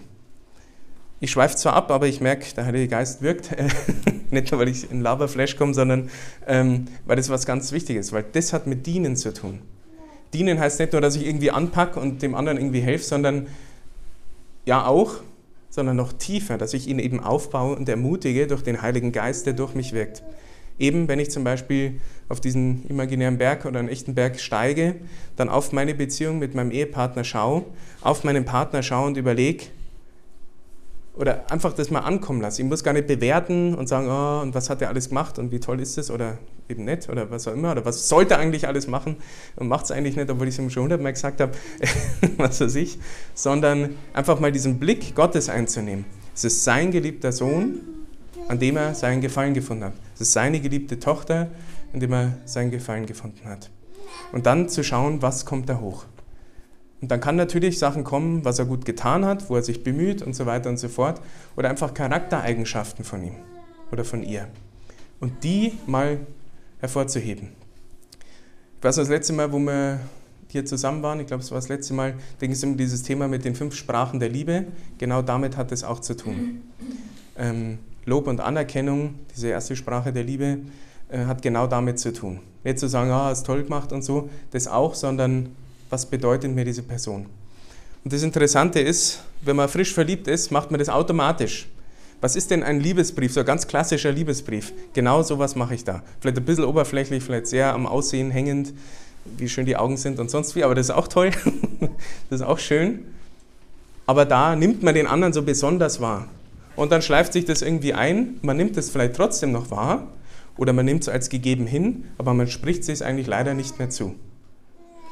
Ich 1.19 1.33
schweife 1.33 1.57
zwar 1.57 1.75
ab, 1.75 1.91
aber 1.91 2.07
ich 2.07 2.21
merke, 2.21 2.55
der 2.55 2.67
Heilige 2.67 2.89
Geist 2.89 3.21
wirkt. 3.21 3.51
Nicht 4.31 4.51
nur, 4.51 4.61
weil 4.61 4.69
ich 4.69 4.91
in 4.91 5.03
Laberflash 5.03 5.57
komme, 5.57 5.75
sondern 5.75 6.09
ähm, 6.47 6.87
weil 7.05 7.17
das 7.17 7.29
was 7.29 7.45
ganz 7.45 7.73
Wichtiges, 7.73 8.13
weil 8.13 8.25
das 8.33 8.53
hat 8.53 8.67
mit 8.67 8.87
Dienen 8.87 9.17
zu 9.17 9.35
tun. 9.35 9.61
Dienen 10.33 10.59
heißt 10.59 10.81
nicht 10.81 10.93
nur, 10.93 11.03
dass 11.03 11.15
ich 11.15 11.27
irgendwie 11.27 11.51
anpacke 11.51 12.01
und 12.01 12.23
dem 12.23 12.35
anderen 12.35 12.57
irgendwie 12.57 12.81
helfe, 12.81 13.05
sondern 13.05 13.49
ja 14.65 14.87
auch, 14.87 15.17
sondern 15.73 15.97
noch 15.97 16.13
tiefer, 16.13 16.59
dass 16.59 16.75
ich 16.75 16.87
ihn 16.87 16.99
eben 16.99 17.19
aufbaue 17.19 17.75
und 17.75 17.89
ermutige 17.89 18.47
durch 18.47 18.63
den 18.63 18.83
Heiligen 18.83 19.11
Geist, 19.11 19.47
der 19.47 19.55
durch 19.55 19.75
mich 19.75 19.95
wirkt. 19.95 20.23
Eben, 20.79 21.09
wenn 21.09 21.19
ich 21.19 21.31
zum 21.31 21.45
Beispiel 21.45 21.99
auf 22.29 22.41
diesen 22.41 22.87
imaginären 22.89 23.39
Berg 23.39 23.65
oder 23.65 23.79
einen 23.79 23.89
echten 23.89 24.15
Berg 24.15 24.39
steige, 24.39 24.97
dann 25.37 25.49
auf 25.49 25.73
meine 25.73 25.95
Beziehung 25.95 26.39
mit 26.39 26.55
meinem 26.55 26.71
Ehepartner 26.71 27.25
schaue, 27.25 27.65
auf 28.03 28.23
meinen 28.23 28.45
Partner 28.45 28.83
schaue 28.83 29.07
und 29.07 29.17
überlege, 29.17 29.65
oder 31.15 31.51
einfach 31.51 31.75
das 31.75 31.91
mal 31.91 32.01
ankommen 32.01 32.41
lassen. 32.41 32.63
Ich 32.63 32.69
muss 32.69 32.83
gar 32.83 32.93
nicht 32.93 33.07
bewerten 33.07 33.75
und 33.75 33.89
sagen, 33.89 34.09
oh, 34.09 34.43
und 34.43 34.55
was 34.55 34.71
hat 34.71 34.81
er 34.81 34.89
alles 34.89 35.11
gemacht 35.11 35.39
und 35.39 35.53
wie 35.53 35.61
toll 35.61 35.81
ist 35.81 35.99
es 35.99 36.11
oder 36.11 36.39
eben 36.69 36.85
nicht 36.85 37.09
oder 37.09 37.31
was 37.31 37.47
auch 37.47 37.53
immer 37.53 37.73
oder 37.73 37.85
was 37.85 38.09
sollte 38.09 38.35
er 38.35 38.41
eigentlich 38.41 38.67
alles 38.67 38.87
machen 38.87 39.17
und 39.57 39.69
macht 39.69 39.85
es 39.85 39.91
eigentlich 39.91 40.17
nicht, 40.17 40.31
obwohl 40.31 40.49
ich 40.49 40.55
es 40.55 40.59
ihm 40.59 40.71
schon 40.71 40.85
hundertmal 40.85 41.13
gesagt 41.13 41.41
habe, 41.41 41.53
was 42.39 42.61
weiß 42.61 42.75
ich, 42.77 42.99
sondern 43.35 43.97
einfach 44.15 44.41
mal 44.41 44.53
diesen 44.53 44.79
Blick 44.79 45.15
Gottes 45.15 45.49
einzunehmen. 45.49 46.07
Es 46.35 46.45
ist 46.45 46.65
sein 46.65 46.91
geliebter 46.91 47.31
Sohn, 47.31 47.81
an 48.49 48.59
dem 48.59 48.77
er 48.77 48.95
seinen 48.95 49.21
Gefallen 49.21 49.53
gefunden 49.53 49.85
hat. 49.85 49.95
Es 50.15 50.23
ist 50.23 50.33
seine 50.33 50.61
geliebte 50.61 50.99
Tochter, 50.99 51.49
an 51.93 52.01
dem 52.01 52.13
er 52.13 52.39
seinen 52.47 52.71
Gefallen 52.71 53.05
gefunden 53.05 53.45
hat. 53.45 53.71
Und 54.33 54.47
dann 54.47 54.69
zu 54.69 54.83
schauen, 54.83 55.21
was 55.21 55.45
kommt 55.45 55.69
da 55.69 55.79
hoch. 55.79 56.07
Und 57.03 57.11
dann 57.11 57.21
kann 57.21 57.35
natürlich 57.35 57.81
Sachen 57.81 58.05
kommen, 58.05 58.45
was 58.45 58.61
er 58.61 58.65
gut 58.65 58.85
getan 58.85 59.25
hat, 59.25 59.51
wo 59.51 59.57
er 59.57 59.63
sich 59.63 59.83
bemüht 59.83 60.23
und 60.23 60.35
so 60.35 60.47
weiter 60.47 60.71
und 60.71 60.79
so 60.79 60.89
fort. 60.89 61.21
Oder 61.57 61.69
einfach 61.69 61.93
Charaktereigenschaften 61.93 63.05
von 63.05 63.25
ihm 63.25 63.35
oder 63.91 64.05
von 64.05 64.23
ihr. 64.23 64.47
Und 65.19 65.43
die 65.43 65.73
mal 65.87 66.21
hervorzuheben. 66.79 67.49
Ich 68.79 68.85
weiß 68.85 68.97
noch, 68.97 69.03
das 69.03 69.11
letzte 69.11 69.33
Mal, 69.33 69.53
wo 69.53 69.59
wir 69.59 69.99
hier 70.49 70.65
zusammen 70.65 71.03
waren, 71.03 71.19
ich 71.19 71.27
glaube, 71.27 71.43
es 71.43 71.51
war 71.51 71.59
das 71.59 71.69
letzte 71.69 71.93
Mal, 71.93 72.13
da 72.39 72.47
ging 72.47 72.53
es 72.53 72.63
um 72.63 72.77
dieses 72.77 73.03
Thema 73.03 73.27
mit 73.27 73.45
den 73.45 73.57
fünf 73.57 73.75
Sprachen 73.75 74.21
der 74.21 74.29
Liebe. 74.29 74.67
Genau 74.99 75.23
damit 75.23 75.57
hat 75.57 75.73
es 75.73 75.83
auch 75.83 76.01
zu 76.01 76.17
tun. 76.17 76.63
Ähm, 77.37 77.79
Lob 78.05 78.29
und 78.29 78.41
Anerkennung, 78.41 79.15
diese 79.35 79.49
erste 79.49 79.75
Sprache 79.75 80.13
der 80.13 80.23
Liebe, 80.23 80.59
äh, 81.09 81.25
hat 81.25 81.43
genau 81.43 81.67
damit 81.67 81.99
zu 81.99 82.13
tun. 82.13 82.41
Nicht 82.63 82.79
zu 82.79 82.89
sagen, 82.89 83.11
ah, 83.11 83.27
hast 83.27 83.45
toll 83.45 83.65
gemacht 83.65 83.93
und 83.93 84.03
so, 84.03 84.29
das 84.51 84.69
auch, 84.69 84.95
sondern 84.95 85.51
was 85.93 86.07
bedeutet 86.07 86.51
mir 86.51 86.65
diese 86.65 86.83
Person. 86.83 87.27
Und 88.03 88.13
das 88.13 88.23
Interessante 88.23 88.81
ist, 88.81 89.23
wenn 89.43 89.57
man 89.57 89.69
frisch 89.69 89.93
verliebt 89.93 90.27
ist, 90.27 90.51
macht 90.51 90.71
man 90.71 90.79
das 90.79 90.89
automatisch. 90.89 91.69
Was 92.23 92.35
ist 92.35 92.51
denn 92.51 92.63
ein 92.63 92.81
Liebesbrief, 92.81 93.35
so 93.35 93.41
ein 93.41 93.47
ganz 93.47 93.67
klassischer 93.67 94.11
Liebesbrief? 94.11 94.73
Genau 94.95 95.23
sowas 95.23 95.55
mache 95.55 95.75
ich 95.75 95.85
da. 95.85 96.03
Vielleicht 96.21 96.39
ein 96.39 96.45
bisschen 96.47 96.65
oberflächlich, 96.65 97.23
vielleicht 97.23 97.47
sehr 97.47 97.75
am 97.75 97.87
Aussehen 97.87 98.31
hängend, 98.31 98.73
wie 99.37 99.51
schön 99.51 99.67
die 99.67 99.77
Augen 99.77 99.99
sind 99.99 100.19
und 100.19 100.31
sonst 100.31 100.57
wie, 100.57 100.65
aber 100.65 100.75
das 100.75 100.87
ist 100.87 100.95
auch 100.95 101.09
toll, 101.09 101.31
das 102.31 102.41
ist 102.41 102.47
auch 102.47 102.59
schön. 102.59 103.01
Aber 104.07 104.25
da 104.25 104.57
nimmt 104.57 104.83
man 104.83 104.95
den 104.95 105.07
anderen 105.07 105.35
so 105.35 105.43
besonders 105.43 106.01
wahr. 106.01 106.27
Und 106.75 106.91
dann 106.91 107.03
schleift 107.03 107.35
sich 107.35 107.45
das 107.45 107.61
irgendwie 107.61 107.93
ein, 107.93 108.39
man 108.41 108.57
nimmt 108.57 108.79
es 108.79 108.89
vielleicht 108.89 109.15
trotzdem 109.15 109.53
noch 109.53 109.71
wahr 109.71 110.09
oder 110.57 110.73
man 110.73 110.87
nimmt 110.87 111.03
es 111.03 111.11
als 111.11 111.29
gegeben 111.29 111.67
hin, 111.67 112.05
aber 112.17 112.33
man 112.33 112.49
spricht 112.49 112.89
es 112.89 113.03
eigentlich 113.03 113.27
leider 113.27 113.53
nicht 113.53 113.79
mehr 113.79 113.91
zu 113.91 114.15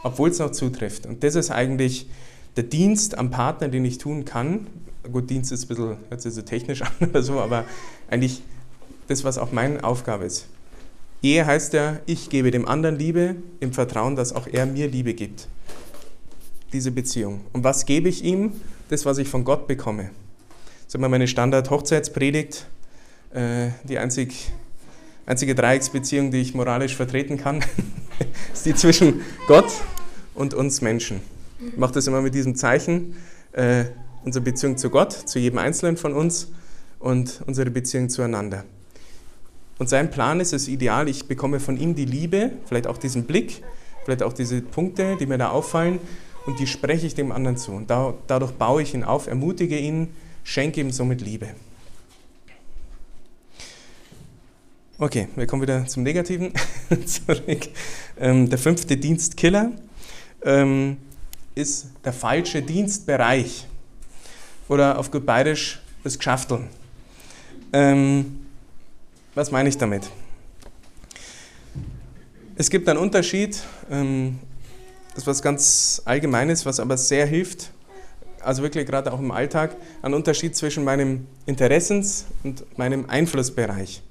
obwohl 0.02 0.30
es 0.30 0.38
noch 0.38 0.52
zutrifft. 0.52 1.06
Und 1.06 1.22
das 1.22 1.34
ist 1.34 1.50
eigentlich 1.50 2.06
der 2.56 2.64
Dienst 2.64 3.18
am 3.18 3.30
Partner, 3.30 3.68
den 3.68 3.84
ich 3.84 3.98
tun 3.98 4.24
kann. 4.24 4.66
Gut, 5.10 5.30
Dienst 5.30 5.52
ist 5.52 5.64
ein 5.64 5.68
bisschen, 5.68 5.96
hört 6.08 6.20
sich 6.20 6.34
so 6.34 6.42
technisch 6.42 6.82
an 7.00 7.08
oder 7.08 7.22
so, 7.22 7.40
aber 7.40 7.64
eigentlich 8.08 8.42
das, 9.08 9.24
was 9.24 9.38
auch 9.38 9.52
meine 9.52 9.82
Aufgabe 9.82 10.24
ist. 10.24 10.46
Ehe 11.22 11.44
heißt 11.44 11.74
ja, 11.74 11.98
ich 12.06 12.30
gebe 12.30 12.50
dem 12.50 12.66
anderen 12.66 12.98
Liebe 12.98 13.36
im 13.60 13.72
Vertrauen, 13.72 14.16
dass 14.16 14.32
auch 14.32 14.46
er 14.46 14.66
mir 14.66 14.88
Liebe 14.88 15.12
gibt. 15.14 15.48
Diese 16.72 16.90
Beziehung. 16.90 17.42
Und 17.52 17.64
was 17.64 17.84
gebe 17.84 18.08
ich 18.08 18.24
ihm? 18.24 18.52
Das, 18.88 19.04
was 19.04 19.18
ich 19.18 19.28
von 19.28 19.44
Gott 19.44 19.66
bekomme. 19.66 20.04
Das 20.04 20.88
ist 20.88 20.94
immer 20.94 21.08
meine 21.08 21.28
Standard-Hochzeitspredigt, 21.28 22.66
äh, 23.32 23.68
die 23.84 23.98
einzig, 23.98 24.52
einzige 25.26 25.54
Dreiecksbeziehung, 25.54 26.30
die 26.30 26.38
ich 26.38 26.54
moralisch 26.54 26.96
vertreten 26.96 27.36
kann. 27.36 27.64
ist 28.52 28.66
die 28.66 28.74
zwischen 28.74 29.20
Gott 29.46 29.70
und 30.34 30.54
uns 30.54 30.80
Menschen. 30.80 31.20
Ich 31.66 31.76
mache 31.76 31.92
das 31.92 32.06
immer 32.06 32.22
mit 32.22 32.34
diesem 32.34 32.54
Zeichen, 32.54 33.16
äh, 33.52 33.84
unsere 34.24 34.44
Beziehung 34.44 34.76
zu 34.76 34.90
Gott, 34.90 35.12
zu 35.12 35.38
jedem 35.38 35.58
Einzelnen 35.58 35.96
von 35.96 36.12
uns 36.12 36.48
und 36.98 37.42
unsere 37.46 37.70
Beziehung 37.70 38.08
zueinander. 38.08 38.64
Und 39.78 39.88
sein 39.88 40.10
Plan 40.10 40.40
ist 40.40 40.52
es 40.52 40.68
ideal, 40.68 41.08
ich 41.08 41.26
bekomme 41.26 41.58
von 41.58 41.76
ihm 41.78 41.94
die 41.94 42.04
Liebe, 42.04 42.52
vielleicht 42.66 42.86
auch 42.86 42.98
diesen 42.98 43.24
Blick, 43.24 43.62
vielleicht 44.04 44.22
auch 44.22 44.34
diese 44.34 44.60
Punkte, 44.60 45.16
die 45.18 45.26
mir 45.26 45.38
da 45.38 45.50
auffallen, 45.50 45.98
und 46.46 46.58
die 46.58 46.66
spreche 46.66 47.06
ich 47.06 47.14
dem 47.14 47.32
anderen 47.32 47.56
zu. 47.56 47.72
Und 47.72 47.90
da, 47.90 48.14
dadurch 48.26 48.52
baue 48.52 48.82
ich 48.82 48.94
ihn 48.94 49.04
auf, 49.04 49.26
ermutige 49.26 49.78
ihn, 49.78 50.08
schenke 50.42 50.80
ihm 50.80 50.90
somit 50.90 51.20
Liebe. 51.20 51.48
Okay, 55.02 55.28
wir 55.34 55.46
kommen 55.46 55.62
wieder 55.62 55.86
zum 55.86 56.02
Negativen 56.02 56.52
zurück. 57.06 57.68
Ähm, 58.18 58.50
der 58.50 58.58
fünfte 58.58 58.98
Dienstkiller 58.98 59.72
ähm, 60.42 60.98
ist 61.54 61.86
der 62.04 62.12
falsche 62.12 62.60
Dienstbereich 62.60 63.66
oder 64.68 64.98
auf 64.98 65.10
gut 65.10 65.24
bayerisch 65.24 65.80
das 66.04 66.18
Geschafteln. 66.18 66.68
Ähm, 67.72 68.40
was 69.34 69.50
meine 69.50 69.70
ich 69.70 69.78
damit? 69.78 70.10
Es 72.56 72.68
gibt 72.68 72.86
einen 72.86 72.98
Unterschied, 72.98 73.58
ähm, 73.90 74.38
das 75.14 75.22
ist 75.22 75.26
was 75.26 75.40
ganz 75.40 76.02
Allgemeines, 76.04 76.66
was 76.66 76.78
aber 76.78 76.98
sehr 76.98 77.24
hilft, 77.24 77.70
also 78.40 78.62
wirklich 78.62 78.86
gerade 78.86 79.10
auch 79.10 79.18
im 79.18 79.30
Alltag, 79.30 79.76
ein 80.02 80.12
Unterschied 80.12 80.54
zwischen 80.54 80.84
meinem 80.84 81.26
Interessens- 81.46 82.26
und 82.42 82.76
meinem 82.76 83.08
Einflussbereich. 83.08 84.02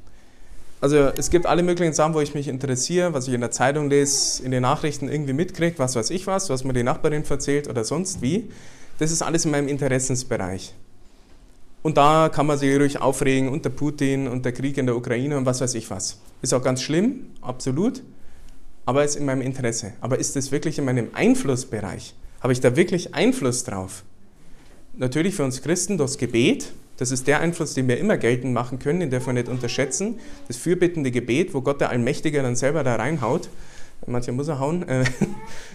Also 0.82 0.98
es 1.18 1.30
gibt 1.30 1.46
alle 1.46 1.62
möglichen 1.62 1.94
Sachen, 1.94 2.14
wo 2.14 2.22
ich 2.22 2.34
mich 2.34 2.48
interessiere, 2.48 3.14
was 3.14 3.28
ich 3.28 3.34
in 3.34 3.42
der 3.42 3.52
Zeitung 3.52 3.90
lese, 3.90 4.44
in 4.44 4.52
den 4.52 4.62
Nachrichten 4.62 5.10
irgendwie 5.10 5.34
mitkriege, 5.34 5.78
was 5.78 5.96
weiß 5.96 6.10
ich 6.10 6.26
was, 6.26 6.50
was 6.50 6.64
mir 6.64 6.74
die 6.74 6.84
Nachbarin 6.84 7.24
erzählt 7.30 7.68
oder 7.68 7.84
sonst 7.84 8.22
wie. 8.22 8.50
Das 8.98 9.12
ist 9.12 9.22
alles 9.22 9.46
in 9.46 9.52
meinem 9.52 9.68
Interessensbereich. 9.68 10.74
Und 11.82 11.98
da 11.98 12.30
kann 12.30 12.46
man 12.46 12.58
sich 12.58 12.78
ruhig 12.78 13.00
aufregen 13.00 13.50
unter 13.50 13.70
Putin 13.70 14.28
und 14.28 14.46
der 14.46 14.52
Krieg 14.52 14.78
in 14.78 14.86
der 14.86 14.96
Ukraine 14.96 15.38
und 15.38 15.46
was 15.46 15.62
weiß 15.62 15.76
ich 15.76 15.90
was. 15.90 16.20
Ist 16.42 16.54
auch 16.54 16.64
ganz 16.64 16.82
schlimm, 16.82 17.28
absolut, 17.42 18.02
aber 18.86 19.04
ist 19.04 19.16
in 19.16 19.26
meinem 19.26 19.42
Interesse. 19.42 19.94
Aber 20.02 20.18
ist 20.18 20.36
das 20.36 20.52
wirklich 20.52 20.78
in 20.78 20.86
meinem 20.86 21.10
Einflussbereich? 21.14 22.14
Habe 22.42 22.54
ich 22.54 22.62
da 22.62 22.76
wirklich 22.76 23.16
Einfluss 23.16 23.64
drauf? 23.64 24.04
Natürlich 24.94 25.36
für 25.36 25.44
uns 25.44 25.62
Christen 25.62 25.98
das 25.98 26.18
Gebet, 26.18 26.72
das 27.00 27.12
ist 27.12 27.28
der 27.28 27.40
Einfluss, 27.40 27.76
den 27.76 27.88
wir 27.88 27.98
immer 27.98 28.18
geltend 28.18 28.54
machen 28.54 28.78
können, 28.78 29.00
den 29.00 29.10
dürfen 29.10 29.28
wir 29.28 29.34
nicht 29.34 29.48
unterschätzen. 29.48 30.20
Das 30.50 30.58
fürbittende 30.58 31.12
Gebet, 31.12 31.54
wo 31.54 31.62
Gott 31.62 31.80
der 31.80 31.92
Allmächtige 31.92 32.42
dann 32.42 32.58
selber 32.58 32.84
da 32.84 32.98
reinhaut. 32.98 33.48
Manche 34.06 34.34
muss 34.34 34.50
er 34.50 34.60
hauen. 34.60 34.86
Äh, 34.86 35.06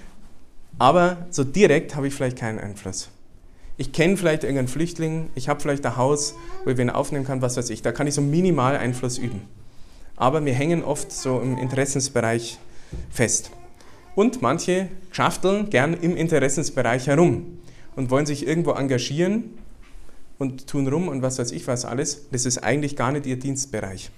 aber 0.79 1.27
so 1.31 1.43
direkt 1.43 1.97
habe 1.97 2.09
ich 2.09 2.15
vielleicht 2.15 2.37
keinen 2.37 2.59
Einfluss. 2.59 3.09
Ich 3.79 3.93
kenne 3.93 4.19
vielleicht 4.19 4.43
irgendeinen 4.43 4.69
Flüchtling, 4.69 5.31
ich 5.35 5.49
habe 5.49 5.61
vielleicht 5.61 5.87
ein 5.87 5.97
Haus, 5.97 6.35
wo 6.65 6.71
ich 6.71 6.79
ihn 6.79 6.91
aufnehmen 6.91 7.25
kann, 7.25 7.41
was 7.41 7.57
weiß 7.57 7.71
ich. 7.71 7.81
Da 7.81 7.91
kann 7.91 8.07
ich 8.07 8.13
so 8.13 8.21
minimal 8.21 8.77
Einfluss 8.77 9.17
üben. 9.17 9.41
Aber 10.17 10.45
wir 10.45 10.53
hängen 10.53 10.85
oft 10.85 11.11
so 11.11 11.41
im 11.41 11.57
Interessensbereich 11.57 12.59
fest. 13.09 13.51
Und 14.15 14.43
manche 14.43 14.91
schafteln 15.11 15.71
gern 15.71 15.95
im 15.95 16.19
Interessensbereich 16.19 17.07
herum 17.07 17.61
und 17.97 18.11
wollen 18.11 18.27
sich 18.27 18.47
irgendwo 18.47 18.73
engagieren 18.73 19.45
und 20.39 20.67
tun 20.67 20.89
rum 20.89 21.09
und 21.09 21.23
was 21.23 21.39
weiß 21.39 21.53
ich 21.53 21.67
was 21.67 21.85
alles. 21.85 22.29
Das 22.31 22.47
ist 22.47 22.59
eigentlich 22.59 22.97
gar 22.97 23.13
nicht 23.13 23.27
ihr 23.27 23.39
Dienstbereich. 23.39 24.11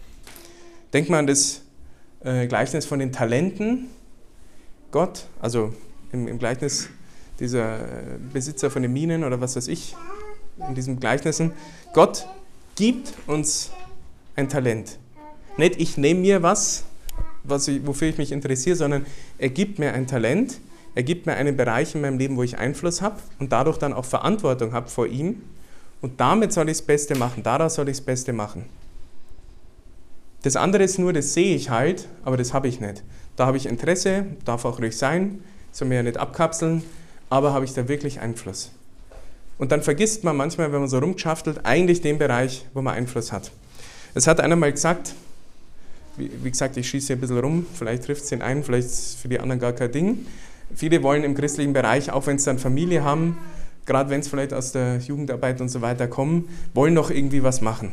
Denkt 0.92 1.10
man 1.10 1.20
an 1.20 1.26
das 1.26 1.62
äh, 2.24 2.46
Gleichnis 2.46 2.86
von 2.86 2.98
den 2.98 3.12
Talenten. 3.12 3.88
Gott, 4.90 5.26
also 5.40 5.74
im, 6.12 6.28
im 6.28 6.38
Gleichnis 6.38 6.88
dieser 7.38 7.80
äh, 7.80 8.18
Besitzer 8.32 8.70
von 8.70 8.82
den 8.82 8.92
Minen 8.92 9.24
oder 9.24 9.40
was 9.40 9.56
weiß 9.56 9.68
ich, 9.68 9.94
in 10.68 10.74
diesen 10.74 10.98
Gleichnissen, 10.98 11.52
Gott 11.92 12.26
gibt 12.76 13.12
uns 13.26 13.70
ein 14.36 14.48
Talent. 14.48 14.98
Nicht 15.56 15.80
ich 15.80 15.96
nehme 15.96 16.20
mir 16.20 16.42
was, 16.42 16.84
was 17.44 17.68
ich, 17.68 17.86
wofür 17.86 18.08
ich 18.08 18.18
mich 18.18 18.32
interessiere, 18.32 18.76
sondern 18.76 19.06
er 19.38 19.50
gibt 19.50 19.78
mir 19.78 19.92
ein 19.92 20.06
Talent, 20.06 20.60
er 20.94 21.02
gibt 21.02 21.26
mir 21.26 21.34
einen 21.34 21.56
Bereich 21.56 21.94
in 21.94 22.00
meinem 22.00 22.18
Leben, 22.18 22.36
wo 22.36 22.42
ich 22.42 22.56
Einfluss 22.56 23.02
habe 23.02 23.16
und 23.38 23.52
dadurch 23.52 23.76
dann 23.78 23.92
auch 23.92 24.04
Verantwortung 24.06 24.72
habe 24.72 24.88
vor 24.88 25.06
ihm 25.06 25.42
und 26.00 26.20
damit 26.20 26.52
soll 26.52 26.68
ich 26.68 26.78
das 26.78 26.86
Beste 26.86 27.14
machen, 27.14 27.42
daraus 27.42 27.74
soll 27.74 27.88
ich 27.88 27.96
das 27.96 28.04
Beste 28.04 28.32
machen. 28.32 28.66
Das 30.42 30.56
andere 30.56 30.84
ist 30.84 30.98
nur, 30.98 31.12
das 31.12 31.34
sehe 31.34 31.56
ich 31.56 31.70
halt, 31.70 32.08
aber 32.24 32.36
das 32.36 32.52
habe 32.52 32.68
ich 32.68 32.80
nicht. 32.80 33.02
Da 33.34 33.46
habe 33.46 33.56
ich 33.56 33.66
Interesse, 33.66 34.26
darf 34.44 34.64
auch 34.64 34.78
ruhig 34.78 34.96
sein, 34.96 35.42
soll 35.72 35.88
mir 35.88 35.96
ja 35.96 36.02
nicht 36.02 36.18
abkapseln, 36.18 36.82
aber 37.28 37.52
habe 37.52 37.64
ich 37.64 37.74
da 37.74 37.88
wirklich 37.88 38.20
Einfluss. 38.20 38.70
Und 39.58 39.72
dann 39.72 39.82
vergisst 39.82 40.22
man 40.22 40.36
manchmal, 40.36 40.72
wenn 40.72 40.80
man 40.80 40.88
so 40.88 40.98
rumschaftelt, 40.98 41.60
eigentlich 41.64 42.00
den 42.00 42.18
Bereich, 42.18 42.66
wo 42.74 42.82
man 42.82 42.94
Einfluss 42.94 43.32
hat. 43.32 43.50
Es 44.14 44.26
hat 44.26 44.40
einer 44.40 44.56
mal 44.56 44.70
gesagt, 44.70 45.14
wie, 46.16 46.30
wie 46.42 46.50
gesagt, 46.50 46.76
ich 46.76 46.88
schieße 46.88 47.08
hier 47.08 47.16
ein 47.16 47.20
bisschen 47.20 47.38
rum, 47.38 47.66
vielleicht 47.74 48.04
trifft 48.04 48.24
es 48.24 48.28
den 48.28 48.42
einen, 48.42 48.62
vielleicht 48.62 48.86
ist 48.86 49.18
für 49.18 49.28
die 49.28 49.40
anderen 49.40 49.60
gar 49.60 49.72
kein 49.72 49.92
Ding. 49.92 50.26
Viele 50.74 51.02
wollen 51.02 51.24
im 51.24 51.34
christlichen 51.34 51.72
Bereich, 51.72 52.10
auch 52.10 52.26
wenn 52.26 52.38
sie 52.38 52.46
dann 52.46 52.58
Familie 52.58 53.04
haben, 53.04 53.38
gerade 53.86 54.10
wenn 54.10 54.20
es 54.20 54.28
vielleicht 54.28 54.52
aus 54.52 54.72
der 54.72 54.98
Jugendarbeit 54.98 55.60
und 55.60 55.68
so 55.68 55.80
weiter 55.80 56.08
kommen, 56.08 56.48
wollen 56.74 56.94
doch 56.94 57.10
irgendwie 57.10 57.42
was 57.42 57.60
machen. 57.60 57.92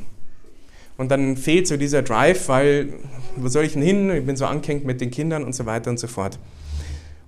Und 0.97 1.09
dann 1.09 1.37
fehlt 1.37 1.67
so 1.67 1.77
dieser 1.77 2.01
Drive, 2.01 2.49
weil, 2.49 2.93
wo 3.35 3.47
soll 3.47 3.63
ich 3.63 3.73
denn 3.73 3.81
hin? 3.81 4.11
Ich 4.11 4.25
bin 4.25 4.35
so 4.35 4.45
angehängt 4.45 4.85
mit 4.85 5.01
den 5.01 5.11
Kindern 5.11 5.43
und 5.43 5.55
so 5.55 5.65
weiter 5.65 5.89
und 5.89 5.99
so 5.99 6.07
fort. 6.07 6.37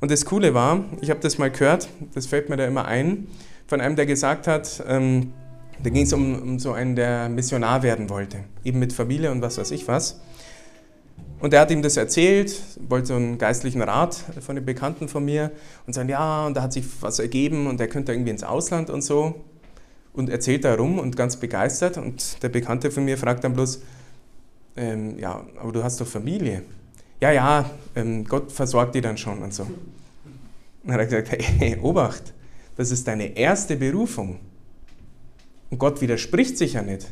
Und 0.01 0.11
das 0.11 0.25
Coole 0.25 0.53
war, 0.53 0.85
ich 1.01 1.09
habe 1.09 1.19
das 1.19 1.37
mal 1.37 1.49
gehört, 1.49 1.87
das 2.13 2.27
fällt 2.27 2.49
mir 2.49 2.57
da 2.57 2.65
immer 2.65 2.85
ein, 2.85 3.27
von 3.67 3.81
einem, 3.81 3.95
der 3.95 4.05
gesagt 4.05 4.47
hat, 4.47 4.83
ähm, 4.87 5.33
da 5.81 5.89
ging 5.89 6.03
es 6.03 6.13
um, 6.13 6.41
um 6.41 6.59
so 6.59 6.73
einen, 6.73 6.95
der 6.95 7.29
Missionar 7.29 7.81
werden 7.83 8.09
wollte, 8.09 8.39
eben 8.63 8.79
mit 8.79 8.93
Familie 8.93 9.31
und 9.31 9.41
was 9.41 9.57
weiß 9.57 9.71
ich 9.71 9.87
was. 9.87 10.19
Und 11.39 11.53
er 11.53 11.61
hat 11.61 11.71
ihm 11.71 11.81
das 11.81 11.97
erzählt, 11.97 12.61
wollte 12.87 13.07
so 13.07 13.15
einen 13.15 13.37
geistlichen 13.37 13.81
Rat 13.81 14.15
von 14.39 14.55
den 14.55 14.65
Bekannten 14.65 15.07
von 15.09 15.25
mir 15.25 15.51
und 15.85 15.93
sagen, 15.93 16.09
ja, 16.09 16.45
und 16.47 16.55
da 16.55 16.61
hat 16.61 16.73
sich 16.73 16.85
was 17.01 17.19
ergeben 17.19 17.67
und 17.67 17.79
er 17.79 17.87
könnte 17.87 18.13
irgendwie 18.13 18.31
ins 18.31 18.43
Ausland 18.43 18.89
und 18.89 19.03
so. 19.03 19.43
Und 20.13 20.29
erzählt 20.29 20.63
da 20.63 20.75
rum 20.75 20.97
und 20.97 21.17
ganz 21.17 21.35
begeistert. 21.35 21.97
Und 21.97 22.41
der 22.41 22.49
Bekannte 22.49 22.89
von 22.89 23.03
mir 23.03 23.17
fragt 23.17 23.43
dann 23.43 23.53
bloß, 23.53 23.81
ähm, 24.77 25.19
ja, 25.19 25.45
aber 25.59 25.71
du 25.73 25.83
hast 25.83 25.99
doch 25.99 26.07
Familie. 26.07 26.63
Ja, 27.19 27.31
ja, 27.31 27.69
ähm, 27.95 28.23
Gott 28.23 28.51
versorgt 28.51 28.95
die 28.95 29.01
dann 29.01 29.17
schon 29.17 29.39
und 29.39 29.53
so. 29.53 29.63
Und 29.63 29.73
dann 30.85 30.93
hat 30.93 31.11
er 31.11 31.21
gesagt, 31.23 31.43
hey, 31.59 31.77
Obacht, 31.81 32.33
das 32.77 32.91
ist 32.91 33.07
deine 33.07 33.37
erste 33.37 33.75
Berufung. 33.75 34.39
Und 35.69 35.79
Gott 35.79 35.99
widerspricht 36.01 36.57
sich 36.57 36.73
ja 36.73 36.81
nicht. 36.81 37.07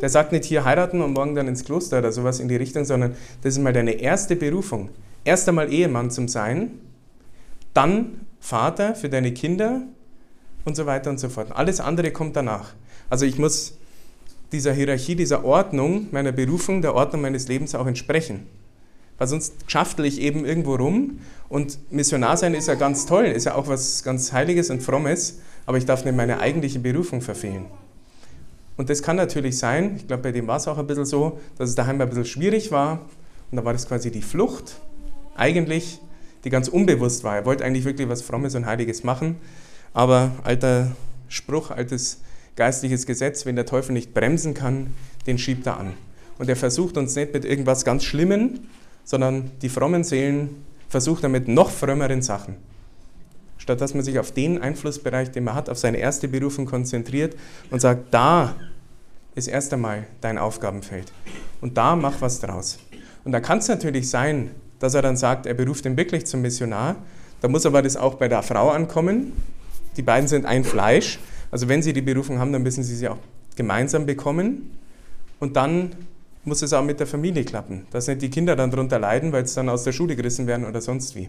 Der 0.00 0.08
sagt 0.10 0.32
nicht 0.32 0.44
hier 0.44 0.64
heiraten 0.64 1.00
und 1.00 1.14
morgen 1.14 1.34
dann 1.34 1.48
ins 1.48 1.64
Kloster 1.64 1.98
oder 1.98 2.12
sowas 2.12 2.38
in 2.38 2.48
die 2.48 2.56
Richtung, 2.56 2.84
sondern 2.84 3.14
das 3.42 3.54
ist 3.54 3.62
mal 3.62 3.72
deine 3.72 3.92
erste 3.92 4.36
Berufung. 4.36 4.90
Erst 5.24 5.48
einmal 5.48 5.72
Ehemann 5.72 6.10
zum 6.10 6.28
Sein, 6.28 6.78
dann 7.72 8.20
Vater 8.40 8.94
für 8.94 9.08
deine 9.08 9.32
Kinder 9.32 9.82
und 10.64 10.76
so 10.76 10.84
weiter 10.86 11.10
und 11.10 11.18
so 11.18 11.28
fort. 11.28 11.48
Alles 11.52 11.80
andere 11.80 12.10
kommt 12.10 12.36
danach. 12.36 12.74
Also 13.08 13.24
ich 13.24 13.38
muss 13.38 13.78
dieser 14.52 14.72
Hierarchie, 14.72 15.16
dieser 15.16 15.44
Ordnung 15.44 16.08
meiner 16.10 16.32
Berufung, 16.32 16.82
der 16.82 16.94
Ordnung 16.94 17.22
meines 17.22 17.48
Lebens 17.48 17.74
auch 17.74 17.86
entsprechen. 17.86 18.46
Weil 19.18 19.28
sonst 19.28 19.54
schaftel 19.66 20.04
ich 20.04 20.20
eben 20.20 20.44
irgendwo 20.44 20.74
rum 20.74 21.20
und 21.48 21.78
Missionar 21.90 22.36
sein 22.36 22.52
ist 22.54 22.68
ja 22.68 22.74
ganz 22.74 23.06
toll, 23.06 23.24
ist 23.24 23.44
ja 23.44 23.54
auch 23.54 23.66
was 23.66 24.02
ganz 24.02 24.32
Heiliges 24.32 24.68
und 24.68 24.82
Frommes, 24.82 25.40
aber 25.64 25.78
ich 25.78 25.86
darf 25.86 26.04
nicht 26.04 26.16
meine 26.16 26.38
eigentliche 26.40 26.78
Berufung 26.78 27.22
verfehlen. 27.22 27.66
Und 28.76 28.90
das 28.90 29.02
kann 29.02 29.16
natürlich 29.16 29.58
sein, 29.58 29.96
ich 29.96 30.06
glaube, 30.06 30.24
bei 30.24 30.32
dem 30.32 30.46
war 30.46 30.56
es 30.56 30.68
auch 30.68 30.78
ein 30.78 30.86
bisschen 30.86 31.06
so, 31.06 31.40
dass 31.56 31.70
es 31.70 31.74
daheim 31.74 32.00
ein 32.00 32.08
bisschen 32.08 32.26
schwierig 32.26 32.70
war 32.70 33.00
und 33.50 33.56
da 33.56 33.64
war 33.64 33.72
das 33.72 33.88
quasi 33.88 34.10
die 34.10 34.22
Flucht, 34.22 34.76
eigentlich, 35.34 36.00
die 36.44 36.50
ganz 36.50 36.68
unbewusst 36.68 37.24
war. 37.24 37.36
Er 37.36 37.44
wollte 37.44 37.64
eigentlich 37.64 37.84
wirklich 37.84 38.08
was 38.08 38.22
Frommes 38.22 38.54
und 38.54 38.66
Heiliges 38.66 39.02
machen, 39.02 39.36
aber 39.94 40.32
alter 40.44 40.92
Spruch, 41.28 41.70
altes 41.70 42.20
geistliches 42.54 43.06
Gesetz, 43.06 43.46
wenn 43.46 43.56
der 43.56 43.66
Teufel 43.66 43.92
nicht 43.92 44.14
bremsen 44.14 44.54
kann, 44.54 44.94
den 45.26 45.38
schiebt 45.38 45.66
er 45.66 45.78
an. 45.78 45.94
Und 46.38 46.48
er 46.48 46.56
versucht 46.56 46.96
uns 46.98 47.14
nicht 47.16 47.32
mit 47.32 47.44
irgendwas 47.44 47.84
ganz 47.84 48.04
Schlimmem, 48.04 48.60
sondern 49.04 49.50
die 49.62 49.68
frommen 49.68 50.04
Seelen 50.04 50.64
versucht 50.88 51.22
er 51.22 51.28
mit 51.28 51.48
noch 51.48 51.70
frömmeren 51.70 52.22
Sachen. 52.22 52.56
Statt 53.66 53.80
dass 53.80 53.94
man 53.94 54.04
sich 54.04 54.20
auf 54.20 54.30
den 54.30 54.62
Einflussbereich, 54.62 55.32
den 55.32 55.42
man 55.42 55.56
hat, 55.56 55.68
auf 55.68 55.76
seine 55.76 55.98
erste 55.98 56.28
Berufung 56.28 56.66
konzentriert 56.66 57.34
und 57.68 57.80
sagt, 57.80 58.14
da 58.14 58.54
ist 59.34 59.48
erst 59.48 59.72
einmal 59.72 60.06
dein 60.20 60.38
Aufgabenfeld. 60.38 61.12
Und 61.60 61.76
da 61.76 61.96
mach 61.96 62.20
was 62.20 62.38
draus. 62.38 62.78
Und 63.24 63.32
da 63.32 63.40
kann 63.40 63.58
es 63.58 63.66
natürlich 63.66 64.08
sein, 64.08 64.52
dass 64.78 64.94
er 64.94 65.02
dann 65.02 65.16
sagt, 65.16 65.46
er 65.46 65.54
beruft 65.54 65.84
ihn 65.84 65.96
wirklich 65.96 66.26
zum 66.26 66.42
Missionar. 66.42 66.94
Da 67.40 67.48
muss 67.48 67.66
aber 67.66 67.82
das 67.82 67.96
auch 67.96 68.14
bei 68.14 68.28
der 68.28 68.44
Frau 68.44 68.70
ankommen. 68.70 69.32
Die 69.96 70.02
beiden 70.02 70.28
sind 70.28 70.46
ein 70.46 70.62
Fleisch. 70.62 71.18
Also 71.50 71.66
wenn 71.66 71.82
sie 71.82 71.92
die 71.92 72.02
Berufung 72.02 72.38
haben, 72.38 72.52
dann 72.52 72.62
müssen 72.62 72.84
sie 72.84 72.94
sie 72.94 73.08
auch 73.08 73.18
gemeinsam 73.56 74.06
bekommen. 74.06 74.78
Und 75.40 75.56
dann 75.56 75.90
muss 76.44 76.62
es 76.62 76.72
auch 76.72 76.84
mit 76.84 77.00
der 77.00 77.08
Familie 77.08 77.42
klappen, 77.42 77.88
dass 77.90 78.06
nicht 78.06 78.22
die 78.22 78.30
Kinder 78.30 78.54
dann 78.54 78.70
darunter 78.70 79.00
leiden, 79.00 79.32
weil 79.32 79.44
sie 79.44 79.56
dann 79.56 79.68
aus 79.68 79.82
der 79.82 79.90
Schule 79.90 80.14
gerissen 80.14 80.46
werden 80.46 80.64
oder 80.64 80.80
sonst 80.80 81.16
wie. 81.16 81.28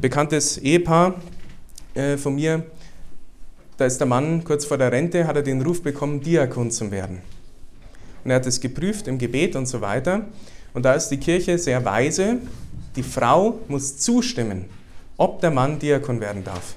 Bekanntes 0.00 0.58
Ehepaar 0.58 1.14
äh, 1.94 2.16
von 2.16 2.34
mir, 2.34 2.66
da 3.76 3.86
ist 3.86 3.98
der 3.98 4.06
Mann 4.06 4.42
kurz 4.44 4.64
vor 4.64 4.78
der 4.78 4.90
Rente, 4.90 5.26
hat 5.26 5.36
er 5.36 5.42
den 5.42 5.62
Ruf 5.62 5.82
bekommen, 5.82 6.20
Diakon 6.20 6.70
zu 6.70 6.90
werden. 6.90 7.22
Und 8.24 8.30
er 8.30 8.36
hat 8.36 8.46
es 8.46 8.60
geprüft 8.60 9.06
im 9.06 9.18
Gebet 9.18 9.54
und 9.54 9.66
so 9.66 9.80
weiter. 9.80 10.26
Und 10.74 10.84
da 10.84 10.94
ist 10.94 11.08
die 11.08 11.18
Kirche 11.18 11.58
sehr 11.58 11.84
weise. 11.84 12.38
Die 12.96 13.02
Frau 13.02 13.60
muss 13.68 13.98
zustimmen, 13.98 14.64
ob 15.16 15.40
der 15.40 15.50
Mann 15.50 15.78
Diakon 15.78 16.20
werden 16.20 16.42
darf. 16.42 16.74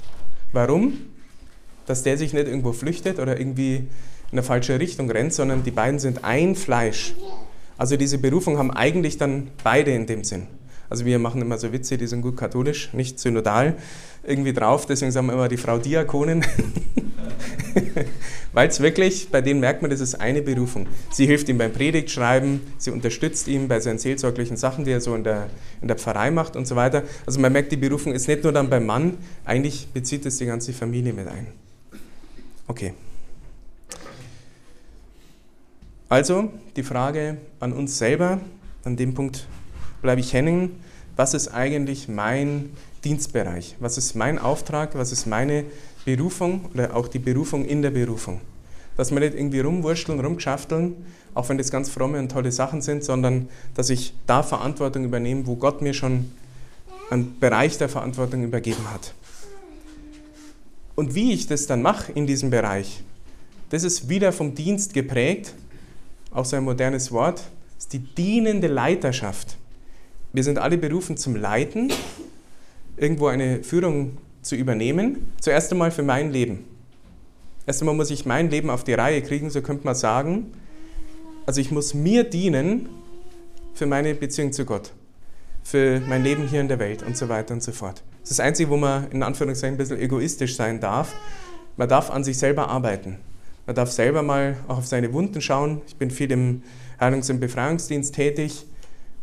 Warum? 0.52 0.94
Dass 1.86 2.04
der 2.04 2.18
sich 2.18 2.34
nicht 2.34 2.48
irgendwo 2.48 2.74
flüchtet 2.74 3.20
oder 3.20 3.40
irgendwie 3.40 3.76
in 3.76 3.88
eine 4.32 4.44
falsche 4.44 4.80
Richtung 4.80 5.10
rennt, 5.10 5.34
sondern 5.34 5.64
die 5.64 5.72
beiden 5.72 6.00
sind 6.00 6.24
ein 6.24 6.56
Fleisch. 6.56 7.16
Also 7.78 7.98
diese 7.98 8.20
Berufung 8.20 8.58
haben 8.58 8.72
eigentlich 8.72 9.18
dann 9.18 9.50
beide 9.64 9.92
in 9.92 10.06
dem 10.06 10.24
Sinn. 10.24 10.48
Also 10.90 11.06
wir 11.06 11.20
machen 11.20 11.42
immer 11.42 11.58
so 11.58 11.72
Witze, 11.72 11.98
die 11.98 12.08
sind 12.08 12.22
gut 12.22 12.36
katholisch, 12.38 12.94
nicht 12.94 13.20
synodal 13.20 13.76
irgendwie 14.24 14.54
drauf, 14.54 14.86
deswegen 14.86 15.12
sagen 15.12 15.28
wir 15.28 15.34
immer 15.34 15.48
die 15.48 15.58
Frau 15.58 15.78
Diakonin. 15.78 16.44
Weil 18.54 18.68
es 18.68 18.80
wirklich, 18.80 19.30
bei 19.30 19.42
denen 19.42 19.60
merkt 19.60 19.82
man, 19.82 19.92
das 19.92 20.00
ist 20.00 20.16
eine 20.16 20.42
Berufung. 20.42 20.88
Sie 21.12 21.28
hilft 21.28 21.48
ihm 21.50 21.58
beim 21.58 21.72
Predigtschreiben, 21.72 22.62
sie 22.78 22.92
unterstützt 22.92 23.48
ihn 23.48 23.68
bei 23.68 23.80
seinen 23.80 24.00
seelsorglichen 24.00 24.58
Sachen, 24.58 24.86
die 24.86 24.92
er 24.92 25.02
so 25.02 25.14
in 25.16 25.24
der, 25.24 25.50
in 25.82 25.88
der 25.88 25.98
Pfarrei 25.98 26.32
macht 26.32 26.56
und 26.56 26.66
so 26.68 26.76
weiter. 26.76 27.04
Also 27.26 27.40
man 27.40 27.54
merkt, 27.54 27.72
die 27.72 27.78
Berufung 27.78 28.14
ist 28.14 28.28
nicht 28.28 28.44
nur 28.44 28.52
dann 28.52 28.70
beim 28.70 28.86
Mann, 28.86 29.18
eigentlich 29.46 29.88
bezieht 29.94 30.26
es 30.26 30.38
die 30.38 30.48
ganze 30.48 30.74
Familie 30.74 31.14
mit 31.14 31.28
ein. 31.28 31.48
Okay. 32.68 32.94
Also 36.10 36.52
die 36.76 36.84
Frage 36.84 37.38
an 37.60 37.72
uns 37.72 38.00
selber, 38.00 38.40
an 38.84 38.98
dem 38.98 39.14
Punkt 39.14 39.48
bleibe 40.02 40.22
ich 40.22 40.34
hängen, 40.34 40.82
was 41.16 41.34
ist 41.34 41.50
eigentlich 41.50 42.08
mein 42.08 42.72
Dienstbereich? 43.04 43.76
Was 43.80 43.98
ist 43.98 44.16
mein 44.16 44.40
Auftrag? 44.40 44.96
Was 44.96 45.12
ist 45.12 45.26
meine 45.26 45.66
Berufung 46.06 46.66
oder 46.74 46.96
auch 46.96 47.08
die 47.08 47.20
Berufung 47.20 47.66
in 47.66 47.82
der 47.82 47.92
Berufung? 47.92 48.42
Dass 48.98 49.12
wir 49.12 49.20
nicht 49.20 49.36
irgendwie 49.36 49.60
rumwurschteln, 49.60 50.20
rumgeschafteln, 50.20 50.96
auch 51.34 51.48
wenn 51.50 51.58
das 51.58 51.72
ganz 51.72 51.90
fromme 51.90 52.20
und 52.20 52.32
tolle 52.32 52.52
Sachen 52.52 52.82
sind, 52.82 53.04
sondern 53.04 53.50
dass 53.76 53.90
ich 53.90 54.14
da 54.28 54.44
Verantwortung 54.44 55.06
übernehme, 55.06 55.46
wo 55.48 55.56
Gott 55.56 55.82
mir 55.82 55.94
schon 55.94 56.32
einen 57.10 57.40
Bereich 57.40 57.78
der 57.78 57.90
Verantwortung 57.90 58.44
übergeben 58.44 58.90
hat. 58.94 59.14
Und 60.96 61.16
wie 61.16 61.34
ich 61.34 61.48
das 61.48 61.66
dann 61.66 61.82
mache 61.82 62.12
in 62.12 62.28
diesem 62.28 62.50
Bereich, 62.50 63.04
das 63.70 63.84
ist 63.84 64.10
wieder 64.10 64.32
vom 64.32 64.56
Dienst 64.56 64.94
geprägt 64.94 65.54
auch 66.32 66.46
so 66.46 66.56
ein 66.56 66.64
modernes 66.64 67.12
Wort, 67.12 67.42
ist 67.78 67.94
die 67.94 68.00
dienende 68.00 68.68
Leiterschaft. 68.68 69.58
Wir 70.32 70.44
sind 70.44 70.60
alle 70.60 70.78
berufen 70.78 71.18
zum 71.18 71.36
Leiten, 71.36 71.92
irgendwo 72.98 73.28
eine 73.28 73.64
Führung 73.64 74.18
zu 74.42 74.56
übernehmen. 74.56 75.32
Zuerst 75.42 75.72
einmal 75.72 75.92
für 75.92 76.04
mein 76.04 76.32
Leben. 76.32 76.66
Erst 77.66 77.82
einmal 77.82 77.96
muss 77.96 78.12
ich 78.12 78.26
mein 78.26 78.50
Leben 78.50 78.70
auf 78.70 78.84
die 78.84 78.94
Reihe 78.94 79.22
kriegen, 79.22 79.50
so 79.50 79.62
könnte 79.62 79.86
man 79.86 79.96
sagen. 79.96 80.54
Also 81.46 81.62
ich 81.62 81.72
muss 81.72 81.94
mir 81.94 82.24
dienen 82.24 82.90
für 83.74 83.88
meine 83.88 84.14
Beziehung 84.14 84.52
zu 84.52 84.66
Gott, 84.66 84.92
für 85.64 86.00
mein 86.08 86.24
Leben 86.24 86.48
hier 86.48 86.62
in 86.62 86.68
der 86.68 86.80
Welt 86.80 87.02
und 87.02 87.18
so 87.18 87.28
weiter 87.28 87.54
und 87.56 87.64
so 87.64 87.72
fort. 87.72 88.04
Das 88.22 88.32
ist 88.32 88.40
das 88.40 88.46
Einzige, 88.46 88.70
wo 88.70 88.78
man 88.78 89.10
in 89.12 89.24
Anführungszeichen 89.24 89.76
ein 89.76 89.78
bisschen 89.78 90.00
egoistisch 90.00 90.56
sein 90.56 90.80
darf. 90.80 91.16
Man 91.76 91.90
darf 91.90 92.12
an 92.12 92.24
sich 92.24 92.38
selber 92.38 92.68
arbeiten. 92.68 93.18
Man 93.66 93.76
darf 93.76 93.92
selber 93.92 94.22
mal 94.22 94.58
auch 94.68 94.80
auf 94.80 94.88
seine 94.88 95.12
Wunden 95.14 95.42
schauen. 95.42 95.82
Ich 95.88 95.96
bin 95.96 96.12
viel 96.12 96.32
im 96.32 96.62
Heilungs- 97.00 97.32
und 97.32 97.40
Befreiungsdienst 97.40 98.14
tätig, 98.14 98.66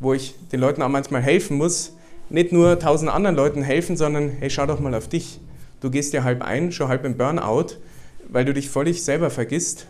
wo 0.01 0.15
ich 0.15 0.35
den 0.53 0.61
Leuten 0.61 0.83
auch 0.83 0.89
manchmal 0.89 1.23
helfen 1.23 1.57
muss. 1.57 1.93
Nicht 2.29 2.53
nur 2.53 2.79
tausend 2.79 3.11
anderen 3.11 3.37
Leuten 3.37 3.63
helfen, 3.63 3.97
sondern 3.97 4.31
hey, 4.31 4.51
schau 4.51 4.67
doch 4.67 4.81
mal 4.81 4.95
auf 4.95 5.09
dich. 5.09 5.41
Du 5.81 5.91
gehst 5.91 6.13
ja 6.13 6.25
halb 6.25 6.43
ein, 6.43 6.73
schon 6.73 6.89
halb 6.89 7.05
im 7.05 7.17
Burnout, 7.17 7.77
weil 8.29 8.45
du 8.45 8.53
dich 8.53 8.69
völlig 8.69 9.05
selber 9.05 9.31
vergisst. 9.31 9.87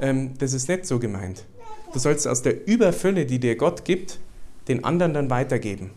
Ähm, 0.00 0.32
das 0.38 0.52
ist 0.52 0.68
nicht 0.68 0.86
so 0.86 0.98
gemeint. 0.98 1.44
Du 1.92 1.98
sollst 1.98 2.26
aus 2.26 2.42
der 2.42 2.66
Überfülle, 2.66 3.26
die 3.26 3.38
dir 3.38 3.56
Gott 3.56 3.84
gibt, 3.84 4.18
den 4.68 4.84
anderen 4.84 5.14
dann 5.14 5.30
weitergeben. 5.30 5.90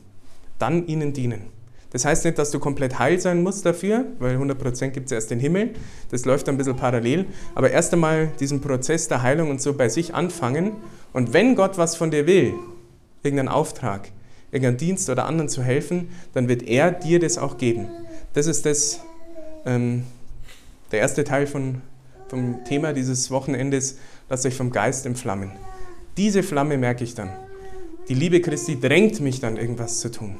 Dann 0.60 0.86
ihnen 0.88 1.14
dienen. 1.14 1.58
Das 1.91 2.03
heißt 2.03 2.26
nicht, 2.26 2.38
dass 2.38 2.51
du 2.51 2.60
komplett 2.60 2.99
heil 2.99 3.20
sein 3.20 3.41
musst 3.41 3.66
dafür, 3.66 4.05
weil 4.20 4.38
100% 4.38 4.89
gibt 4.89 5.05
es 5.08 5.12
erst 5.14 5.32
den 5.32 5.39
Himmel. 5.39 5.72
Das 6.12 6.26
läuft 6.26 6.49
ein 6.49 6.58
bisschen 6.58 6.76
parallel. 6.76 7.26
Aber 7.55 7.72
erst 7.72 7.93
einmal 7.93 8.30
diesen 8.39 8.60
Prozess 8.60 9.08
der 9.08 9.24
Heilung 9.24 9.49
und 9.49 9.62
so 9.62 9.74
bei 9.74 9.88
sich 9.88 10.14
anfangen. 10.14 10.74
Und 11.14 11.34
wenn 11.34 11.55
Gott 11.55 11.78
was 11.78 11.95
von 11.95 12.12
dir 12.12 12.28
will, 12.28 12.53
irgendeinen 13.28 13.49
Auftrag, 13.49 14.09
irgendeinen 14.51 14.78
Dienst 14.78 15.09
oder 15.09 15.25
anderen 15.25 15.49
zu 15.49 15.61
helfen, 15.61 16.09
dann 16.34 16.47
wird 16.47 16.63
er 16.63 16.91
dir 16.91 17.19
das 17.19 17.38
auch 17.38 17.57
geben. 17.57 17.88
Das 18.34 18.47
ist 18.47 18.65
das, 18.65 19.01
ähm, 19.65 20.03
der 20.91 20.99
erste 20.99 21.23
Teil 21.23 21.47
von, 21.47 21.82
vom 22.30 22.63
Thema 22.65 22.93
dieses 22.93 23.30
Wochenendes. 23.30 23.97
Lasst 24.30 24.45
euch 24.45 24.55
vom 24.55 24.71
Geist 24.71 25.05
entflammen. 25.05 25.51
Diese 26.17 26.43
Flamme 26.43 26.78
merke 26.78 27.03
ich 27.03 27.13
dann. 27.13 27.30
Die 28.09 28.13
Liebe 28.13 28.41
Christi 28.41 28.80
drängt 28.80 29.19
mich 29.19 29.39
dann, 29.39 29.57
irgendwas 29.57 29.99
zu 29.99 30.09
tun. 30.09 30.38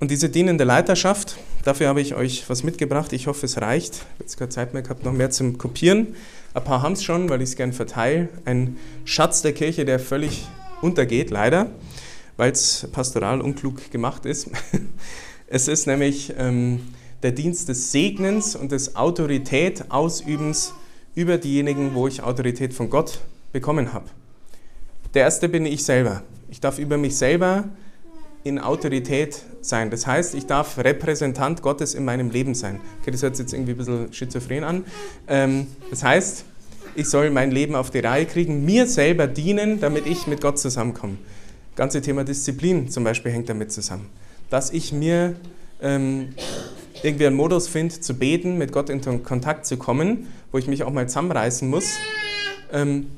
Und 0.00 0.10
diese 0.10 0.28
dienende 0.28 0.64
Leiterschaft, 0.64 1.36
dafür 1.62 1.88
habe 1.88 2.00
ich 2.00 2.14
euch 2.14 2.48
was 2.48 2.62
mitgebracht. 2.62 3.12
Ich 3.12 3.26
hoffe, 3.26 3.46
es 3.46 3.60
reicht. 3.60 3.94
Ich 3.94 4.00
habe 4.00 4.20
jetzt 4.20 4.36
keine 4.38 4.48
Zeit 4.50 4.74
mehr 4.74 4.82
gehabt, 4.82 5.04
noch 5.04 5.12
mehr 5.12 5.30
zum 5.30 5.56
Kopieren. 5.58 6.14
Ein 6.54 6.62
paar 6.62 6.82
haben 6.82 6.92
es 6.92 7.02
schon, 7.02 7.28
weil 7.28 7.42
ich 7.42 7.50
es 7.50 7.56
gern 7.56 7.72
verteile. 7.72 8.28
Ein 8.44 8.76
Schatz 9.04 9.42
der 9.42 9.52
Kirche, 9.52 9.84
der 9.84 9.98
völlig 9.98 10.46
untergeht, 10.82 11.30
leider, 11.30 11.66
weil 12.36 12.52
es 12.52 12.88
pastoral 12.92 13.40
unklug 13.40 13.90
gemacht 13.90 14.24
ist. 14.24 14.48
Es 15.46 15.68
ist 15.68 15.86
nämlich 15.86 16.32
ähm, 16.38 16.80
der 17.22 17.30
Dienst 17.30 17.68
des 17.68 17.92
Segnens 17.92 18.56
und 18.56 18.72
des 18.72 18.96
Autorität 18.96 19.90
ausübens 19.90 20.72
über 21.14 21.36
diejenigen, 21.36 21.94
wo 21.94 22.08
ich 22.08 22.22
Autorität 22.22 22.72
von 22.72 22.88
Gott 22.88 23.20
bekommen 23.52 23.92
habe. 23.92 24.06
Der 25.12 25.22
erste 25.22 25.50
bin 25.50 25.66
ich 25.66 25.84
selber. 25.84 26.22
Ich 26.50 26.60
darf 26.60 26.78
über 26.78 26.96
mich 26.96 27.16
selber 27.16 27.68
in 28.42 28.58
Autorität 28.58 29.42
sein. 29.66 29.90
Das 29.90 30.06
heißt, 30.06 30.34
ich 30.34 30.46
darf 30.46 30.78
Repräsentant 30.78 31.62
Gottes 31.62 31.94
in 31.94 32.04
meinem 32.04 32.30
Leben 32.30 32.54
sein. 32.54 32.80
Okay, 33.00 33.10
das 33.10 33.22
hört 33.22 33.36
sich 33.36 33.44
jetzt 33.44 33.52
irgendwie 33.52 33.72
ein 33.72 33.78
bisschen 33.78 34.12
schizophren 34.12 34.64
an. 34.64 34.84
Ähm, 35.28 35.66
das 35.90 36.02
heißt, 36.02 36.44
ich 36.94 37.08
soll 37.08 37.30
mein 37.30 37.50
Leben 37.50 37.74
auf 37.74 37.90
die 37.90 37.98
Reihe 37.98 38.26
kriegen, 38.26 38.64
mir 38.64 38.86
selber 38.86 39.26
dienen, 39.26 39.80
damit 39.80 40.06
ich 40.06 40.26
mit 40.26 40.40
Gott 40.40 40.58
zusammenkomme. 40.58 41.16
Das 41.70 41.76
ganze 41.76 42.00
Thema 42.02 42.24
Disziplin 42.24 42.88
zum 42.88 43.04
Beispiel 43.04 43.32
hängt 43.32 43.48
damit 43.48 43.72
zusammen. 43.72 44.08
Dass 44.50 44.70
ich 44.70 44.92
mir 44.92 45.34
ähm, 45.82 46.34
irgendwie 47.02 47.26
einen 47.26 47.36
Modus 47.36 47.68
finde, 47.68 47.98
zu 48.00 48.14
beten, 48.14 48.58
mit 48.58 48.72
Gott 48.72 48.90
in 48.90 49.00
Kontakt 49.24 49.66
zu 49.66 49.76
kommen, 49.76 50.28
wo 50.52 50.58
ich 50.58 50.68
mich 50.68 50.84
auch 50.84 50.92
mal 50.92 51.08
zusammenreißen 51.08 51.68
muss, 51.68 51.96
ähm, 52.72 53.08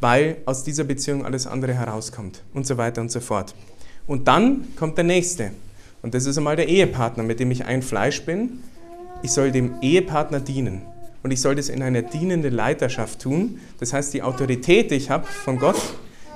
weil 0.00 0.36
aus 0.44 0.62
dieser 0.62 0.84
Beziehung 0.84 1.24
alles 1.24 1.46
andere 1.46 1.72
herauskommt 1.72 2.42
und 2.52 2.66
so 2.66 2.76
weiter 2.76 3.00
und 3.00 3.10
so 3.10 3.20
fort. 3.20 3.54
Und 4.06 4.28
dann 4.28 4.68
kommt 4.76 4.96
der 4.98 5.04
nächste. 5.04 5.52
Und 6.06 6.14
das 6.14 6.24
ist 6.24 6.38
einmal 6.38 6.54
der 6.54 6.68
Ehepartner, 6.68 7.24
mit 7.24 7.40
dem 7.40 7.50
ich 7.50 7.64
ein 7.64 7.82
Fleisch 7.82 8.22
bin. 8.22 8.60
Ich 9.24 9.32
soll 9.32 9.50
dem 9.50 9.74
Ehepartner 9.82 10.38
dienen. 10.38 10.82
Und 11.24 11.32
ich 11.32 11.40
soll 11.40 11.56
das 11.56 11.68
in 11.68 11.82
einer 11.82 12.00
dienenden 12.00 12.54
Leiterschaft 12.54 13.22
tun. 13.22 13.58
Das 13.80 13.92
heißt, 13.92 14.14
die 14.14 14.22
Autorität, 14.22 14.92
die 14.92 14.94
ich 14.94 15.10
habe 15.10 15.26
von 15.26 15.58
Gott, 15.58 15.74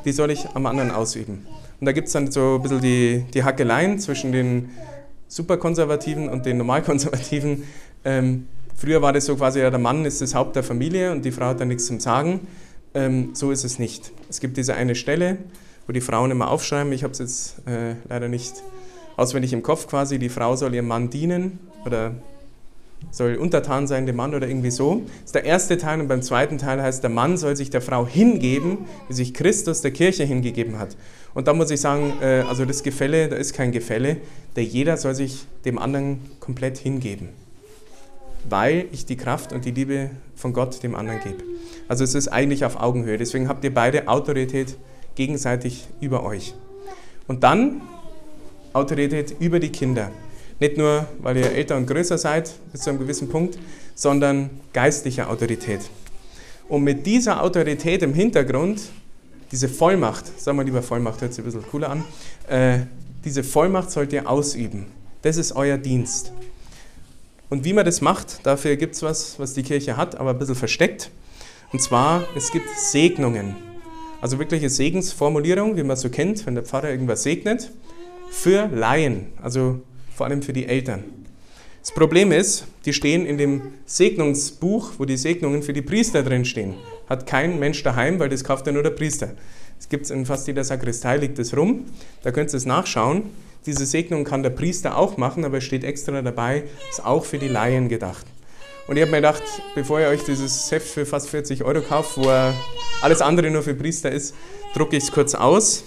die 0.05 0.11
soll 0.11 0.33
ich 0.33 0.45
am 0.55 0.67
anderen 0.67 0.91
ausüben. 0.91 1.47
Und 1.79 1.87
da 1.87 1.93
gibt 1.93 2.09
es 2.09 2.15
dann 2.15 2.33
so 2.33 2.57
ein 2.57 2.63
bisschen 2.63 2.81
die, 2.81 3.25
die 3.33 3.45
Hackeleien 3.45 4.01
zwischen 4.01 4.33
den 4.33 4.71
Superkonservativen 5.29 6.29
und 6.29 6.47
den 6.47 6.57
Normalkonservativen. 6.57 7.63
Ähm, 8.05 8.49
früher 8.75 9.01
war 9.03 9.13
das 9.13 9.27
so 9.27 9.37
quasi, 9.37 9.61
ja, 9.61 9.71
der 9.71 9.79
Mann 9.79 10.05
ist 10.05 10.21
das 10.21 10.35
Haupt 10.35 10.57
der 10.57 10.65
Familie 10.65 11.13
und 11.13 11.25
die 11.25 11.31
Frau 11.31 11.45
hat 11.45 11.61
da 11.61 11.65
nichts 11.65 11.87
zum 11.87 12.01
Sagen. 12.01 12.41
Ähm, 12.93 13.35
so 13.35 13.53
ist 13.53 13.63
es 13.63 13.79
nicht. 13.79 14.11
Es 14.29 14.41
gibt 14.41 14.57
diese 14.57 14.75
eine 14.75 14.97
Stelle, 14.97 15.39
wo 15.87 15.93
die 15.93 16.01
Frauen 16.01 16.33
immer 16.33 16.51
aufschreiben, 16.51 16.93
ich 16.93 17.05
habe 17.05 17.13
es 17.13 17.21
jetzt 17.21 17.69
äh, 17.69 17.95
leider 18.09 18.27
nicht 18.27 18.65
auswendig 19.21 19.53
im 19.53 19.63
Kopf 19.63 19.87
quasi, 19.87 20.19
die 20.19 20.31
Frau 20.31 20.57
soll 20.57 20.75
ihrem 20.75 20.89
Mann 20.89 21.11
dienen 21.11 21.59
oder 21.85 22.15
soll 23.11 23.37
untertan 23.37 23.87
sein 23.87 24.07
dem 24.07 24.17
Mann 24.17 24.35
oder 24.35 24.49
irgendwie 24.49 24.71
so. 24.71 25.03
Das 25.07 25.27
ist 25.27 25.35
der 25.35 25.45
erste 25.45 25.79
Teil 25.79 26.01
und 26.01 26.09
beim 26.09 26.23
zweiten 26.23 26.59
Teil 26.59 26.83
heißt, 26.83 27.03
der 27.03 27.11
Mann 27.11 27.37
soll 27.37 27.57
sich 27.57 27.71
der 27.71 27.83
Frau 27.83 28.07
hingeben, 28.07 28.79
wie 29.09 29.15
sich 29.15 29.35
Christus 29.35 29.83
der 29.83 29.91
Kirche 29.91 30.25
hingegeben 30.25 30.79
hat. 30.79 30.97
Und 31.35 31.49
da 31.49 31.53
muss 31.53 31.71
ich 31.71 31.81
sagen, 31.81 32.15
äh, 32.21 32.45
also 32.49 32.65
das 32.65 32.83
Gefälle, 32.83 33.29
da 33.29 33.37
ist 33.37 33.53
kein 33.53 33.73
Gefälle, 33.73 34.17
der 34.57 34.65
jeder 34.65 34.97
soll 34.97 35.15
sich 35.15 35.45
dem 35.65 35.79
anderen 35.79 36.21
komplett 36.41 36.79
hingeben, 36.79 37.29
weil 38.49 38.87
ich 38.91 39.07
die 39.07 39.17
Kraft 39.17 39.53
und 39.53 39.65
die 39.65 39.71
Liebe 39.71 40.11
von 40.35 40.53
Gott 40.53 40.83
dem 40.83 40.95
anderen 40.95 41.21
gebe. 41.21 41.45
Also 41.89 42.05
es 42.05 42.15
ist 42.15 42.29
eigentlich 42.29 42.65
auf 42.65 42.81
Augenhöhe, 42.81 43.19
deswegen 43.19 43.49
habt 43.49 43.65
ihr 43.65 43.75
beide 43.75 44.09
Autorität 44.09 44.77
gegenseitig 45.15 45.87
über 46.01 46.25
euch. 46.25 46.55
Und 47.29 47.45
dann 47.45 47.83
Autorität 48.73 49.35
über 49.41 49.59
die 49.59 49.71
Kinder. 49.71 50.11
Nicht 50.59 50.77
nur, 50.77 51.07
weil 51.21 51.39
ihr 51.39 51.51
älter 51.53 51.77
und 51.77 51.87
größer 51.87 52.19
seid, 52.19 52.53
bis 52.73 52.83
zu 52.83 52.91
einem 52.91 52.99
gewissen 52.99 53.29
Punkt, 53.29 53.59
sondern 53.95 54.51
geistliche 54.73 55.29
Autorität. 55.29 55.81
Und 56.69 56.85
mit 56.85 57.07
dieser 57.07 57.43
Autorität 57.43 58.03
im 58.03 58.15
Hintergrund, 58.15 58.83
diese 59.51 59.69
Vollmacht, 59.69 60.41
sagen 60.41 60.59
wir 60.59 60.65
lieber 60.65 60.83
Vollmacht, 60.83 61.21
hört 61.21 61.33
sich 61.33 61.43
ein 61.43 61.47
bisschen 61.47 61.67
cooler 61.71 61.91
an, 61.91 62.05
äh, 62.49 62.81
diese 63.25 63.43
Vollmacht 63.43 63.91
sollt 63.91 64.13
ihr 64.13 64.29
ausüben. 64.29 64.87
Das 65.23 65.37
ist 65.37 65.53
euer 65.53 65.77
Dienst. 65.77 66.33
Und 67.49 67.65
wie 67.65 67.73
man 67.73 67.85
das 67.85 68.01
macht, 68.01 68.47
dafür 68.47 68.77
gibt 68.77 68.95
es 68.95 69.03
was, 69.03 69.39
was 69.39 69.55
die 69.55 69.63
Kirche 69.63 69.97
hat, 69.97 70.15
aber 70.15 70.31
ein 70.31 70.39
bisschen 70.39 70.55
versteckt. 70.55 71.11
Und 71.73 71.83
zwar, 71.83 72.23
es 72.37 72.53
gibt 72.53 72.69
Segnungen. 72.79 73.57
Also 74.21 74.39
wirkliche 74.39 74.71
Segensformulierung, 74.71 75.77
wie 75.77 75.83
man 75.83 75.97
so 75.97 76.11
kennt, 76.11 76.47
wenn 76.47 76.55
der 76.55 76.65
Pfarrer 76.65 76.91
irgendwas 76.91 77.23
segnet, 77.23 77.71
für 78.31 78.69
Laien, 78.69 79.27
also 79.43 79.81
vor 80.15 80.27
allem 80.27 80.43
für 80.43 80.53
die 80.53 80.67
Eltern. 80.67 81.05
Das 81.81 81.93
Problem 81.93 82.31
ist, 82.31 82.67
die 82.85 82.93
stehen 82.93 83.25
in 83.25 83.39
dem 83.39 83.63
Segnungsbuch, 83.87 84.93
wo 84.99 85.05
die 85.05 85.17
Segnungen 85.17 85.63
für 85.63 85.73
die 85.73 85.83
Priester 85.83 86.23
drin 86.23 86.45
stehen. 86.45 86.75
Hat 87.09 87.27
kein 87.27 87.59
Mensch 87.59 87.83
daheim, 87.83 88.19
weil 88.19 88.29
das 88.29 88.45
kauft 88.45 88.67
ja 88.67 88.73
nur 88.73 88.83
der 88.83 88.91
Priester. 88.91 89.31
Es 89.79 89.89
gibt 89.89 90.11
in 90.11 90.27
fast 90.27 90.47
jeder 90.47 90.63
Sakristei, 90.63 91.17
liegt 91.17 91.39
es 91.39 91.57
rum. 91.57 91.87
Da 92.23 92.33
könnt 92.33 92.53
ihr 92.53 92.57
es 92.59 92.67
nachschauen. 92.67 93.25
Diese 93.65 93.87
Segnung 93.87 94.25
kann 94.25 94.43
der 94.43 94.51
Priester 94.51 94.97
auch 94.97 95.17
machen, 95.17 95.45
aber 95.45 95.59
es 95.59 95.65
steht 95.65 95.85
extra 95.85 96.21
dabei, 96.23 96.65
ist 96.91 97.05
auch 97.05 97.25
für 97.25 97.39
die 97.39 97.49
Laien 97.49 97.89
gedacht. 97.89 98.27
Und 98.87 98.97
ich 98.97 99.03
habe 99.03 99.11
mir 99.11 99.19
gedacht, 99.19 99.43
bevor 99.75 100.01
ihr 100.01 100.09
euch 100.09 100.25
dieses 100.25 100.71
Heft 100.71 100.87
für 100.87 101.07
fast 101.07 101.31
40 101.31 101.65
Euro 101.65 101.81
kauft, 101.81 102.17
wo 102.17 102.29
alles 103.03 103.23
andere 103.23 103.51
nur 103.51 103.63
für 103.63 103.75
Priester 103.75 104.11
ist, 104.11 104.35
drucke 104.75 104.97
ich 104.97 105.05
es 105.05 105.13
kurz 105.13 105.35
aus. 105.35 105.85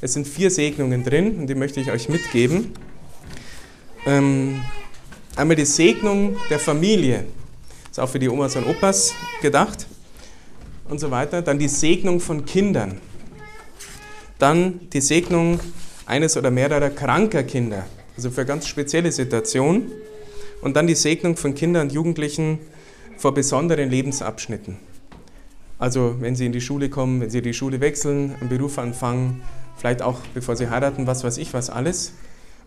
Es 0.00 0.12
sind 0.12 0.26
vier 0.26 0.50
Segnungen 0.50 1.04
drin 1.04 1.38
und 1.38 1.46
die 1.46 1.54
möchte 1.54 1.80
ich 1.80 1.90
euch 1.90 2.08
mitgeben. 2.08 2.72
Ähm, 4.06 4.60
einmal 5.36 5.56
die 5.56 5.64
Segnung 5.64 6.36
der 6.50 6.58
Familie, 6.58 7.24
ist 7.90 8.00
auch 8.00 8.08
für 8.08 8.18
die 8.18 8.28
Omas 8.28 8.56
und 8.56 8.66
Opas 8.66 9.14
gedacht 9.40 9.86
und 10.88 10.98
so 11.00 11.10
weiter. 11.10 11.42
Dann 11.42 11.58
die 11.58 11.68
Segnung 11.68 12.20
von 12.20 12.44
Kindern. 12.44 13.00
Dann 14.38 14.80
die 14.92 15.00
Segnung 15.00 15.60
eines 16.06 16.36
oder 16.36 16.50
mehrerer 16.50 16.90
kranker 16.90 17.44
Kinder, 17.44 17.86
also 18.16 18.30
für 18.30 18.44
ganz 18.44 18.66
spezielle 18.66 19.10
Situationen. 19.12 19.92
Und 20.60 20.76
dann 20.76 20.86
die 20.86 20.94
Segnung 20.94 21.36
von 21.36 21.54
Kindern 21.54 21.88
und 21.88 21.92
Jugendlichen 21.92 22.58
vor 23.16 23.32
besonderen 23.32 23.90
Lebensabschnitten. 23.90 24.76
Also 25.78 26.16
wenn 26.20 26.36
sie 26.36 26.46
in 26.46 26.52
die 26.52 26.60
Schule 26.60 26.88
kommen, 26.88 27.20
wenn 27.20 27.30
sie 27.30 27.42
die 27.42 27.54
Schule 27.54 27.80
wechseln, 27.80 28.34
einen 28.40 28.48
Beruf 28.48 28.78
anfangen, 28.78 29.42
vielleicht 29.76 30.02
auch 30.02 30.20
bevor 30.34 30.56
sie 30.56 30.68
heiraten, 30.68 31.06
was 31.06 31.24
weiß 31.24 31.38
ich 31.38 31.52
was 31.54 31.70
alles. 31.70 32.12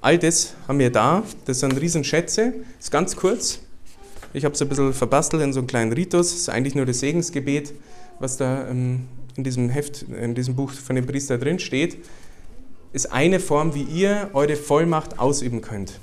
All 0.02 0.18
das 0.18 0.54
haben 0.68 0.80
wir 0.80 0.92
da. 0.92 1.24
Das 1.46 1.60
sind 1.60 1.80
Riesenschätze. 1.80 2.54
Das 2.78 2.86
ist 2.86 2.92
ganz 2.92 3.16
kurz. 3.16 3.60
Ich 4.34 4.46
habe 4.46 4.54
es 4.54 4.62
ein 4.62 4.70
bisschen 4.70 4.94
verbastelt 4.94 5.42
in 5.42 5.54
so 5.54 5.60
einem 5.60 5.68
kleinen 5.68 5.92
Ritus. 5.92 6.32
Das 6.32 6.40
ist 6.42 6.50
eigentlich 6.50 6.76
nur 6.76 6.86
das 6.86 7.00
Segensgebet, 7.00 7.74
was 8.20 8.38
da 8.38 8.68
ähm, 8.68 9.08
in 9.36 9.44
diesem 9.44 9.70
Heft, 9.70 10.04
in 10.04 10.36
diesem 10.36 10.56
Buch 10.56 10.72
von 10.72 10.96
dem 10.96 11.06
Priester 11.06 11.38
drin 11.38 11.60
steht. 11.60 11.98
Ist 12.94 13.12
eine 13.12 13.40
Form, 13.40 13.74
wie 13.74 13.84
ihr 13.84 14.30
eure 14.34 14.56
Vollmacht 14.56 15.20
ausüben 15.20 15.62
könnt. 15.62 16.00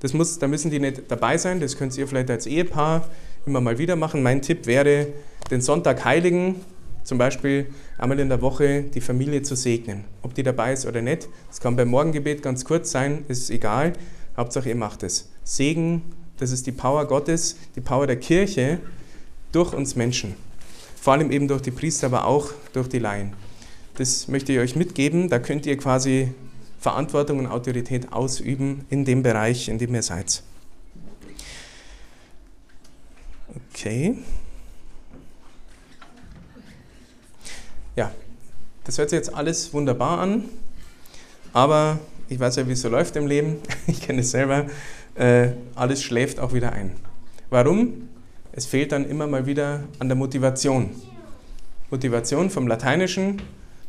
Das 0.00 0.12
muss, 0.12 0.38
da 0.38 0.48
müssen 0.48 0.70
die 0.70 0.80
nicht 0.80 1.02
dabei 1.08 1.38
sein. 1.38 1.60
Das 1.60 1.76
könnt 1.76 1.96
ihr 1.96 2.06
vielleicht 2.06 2.30
als 2.30 2.46
Ehepaar 2.46 3.08
immer 3.46 3.60
mal 3.60 3.78
wieder 3.78 3.96
machen. 3.96 4.22
Mein 4.22 4.42
Tipp 4.42 4.66
wäre, 4.66 5.08
den 5.50 5.60
Sonntag 5.60 6.04
Heiligen 6.04 6.56
zum 7.04 7.18
Beispiel 7.18 7.66
einmal 7.98 8.18
in 8.20 8.28
der 8.28 8.42
Woche 8.42 8.82
die 8.82 9.00
Familie 9.00 9.42
zu 9.42 9.56
segnen. 9.56 10.04
Ob 10.22 10.34
die 10.34 10.42
dabei 10.42 10.72
ist 10.72 10.86
oder 10.86 11.02
nicht, 11.02 11.28
das 11.48 11.60
kann 11.60 11.76
beim 11.76 11.88
Morgengebet 11.88 12.42
ganz 12.42 12.64
kurz 12.64 12.90
sein, 12.90 13.24
ist 13.28 13.50
egal. 13.50 13.92
Hauptsache 14.36 14.68
ihr 14.68 14.76
macht 14.76 15.02
es. 15.02 15.30
Segen, 15.44 16.02
das 16.38 16.50
ist 16.50 16.66
die 16.66 16.72
Power 16.72 17.06
Gottes, 17.06 17.56
die 17.76 17.80
Power 17.80 18.06
der 18.06 18.16
Kirche 18.16 18.78
durch 19.52 19.74
uns 19.74 19.96
Menschen. 19.96 20.34
Vor 20.96 21.12
allem 21.12 21.30
eben 21.30 21.48
durch 21.48 21.62
die 21.62 21.70
Priester, 21.70 22.06
aber 22.06 22.26
auch 22.26 22.52
durch 22.72 22.88
die 22.88 22.98
Laien. 22.98 23.32
Das 23.96 24.28
möchte 24.28 24.52
ich 24.52 24.58
euch 24.58 24.76
mitgeben. 24.76 25.28
Da 25.28 25.38
könnt 25.38 25.66
ihr 25.66 25.76
quasi 25.76 26.32
Verantwortung 26.78 27.38
und 27.38 27.46
Autorität 27.46 28.12
ausüben 28.12 28.84
in 28.88 29.04
dem 29.04 29.22
Bereich, 29.22 29.68
in 29.68 29.78
dem 29.78 29.94
ihr 29.94 30.02
seid. 30.02 30.42
Okay. 33.72 34.16
Ja, 37.94 38.10
das 38.84 38.98
hört 38.98 39.10
sich 39.10 39.16
jetzt 39.16 39.34
alles 39.34 39.72
wunderbar 39.72 40.18
an, 40.18 40.44
aber 41.52 41.98
ich 42.28 42.40
weiß 42.40 42.56
ja, 42.56 42.66
wie 42.66 42.72
es 42.72 42.80
so 42.80 42.88
läuft 42.88 43.16
im 43.16 43.26
Leben. 43.26 43.58
Ich 43.86 44.00
kenne 44.00 44.20
es 44.20 44.30
selber. 44.30 44.66
Äh, 45.14 45.50
alles 45.74 46.02
schläft 46.02 46.40
auch 46.40 46.52
wieder 46.54 46.72
ein. 46.72 46.92
Warum? 47.50 48.08
Es 48.52 48.66
fehlt 48.66 48.92
dann 48.92 49.08
immer 49.08 49.26
mal 49.26 49.46
wieder 49.46 49.84
an 49.98 50.08
der 50.08 50.16
Motivation. 50.16 50.90
Motivation 51.90 52.48
vom 52.48 52.66
Lateinischen, 52.66 53.42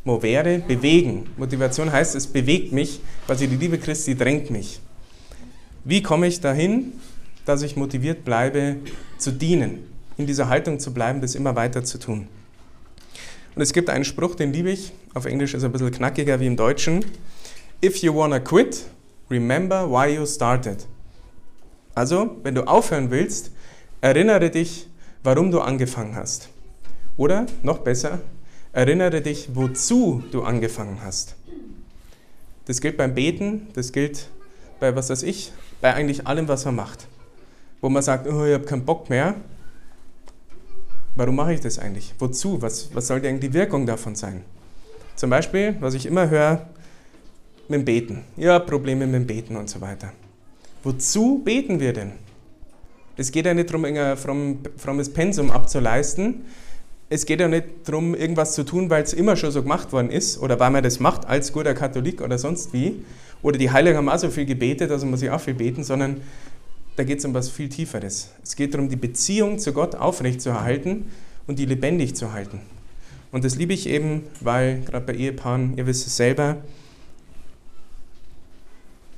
movere, 0.04 0.58
bewegen. 0.58 1.26
Motivation 1.38 1.90
heißt, 1.90 2.14
es 2.14 2.26
bewegt 2.26 2.72
mich, 2.72 3.00
quasi 3.26 3.48
die 3.48 3.56
Liebe 3.56 3.78
Christi 3.78 4.14
drängt 4.14 4.50
mich. 4.50 4.80
Wie 5.84 6.02
komme 6.02 6.26
ich 6.26 6.40
dahin, 6.40 6.92
dass 7.46 7.62
ich 7.62 7.76
motiviert 7.76 8.24
bleibe, 8.24 8.76
zu 9.16 9.32
dienen, 9.32 9.78
in 10.18 10.26
dieser 10.26 10.48
Haltung 10.48 10.78
zu 10.78 10.92
bleiben, 10.92 11.20
das 11.20 11.34
immer 11.34 11.56
weiter 11.56 11.84
zu 11.84 11.98
tun? 11.98 12.28
Und 13.54 13.62
es 13.62 13.72
gibt 13.72 13.88
einen 13.88 14.04
Spruch, 14.04 14.34
den 14.34 14.52
liebe 14.52 14.70
ich. 14.70 14.92
Auf 15.14 15.26
Englisch 15.26 15.54
ist 15.54 15.62
er 15.62 15.68
ein 15.68 15.72
bisschen 15.72 15.90
knackiger 15.90 16.40
wie 16.40 16.46
im 16.46 16.56
Deutschen. 16.56 17.04
If 17.84 17.98
you 17.98 18.14
wanna 18.14 18.40
quit, 18.40 18.84
remember 19.30 19.88
why 19.88 20.14
you 20.14 20.26
started. 20.26 20.86
Also, 21.94 22.36
wenn 22.42 22.54
du 22.54 22.66
aufhören 22.66 23.10
willst, 23.10 23.52
erinnere 24.00 24.50
dich, 24.50 24.88
warum 25.22 25.50
du 25.50 25.60
angefangen 25.60 26.16
hast. 26.16 26.48
Oder 27.16 27.46
noch 27.62 27.78
besser, 27.78 28.20
erinnere 28.72 29.20
dich, 29.20 29.50
wozu 29.54 30.24
du 30.32 30.42
angefangen 30.42 30.98
hast. 31.04 31.36
Das 32.66 32.80
gilt 32.80 32.96
beim 32.96 33.14
Beten, 33.14 33.68
das 33.74 33.92
gilt 33.92 34.28
bei 34.80 34.96
was 34.96 35.10
weiß 35.10 35.22
ich, 35.22 35.52
bei 35.80 35.94
eigentlich 35.94 36.26
allem, 36.26 36.48
was 36.48 36.64
man 36.64 36.74
macht. 36.74 37.06
Wo 37.80 37.88
man 37.88 38.02
sagt, 38.02 38.26
oh, 38.26 38.44
ich 38.44 38.54
habe 38.54 38.64
keinen 38.64 38.84
Bock 38.84 39.08
mehr, 39.10 39.36
Warum 41.16 41.36
mache 41.36 41.54
ich 41.54 41.60
das 41.60 41.78
eigentlich? 41.78 42.12
Wozu? 42.18 42.60
Was, 42.60 42.94
was 42.94 43.06
soll 43.06 43.20
denn 43.20 43.38
die 43.38 43.52
Wirkung 43.52 43.86
davon 43.86 44.16
sein? 44.16 44.42
Zum 45.14 45.30
Beispiel, 45.30 45.76
was 45.80 45.94
ich 45.94 46.06
immer 46.06 46.28
höre, 46.28 46.66
mit 47.68 47.80
dem 47.80 47.84
Beten. 47.84 48.24
Ja, 48.36 48.58
Probleme 48.58 49.06
mit 49.06 49.14
dem 49.14 49.26
Beten 49.26 49.56
und 49.56 49.70
so 49.70 49.80
weiter. 49.80 50.12
Wozu 50.82 51.40
beten 51.44 51.78
wir 51.78 51.92
denn? 51.92 52.12
Es 53.16 53.30
geht 53.30 53.46
ja 53.46 53.54
nicht 53.54 53.70
darum, 53.70 53.84
ein 53.84 54.16
frommes 54.76 55.12
Pensum 55.12 55.50
abzuleisten. 55.50 56.44
Es 57.08 57.24
geht 57.26 57.40
ja 57.40 57.46
nicht 57.46 57.64
darum, 57.84 58.14
irgendwas 58.14 58.54
zu 58.54 58.64
tun, 58.64 58.90
weil 58.90 59.04
es 59.04 59.12
immer 59.12 59.36
schon 59.36 59.52
so 59.52 59.62
gemacht 59.62 59.92
worden 59.92 60.10
ist 60.10 60.38
oder 60.38 60.58
weil 60.58 60.70
man 60.70 60.82
das 60.82 60.98
macht 60.98 61.26
als 61.26 61.52
guter 61.52 61.74
Katholik 61.74 62.20
oder 62.20 62.38
sonst 62.38 62.72
wie. 62.72 63.04
Oder 63.40 63.56
die 63.56 63.70
Heiligen 63.70 63.98
haben 63.98 64.08
auch 64.08 64.18
so 64.18 64.30
viel 64.30 64.46
gebetet, 64.46 64.90
also 64.90 65.06
muss 65.06 65.22
ich 65.22 65.30
auch 65.30 65.40
viel 65.40 65.54
beten, 65.54 65.84
sondern 65.84 66.22
da 66.96 67.04
geht 67.04 67.18
es 67.18 67.24
um 67.24 67.34
was 67.34 67.48
viel 67.48 67.68
Tieferes. 67.68 68.30
Es 68.42 68.54
geht 68.56 68.74
darum, 68.74 68.88
die 68.88 68.96
Beziehung 68.96 69.58
zu 69.58 69.72
Gott 69.72 69.94
aufrechtzuerhalten 69.94 71.06
und 71.46 71.58
die 71.58 71.66
lebendig 71.66 72.14
zu 72.14 72.32
halten. 72.32 72.60
Und 73.32 73.44
das 73.44 73.56
liebe 73.56 73.72
ich 73.72 73.88
eben, 73.88 74.22
weil 74.40 74.82
gerade 74.82 75.04
bei 75.04 75.14
Ehepaaren, 75.14 75.76
ihr 75.76 75.86
wisst 75.86 76.06
es 76.06 76.16
selber, 76.16 76.58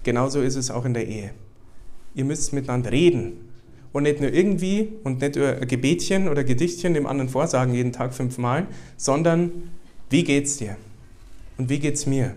genauso 0.04 0.40
ist 0.40 0.56
es 0.56 0.70
auch 0.70 0.86
in 0.86 0.94
der 0.94 1.06
Ehe. 1.06 1.32
Ihr 2.14 2.24
müsst 2.24 2.54
miteinander 2.54 2.92
reden 2.92 3.34
und 3.92 4.04
nicht 4.04 4.20
nur 4.20 4.32
irgendwie 4.32 4.88
und 5.04 5.20
nicht 5.20 5.36
nur 5.36 5.48
ein 5.48 5.68
Gebetchen 5.68 6.28
oder 6.28 6.44
Gedichtchen 6.44 6.94
dem 6.94 7.06
anderen 7.06 7.28
vorsagen 7.28 7.74
jeden 7.74 7.92
Tag 7.92 8.14
fünfmal, 8.14 8.66
sondern 8.96 9.50
wie 10.08 10.24
geht's 10.24 10.56
dir 10.56 10.76
und 11.58 11.68
wie 11.68 11.78
geht's 11.78 12.06
mir? 12.06 12.36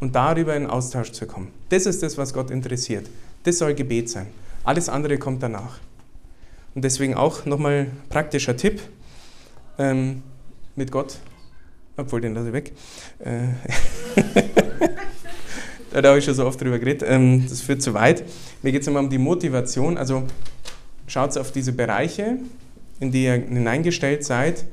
Und 0.00 0.16
darüber 0.16 0.56
in 0.56 0.66
Austausch 0.66 1.12
zu 1.12 1.26
kommen. 1.26 1.48
Das 1.68 1.86
ist 1.86 2.02
das, 2.02 2.16
was 2.16 2.32
Gott 2.32 2.50
interessiert. 2.50 3.06
Das 3.42 3.58
soll 3.58 3.74
Gebet 3.74 4.10
sein. 4.10 4.26
Alles 4.64 4.88
andere 4.88 5.18
kommt 5.18 5.42
danach. 5.42 5.78
Und 6.74 6.84
deswegen 6.84 7.14
auch 7.14 7.46
nochmal 7.46 7.88
praktischer 8.08 8.56
Tipp 8.56 8.80
ähm, 9.78 10.22
mit 10.76 10.92
Gott, 10.92 11.18
obwohl 11.96 12.20
den 12.20 12.34
lasse 12.34 12.48
ich 12.48 12.52
weg. 12.52 12.72
Äh, 13.18 13.48
da 16.02 16.08
habe 16.08 16.18
ich 16.18 16.24
schon 16.24 16.34
so 16.34 16.46
oft 16.46 16.60
drüber 16.60 16.78
geredet. 16.78 17.08
Ähm, 17.08 17.46
das 17.48 17.62
führt 17.62 17.82
zu 17.82 17.94
weit. 17.94 18.24
Mir 18.62 18.72
geht 18.72 18.82
es 18.82 18.88
immer 18.88 19.00
um 19.00 19.10
die 19.10 19.18
Motivation. 19.18 19.96
Also 19.96 20.24
schaut 21.06 21.36
auf 21.38 21.50
diese 21.50 21.72
Bereiche, 21.72 22.36
in 23.00 23.10
die 23.10 23.24
ihr 23.24 23.32
hineingestellt 23.32 24.24
seid. 24.24 24.64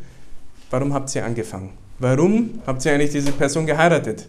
Warum 0.70 0.94
habt 0.94 1.16
ihr 1.16 1.26
angefangen? 1.26 1.72
Warum 2.00 2.62
habt 2.68 2.86
ihr 2.86 2.94
eigentlich 2.94 3.12
diese 3.12 3.32
Person 3.32 3.66
geheiratet? 3.66 4.28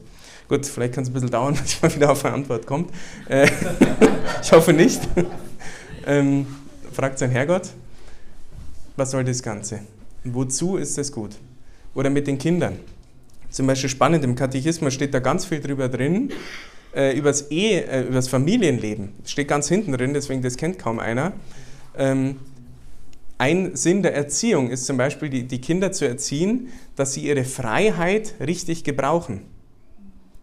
Gut, 0.49 0.65
vielleicht 0.65 0.95
kann 0.95 1.05
es 1.05 1.11
ein 1.11 1.13
bisschen 1.13 1.31
dauern, 1.31 1.55
bis 1.63 1.81
man 1.83 1.95
wieder 1.95 2.11
auf 2.11 2.25
eine 2.25 2.35
Antwort 2.35 2.67
kommt. 2.67 2.91
Äh, 3.29 3.49
ich 4.43 4.53
hoffe 4.53 4.73
nicht. 4.73 5.01
Ähm, 6.07 6.47
fragt 6.91 7.19
sein 7.19 7.31
Herrgott, 7.31 7.69
was 8.97 9.11
soll 9.11 9.25
das 9.25 9.43
Ganze? 9.43 9.81
Wozu 10.25 10.79
ist 10.79 10.97
das 10.97 11.13
gut? 11.13 11.33
Oder 11.95 12.09
mit 12.09 12.27
den 12.27 12.39
Kindern. 12.39 12.79
Zum 13.51 13.67
Beispiel 13.67 13.91
spannend, 13.91 14.25
im 14.25 14.35
Katechismus 14.35 14.95
steht 14.95 15.13
da 15.13 15.19
ganz 15.19 15.45
viel 15.45 15.61
drüber 15.61 15.91
drin, 15.91 16.31
äh, 16.97 17.15
übers 17.15 17.51
Ehe, 17.51 17.85
äh, 17.85 18.03
übers 18.05 18.27
Familienleben. 18.29 19.11
Steht 19.27 19.49
ganz 19.49 19.69
hinten 19.69 19.93
drin, 19.93 20.15
deswegen 20.15 20.41
das 20.41 20.57
kennt 20.57 20.79
kaum 20.79 20.99
einer. 20.99 21.35
Ähm, 21.95 22.37
ein 23.37 23.77
Sinn 23.77 24.03
der 24.03 24.15
Erziehung 24.15 24.71
ist 24.71 24.87
zum 24.87 24.97
Beispiel, 24.97 25.29
die, 25.29 25.43
die 25.43 25.61
Kinder 25.61 25.93
zu 25.93 26.09
erziehen, 26.09 26.69
dass 26.97 27.13
sie 27.13 27.27
ihre 27.27 27.45
Freiheit 27.45 28.35
richtig 28.41 28.83
gebrauchen. 28.83 29.43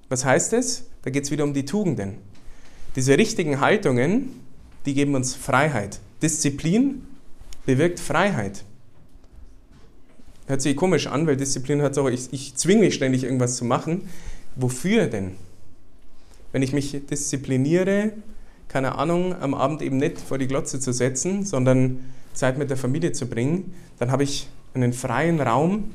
Was 0.09 0.25
heißt 0.25 0.53
es? 0.53 0.85
Da 1.03 1.09
geht 1.09 1.23
es 1.23 1.31
wieder 1.31 1.43
um 1.43 1.53
die 1.53 1.65
Tugenden. 1.65 2.17
Diese 2.95 3.17
richtigen 3.17 3.59
Haltungen, 3.59 4.39
die 4.85 4.93
geben 4.93 5.15
uns 5.15 5.35
Freiheit. 5.35 5.99
Disziplin 6.21 7.05
bewirkt 7.65 7.99
Freiheit. 7.99 8.63
Hört 10.47 10.61
sich 10.61 10.75
komisch 10.75 11.07
an, 11.07 11.25
weil 11.25 11.37
Disziplin 11.37 11.81
hat 11.81 11.97
auch, 11.97 12.07
ich, 12.07 12.31
ich 12.31 12.55
zwinge 12.55 12.81
mich 12.81 12.95
ständig 12.95 13.23
irgendwas 13.23 13.57
zu 13.57 13.65
machen. 13.65 14.07
Wofür 14.55 15.07
denn? 15.07 15.31
Wenn 16.51 16.61
ich 16.61 16.71
mich 16.71 17.05
diszipliniere, 17.07 18.13
keine 18.67 18.95
Ahnung, 18.97 19.35
am 19.41 19.53
Abend 19.53 19.81
eben 19.81 19.97
nicht 19.97 20.19
vor 20.19 20.37
die 20.37 20.47
Glotze 20.47 20.79
zu 20.79 20.93
setzen, 20.93 21.43
sondern 21.43 21.99
Zeit 22.33 22.57
mit 22.57 22.69
der 22.69 22.77
Familie 22.77 23.11
zu 23.11 23.27
bringen, 23.27 23.73
dann 23.97 24.11
habe 24.11 24.23
ich 24.23 24.47
einen 24.73 24.93
freien 24.93 25.41
Raum, 25.41 25.91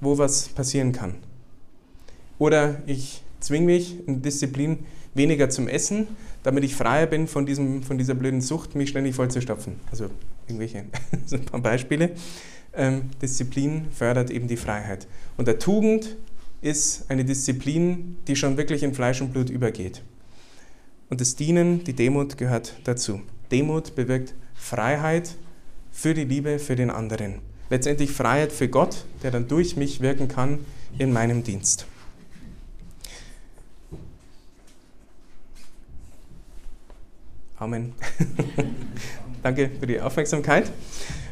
wo 0.00 0.18
was 0.18 0.48
passieren 0.48 0.92
kann. 0.92 1.14
Oder 2.38 2.82
ich 2.86 3.22
zwinge 3.40 3.66
mich 3.66 4.06
in 4.06 4.22
Disziplin 4.22 4.78
weniger 5.14 5.48
zum 5.48 5.68
Essen, 5.68 6.08
damit 6.42 6.64
ich 6.64 6.74
freier 6.74 7.06
bin 7.06 7.26
von, 7.26 7.46
diesem, 7.46 7.82
von 7.82 7.98
dieser 7.98 8.14
blöden 8.14 8.40
Sucht, 8.40 8.74
mich 8.74 8.90
ständig 8.90 9.14
vollzustopfen. 9.14 9.74
Also 9.90 10.10
irgendwelche 10.46 10.84
ein 11.32 11.44
paar 11.44 11.60
Beispiele. 11.60 12.10
Ähm, 12.74 13.10
Disziplin 13.22 13.86
fördert 13.90 14.30
eben 14.30 14.48
die 14.48 14.56
Freiheit. 14.56 15.06
Und 15.36 15.48
der 15.48 15.58
Tugend 15.58 16.16
ist 16.60 17.06
eine 17.08 17.24
Disziplin, 17.24 18.18
die 18.28 18.36
schon 18.36 18.56
wirklich 18.56 18.82
in 18.82 18.94
Fleisch 18.94 19.20
und 19.20 19.32
Blut 19.32 19.50
übergeht. 19.50 20.02
Und 21.08 21.20
das 21.20 21.36
Dienen, 21.36 21.84
die 21.84 21.94
Demut 21.94 22.36
gehört 22.36 22.74
dazu. 22.84 23.20
Demut 23.50 23.94
bewirkt 23.94 24.34
Freiheit 24.54 25.36
für 25.90 26.14
die 26.14 26.24
Liebe 26.24 26.58
für 26.58 26.76
den 26.76 26.90
anderen. 26.90 27.40
Letztendlich 27.70 28.10
Freiheit 28.10 28.52
für 28.52 28.68
Gott, 28.68 29.04
der 29.22 29.30
dann 29.30 29.48
durch 29.48 29.76
mich 29.76 30.00
wirken 30.00 30.28
kann 30.28 30.58
in 30.98 31.12
meinem 31.12 31.42
Dienst. 31.42 31.86
Amen. 37.58 37.94
Danke 39.42 39.70
für 39.80 39.86
die 39.86 40.00
Aufmerksamkeit. 40.00 40.70